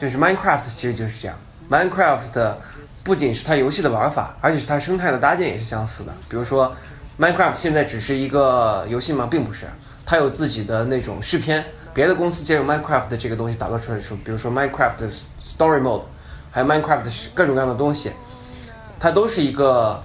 [0.00, 1.36] 就是 Minecraft 其实就是这样
[1.70, 2.54] ，Minecraft
[3.02, 6.12] 不仅是它游戏的玩法，而且是它生态的搭建也是相似的。
[6.28, 6.74] 比如说
[7.18, 9.28] Minecraft 现在只是一个游戏吗？
[9.30, 9.66] 并不是，
[10.06, 11.64] 它有自己的那种续篇。
[11.92, 14.94] 别的公司借用 Minecraft 的这个东西打造出来的时候，比如说 Minecraft
[15.46, 16.02] Story Mode，
[16.50, 17.04] 还有 Minecraft
[17.34, 18.10] 各种各样的东西，
[18.98, 20.02] 它都是一个，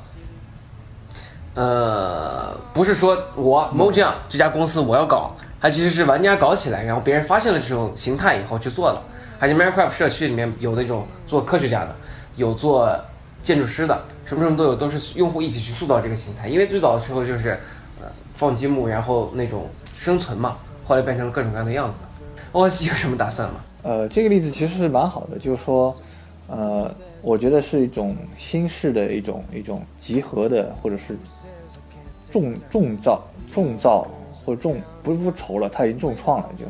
[1.56, 9.02] 呃，不是说我 Mojang 这家公司我要搞，它其实是玩家搞起来，然后别人发现了这种形态以后去做的。
[9.40, 11.96] 而且 Minecraft 社区里面有那种做科学家的，
[12.36, 12.94] 有做
[13.42, 16.48] 建筑师的，什么什么都有，都是用户一起去塑造这个形态。
[16.48, 17.52] 因为最早的时候就是，
[18.02, 19.68] 呃，放积木，然后那种
[19.98, 22.02] 生存嘛，后来变成了各种各样的样子。
[22.52, 23.62] OS 有什么打算吗？
[23.84, 25.96] 呃，这个例子其实是蛮好的，就是说，
[26.48, 31.16] 呃，我觉得是一种新式的一种一种集合的，或者是
[32.32, 34.08] 重重造重造
[34.46, 36.66] 或者重不是不愁了，他已经重创了，就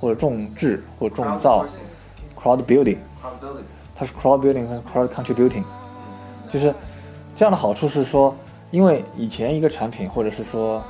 [0.00, 1.64] 或者重置或者重造
[2.36, 2.96] crowd building，
[3.94, 5.62] 它是 crowd building 和 crowd contributing，
[6.50, 6.74] 就是
[7.36, 8.34] 这样的好处是说，
[8.70, 10.82] 因为以前一个产品或者是说，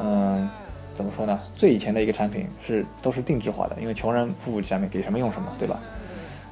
[0.00, 0.48] 嗯、
[0.94, 1.38] 怎么说呢？
[1.54, 5.80] 最以前的一个产品是都是定制化的，因为穷人付不起产品，给什么用什么，对吧？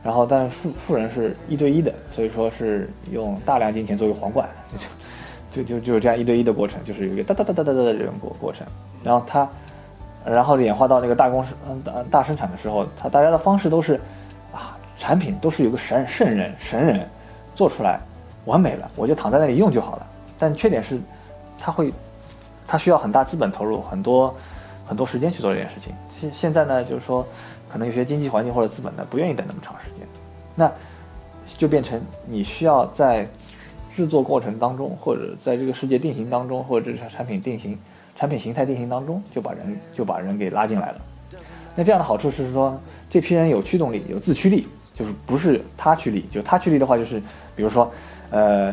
[0.01, 4.87] 然后，但富富人是一对一的，所以说是用大量金钱作为皇冠，就
[5.51, 8.67] 就就就是这样一对一的过程，就是有一个哒哒哒哒哒哒的这种过过程。
[9.03, 9.49] 然后他，
[10.25, 13.95] 然后演化到那个大公司嗯大大生产的时候，他大家的方式都是
[14.53, 17.09] 啊，产品都是有个神圣人神人
[17.55, 17.99] 做出来
[18.45, 20.07] 完美了，我就躺在那里用就好了。
[20.39, 21.01] 但缺点是，
[21.59, 21.93] 它会
[22.67, 24.35] 它需要很大资本投入，很多
[24.87, 25.93] 很多时间去做这件事情。
[26.21, 27.27] 现现在呢，就是说，
[27.73, 30.07] 可能有些经济环境或者资本呢不愿意等那么长时间，
[30.55, 30.71] 那
[31.57, 33.27] 就变成你需要在
[33.99, 37.77] 制作过程当中，或者在这个世界定型当中，或者是产品定型、
[38.15, 40.99] 产品形态定型当中，就把人就把人给拉进来了。
[41.75, 42.81] 那这样的好处是说，
[43.11, 47.21] 这批人有驱动力，有自驱力，就是不是他驱力，就他驱力的话，就是
[47.57, 47.91] 比如说，
[48.31, 48.73] 呃，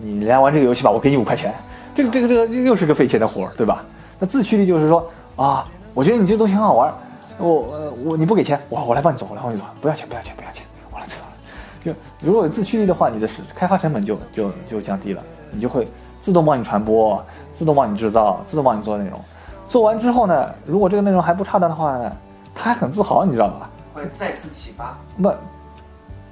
[0.00, 1.52] 你来玩这个游戏吧，我给你五块钱，
[1.94, 3.84] 这个这个这个又是个费钱的活儿，对吧？
[4.18, 6.90] 那自驱力就是说啊，我觉得你这东西很好玩，
[7.36, 10.51] 我呃我你不给钱，我我来帮你做，我来帮你做，不要钱不要钱不要钱，
[11.82, 15.86] 就如果有自驱力的话，你的是开发成本就就就降低了，你就会
[16.20, 19.20] 自动帮你传播，自动帮你制造，自动帮你做内容。
[19.68, 22.12] 做完之后呢，如果这个内容还不差的话呢，
[22.54, 23.70] 他还很自豪，你知道吧？
[23.94, 24.96] 会再次启发。
[25.16, 25.34] 那，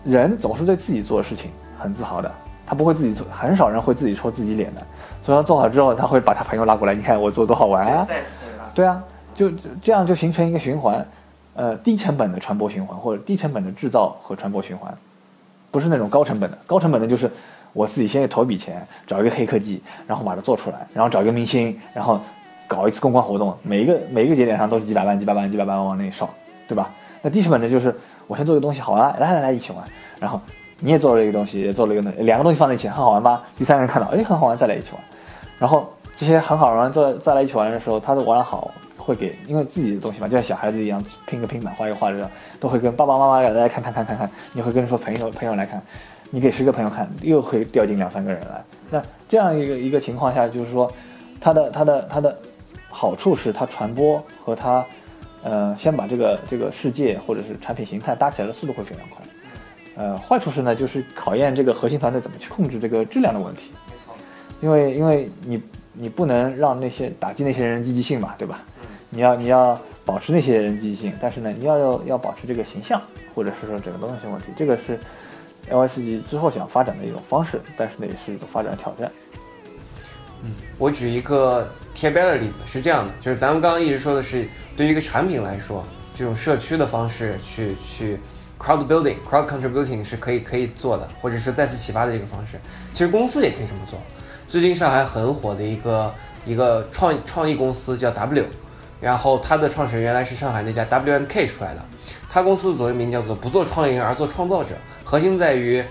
[0.05, 2.31] 人总是对自己做的事情很自豪的，
[2.67, 4.83] 他不会自己做，很少人会自己戳自己脸的。
[5.23, 8.05] 所以他做好之后，他会把他朋友拉过来，你看我做多好玩啊！
[8.07, 8.65] 再次启发。
[8.75, 9.03] 对啊，
[9.35, 11.07] 就就这样就形成一个循环，
[11.55, 14.95] 呃，低成本的传播循环或者低成本的制造和传播循环，
[15.71, 16.59] 不是那种高成本的。
[16.67, 17.31] 高成本的就是
[17.73, 22.21] 我自己先去投一笔钱，找一个黑科技，然后把它做出来，然后找一个明星，然后
[22.67, 26.29] 搞一次公关活动，每一个每一个节点上都是几百万、几百万、几百万往那里烧，
[26.69, 26.91] 对吧？
[27.23, 27.95] 那低成本的就是
[28.27, 29.85] 我先做个东西好玩，来来来一起玩，
[30.19, 30.41] 然后
[30.79, 33.43] 你也做了一个东西，也做了一个东西，两个东西放在一起很好玩吧？
[33.57, 35.01] 第三个人看到，哎，很好玩，再来一起玩。
[35.59, 38.71] 然后这些很好玩，再再来一起玩的时候，他都玩得好，
[39.11, 42.31] 会给因为自己的东西嘛，就像小孩子一样，拼个拼板，画一个画这样，
[42.61, 45.83] 都会跟爸爸妈妈来看看看看看，你会跟说朋友朋友来看，
[46.31, 48.63] 你给十个朋友看，又会掉进两三个人来。
[48.89, 50.89] 那这样一个一个情况下，就是说，
[51.41, 52.39] 它的它的它的
[52.89, 54.87] 好处是它传播和它，
[55.43, 59.25] 呃，先把这个这个世界或者是产品形态搭起来的速度会非常快。
[59.97, 63.73] 呃，坏处是呢，就是考验这个核心团队怎么去控制这个质量的问题。
[63.89, 64.15] 没错
[64.61, 65.61] 因为因为你
[65.93, 68.61] 你不能让那些打击那些人积极性嘛，对吧？
[69.11, 73.01] 你要你要保持那些人积极性，但是呢，你要要要保持这个形象，
[73.35, 74.99] 或者是说整个东西问题，这个是
[75.71, 79.11] LSG 之后想发展的一种方式，但是呢，也是一种发展挑战。
[80.43, 85.85] 嗯我举一个贴边的例子，是这样的，就是咱们刚刚一直说的是，对于一个产品来说，
[86.17, 88.19] 这种社区的方式去去
[88.59, 92.59] crowd building、crowd contributing 是可以可以做的，或者是再次启发的这个方式。
[92.95, 93.99] 其实公司也可以这么做。
[94.49, 96.15] 最近上海很火的一个
[96.47, 98.45] 一个创创意公司叫 W，
[99.01, 101.85] 然后它的创始人原来是上海那家 WMK 出来的，
[102.31, 104.71] 他公司的座右铭叫做“不做创业而做创造者”，
[105.05, 105.83] 核心在于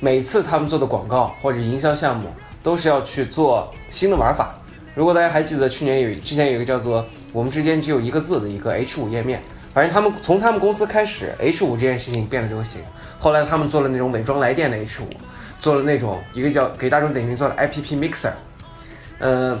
[0.00, 2.28] 每次他们做的广告或者营销项目。
[2.60, 4.52] 都是要去做新的玩法。
[4.94, 9.40] 如果大家还记得去年有之前有一个叫做“我们之间只有一个字”的一个 H 五页面，
[9.72, 12.80] 反正他们从他们公司开始，H 五这件事情变得流行。
[13.20, 15.06] 后来他们做了那种伪装来电的 H 五，
[15.60, 18.32] 做了那种一个叫给大众点评做了 IPP Mixer，
[19.20, 19.58] 嗯，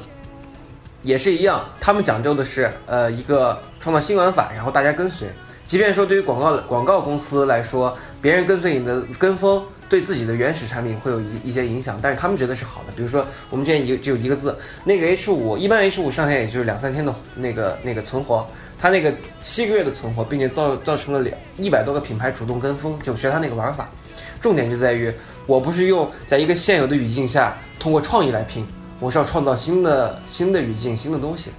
[1.08, 5.26] 也是一样，他们讲究的是呃一个创造新玩法，然后大家跟随。
[5.66, 9.64] 即便说对于广告广告公司来说，别人跟随你的跟风。
[9.90, 12.92] 对自己的原始产品会有一一些影响，但是他们觉得是好的。
[12.94, 14.54] 比如说，我们之前一个只有一个字，
[14.84, 18.46] 那个 H 五，一般 H 五上线也就是两三天的那个那个存活，
[18.78, 19.10] 它那个
[19.40, 23.88] 七个月的存活，并且造造成了两一百多个品牌主动跟风，就学它那个玩法。
[24.42, 25.10] 重点就在于，
[25.46, 28.66] 我不是用在一个现有的语境下通过创意来拼，
[29.00, 31.50] 我是要创造新的新的语境、新的东西，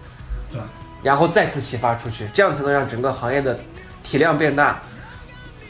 [0.52, 0.60] 对，
[1.02, 3.60] 然后再次启发出去，这样才能让整个行业的
[4.04, 4.82] 体量变大。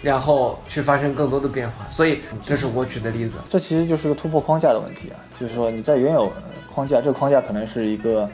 [0.01, 3.37] 然后去发生更多的变化，所以这是我举的例子。
[3.49, 6.31] 这其实就是个突破框架的问题啊，就是说你在原有
[6.73, 8.29] 框架，这个框架可能是一个，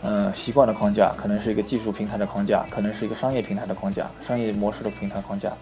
[0.00, 5.52] 呃，习惯的框架，可能是一个技术平台的框架，可能是一个商业平台的框架，商业模式的平台框架。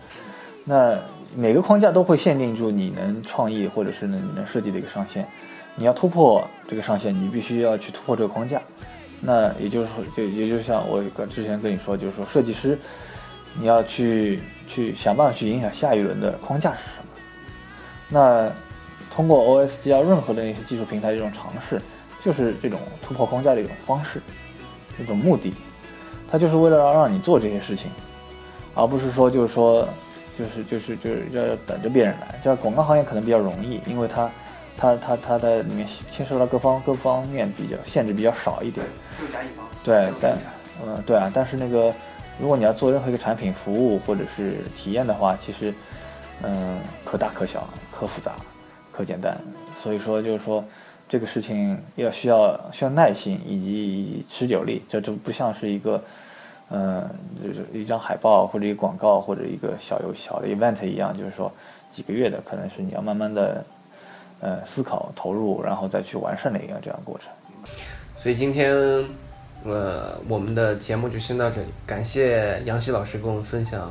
[0.67, 0.95] 那
[1.35, 5.27] 每个框架都会限定住你能创意或者是呢你能设计的一个上限。
[5.77, 8.61] 你要突破这个上限，你必须要去突破这个框架。
[9.21, 12.79] 那也就是说，就也就像我之前跟你说，就是说设计师。
[13.57, 17.07] 你要去去想办法去影响下一轮的框架是什么？
[18.09, 18.51] 那
[19.15, 21.81] 通过 OSGL 任何的一些技术平台这种尝试，
[22.21, 24.21] 就是这种突破框架的一种方式，
[25.01, 25.55] 一种目的，
[26.29, 27.93] 它就是为了要让你做这些事情，
[28.75, 29.89] 而不是说就是说
[30.37, 32.41] 就是就是就是要等着别人来。
[32.43, 34.29] 这广告行业可能比较容易，因为它
[34.77, 38.87] 它它它的里面牵涉到各方各方面比较限制比较少一点。
[39.85, 40.37] 对，但
[40.85, 41.93] 嗯对啊，但是那个。
[42.37, 45.73] 如果你要做任何一个产品、服务或者是体验的话，其实，
[46.43, 47.65] 嗯，可大可小，
[47.97, 48.33] 可复杂，
[48.91, 49.41] 可简单。
[49.79, 50.65] 所以说，就是说，
[51.09, 54.83] 这个事情要需要需要耐心以及持久力。
[54.89, 56.03] 这就不像是一个，
[56.71, 57.09] 嗯，
[57.41, 61.49] 就是一张海报或者一个广告或者一个小游小的 event 一样，就是说
[61.93, 63.65] 几个月的，可能是你要慢慢的，
[64.45, 67.29] 呃，思考、投入，然后再去完善的一个这样过程。
[68.17, 69.05] 所以今天。
[69.67, 73.91] 呃，我们的节目就先到这里，感谢杨希老师跟我们分享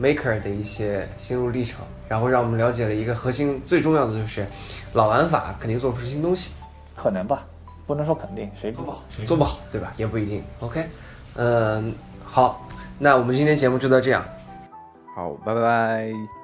[0.00, 4.46] Maker 的一些心路历程，然后让我们了解了一个核心，最重要的就是
[4.92, 6.50] 老玩法肯定做不出新东西，
[6.94, 7.44] 可能吧，
[7.88, 9.92] 不能说肯定，谁做不好，做不好，对吧？
[9.96, 10.44] 也不一定。
[10.60, 10.88] OK，
[11.34, 11.92] 嗯，
[12.24, 12.64] 好，
[12.96, 14.24] 那我们今天节目就到这样，
[15.16, 16.39] 好，拜拜。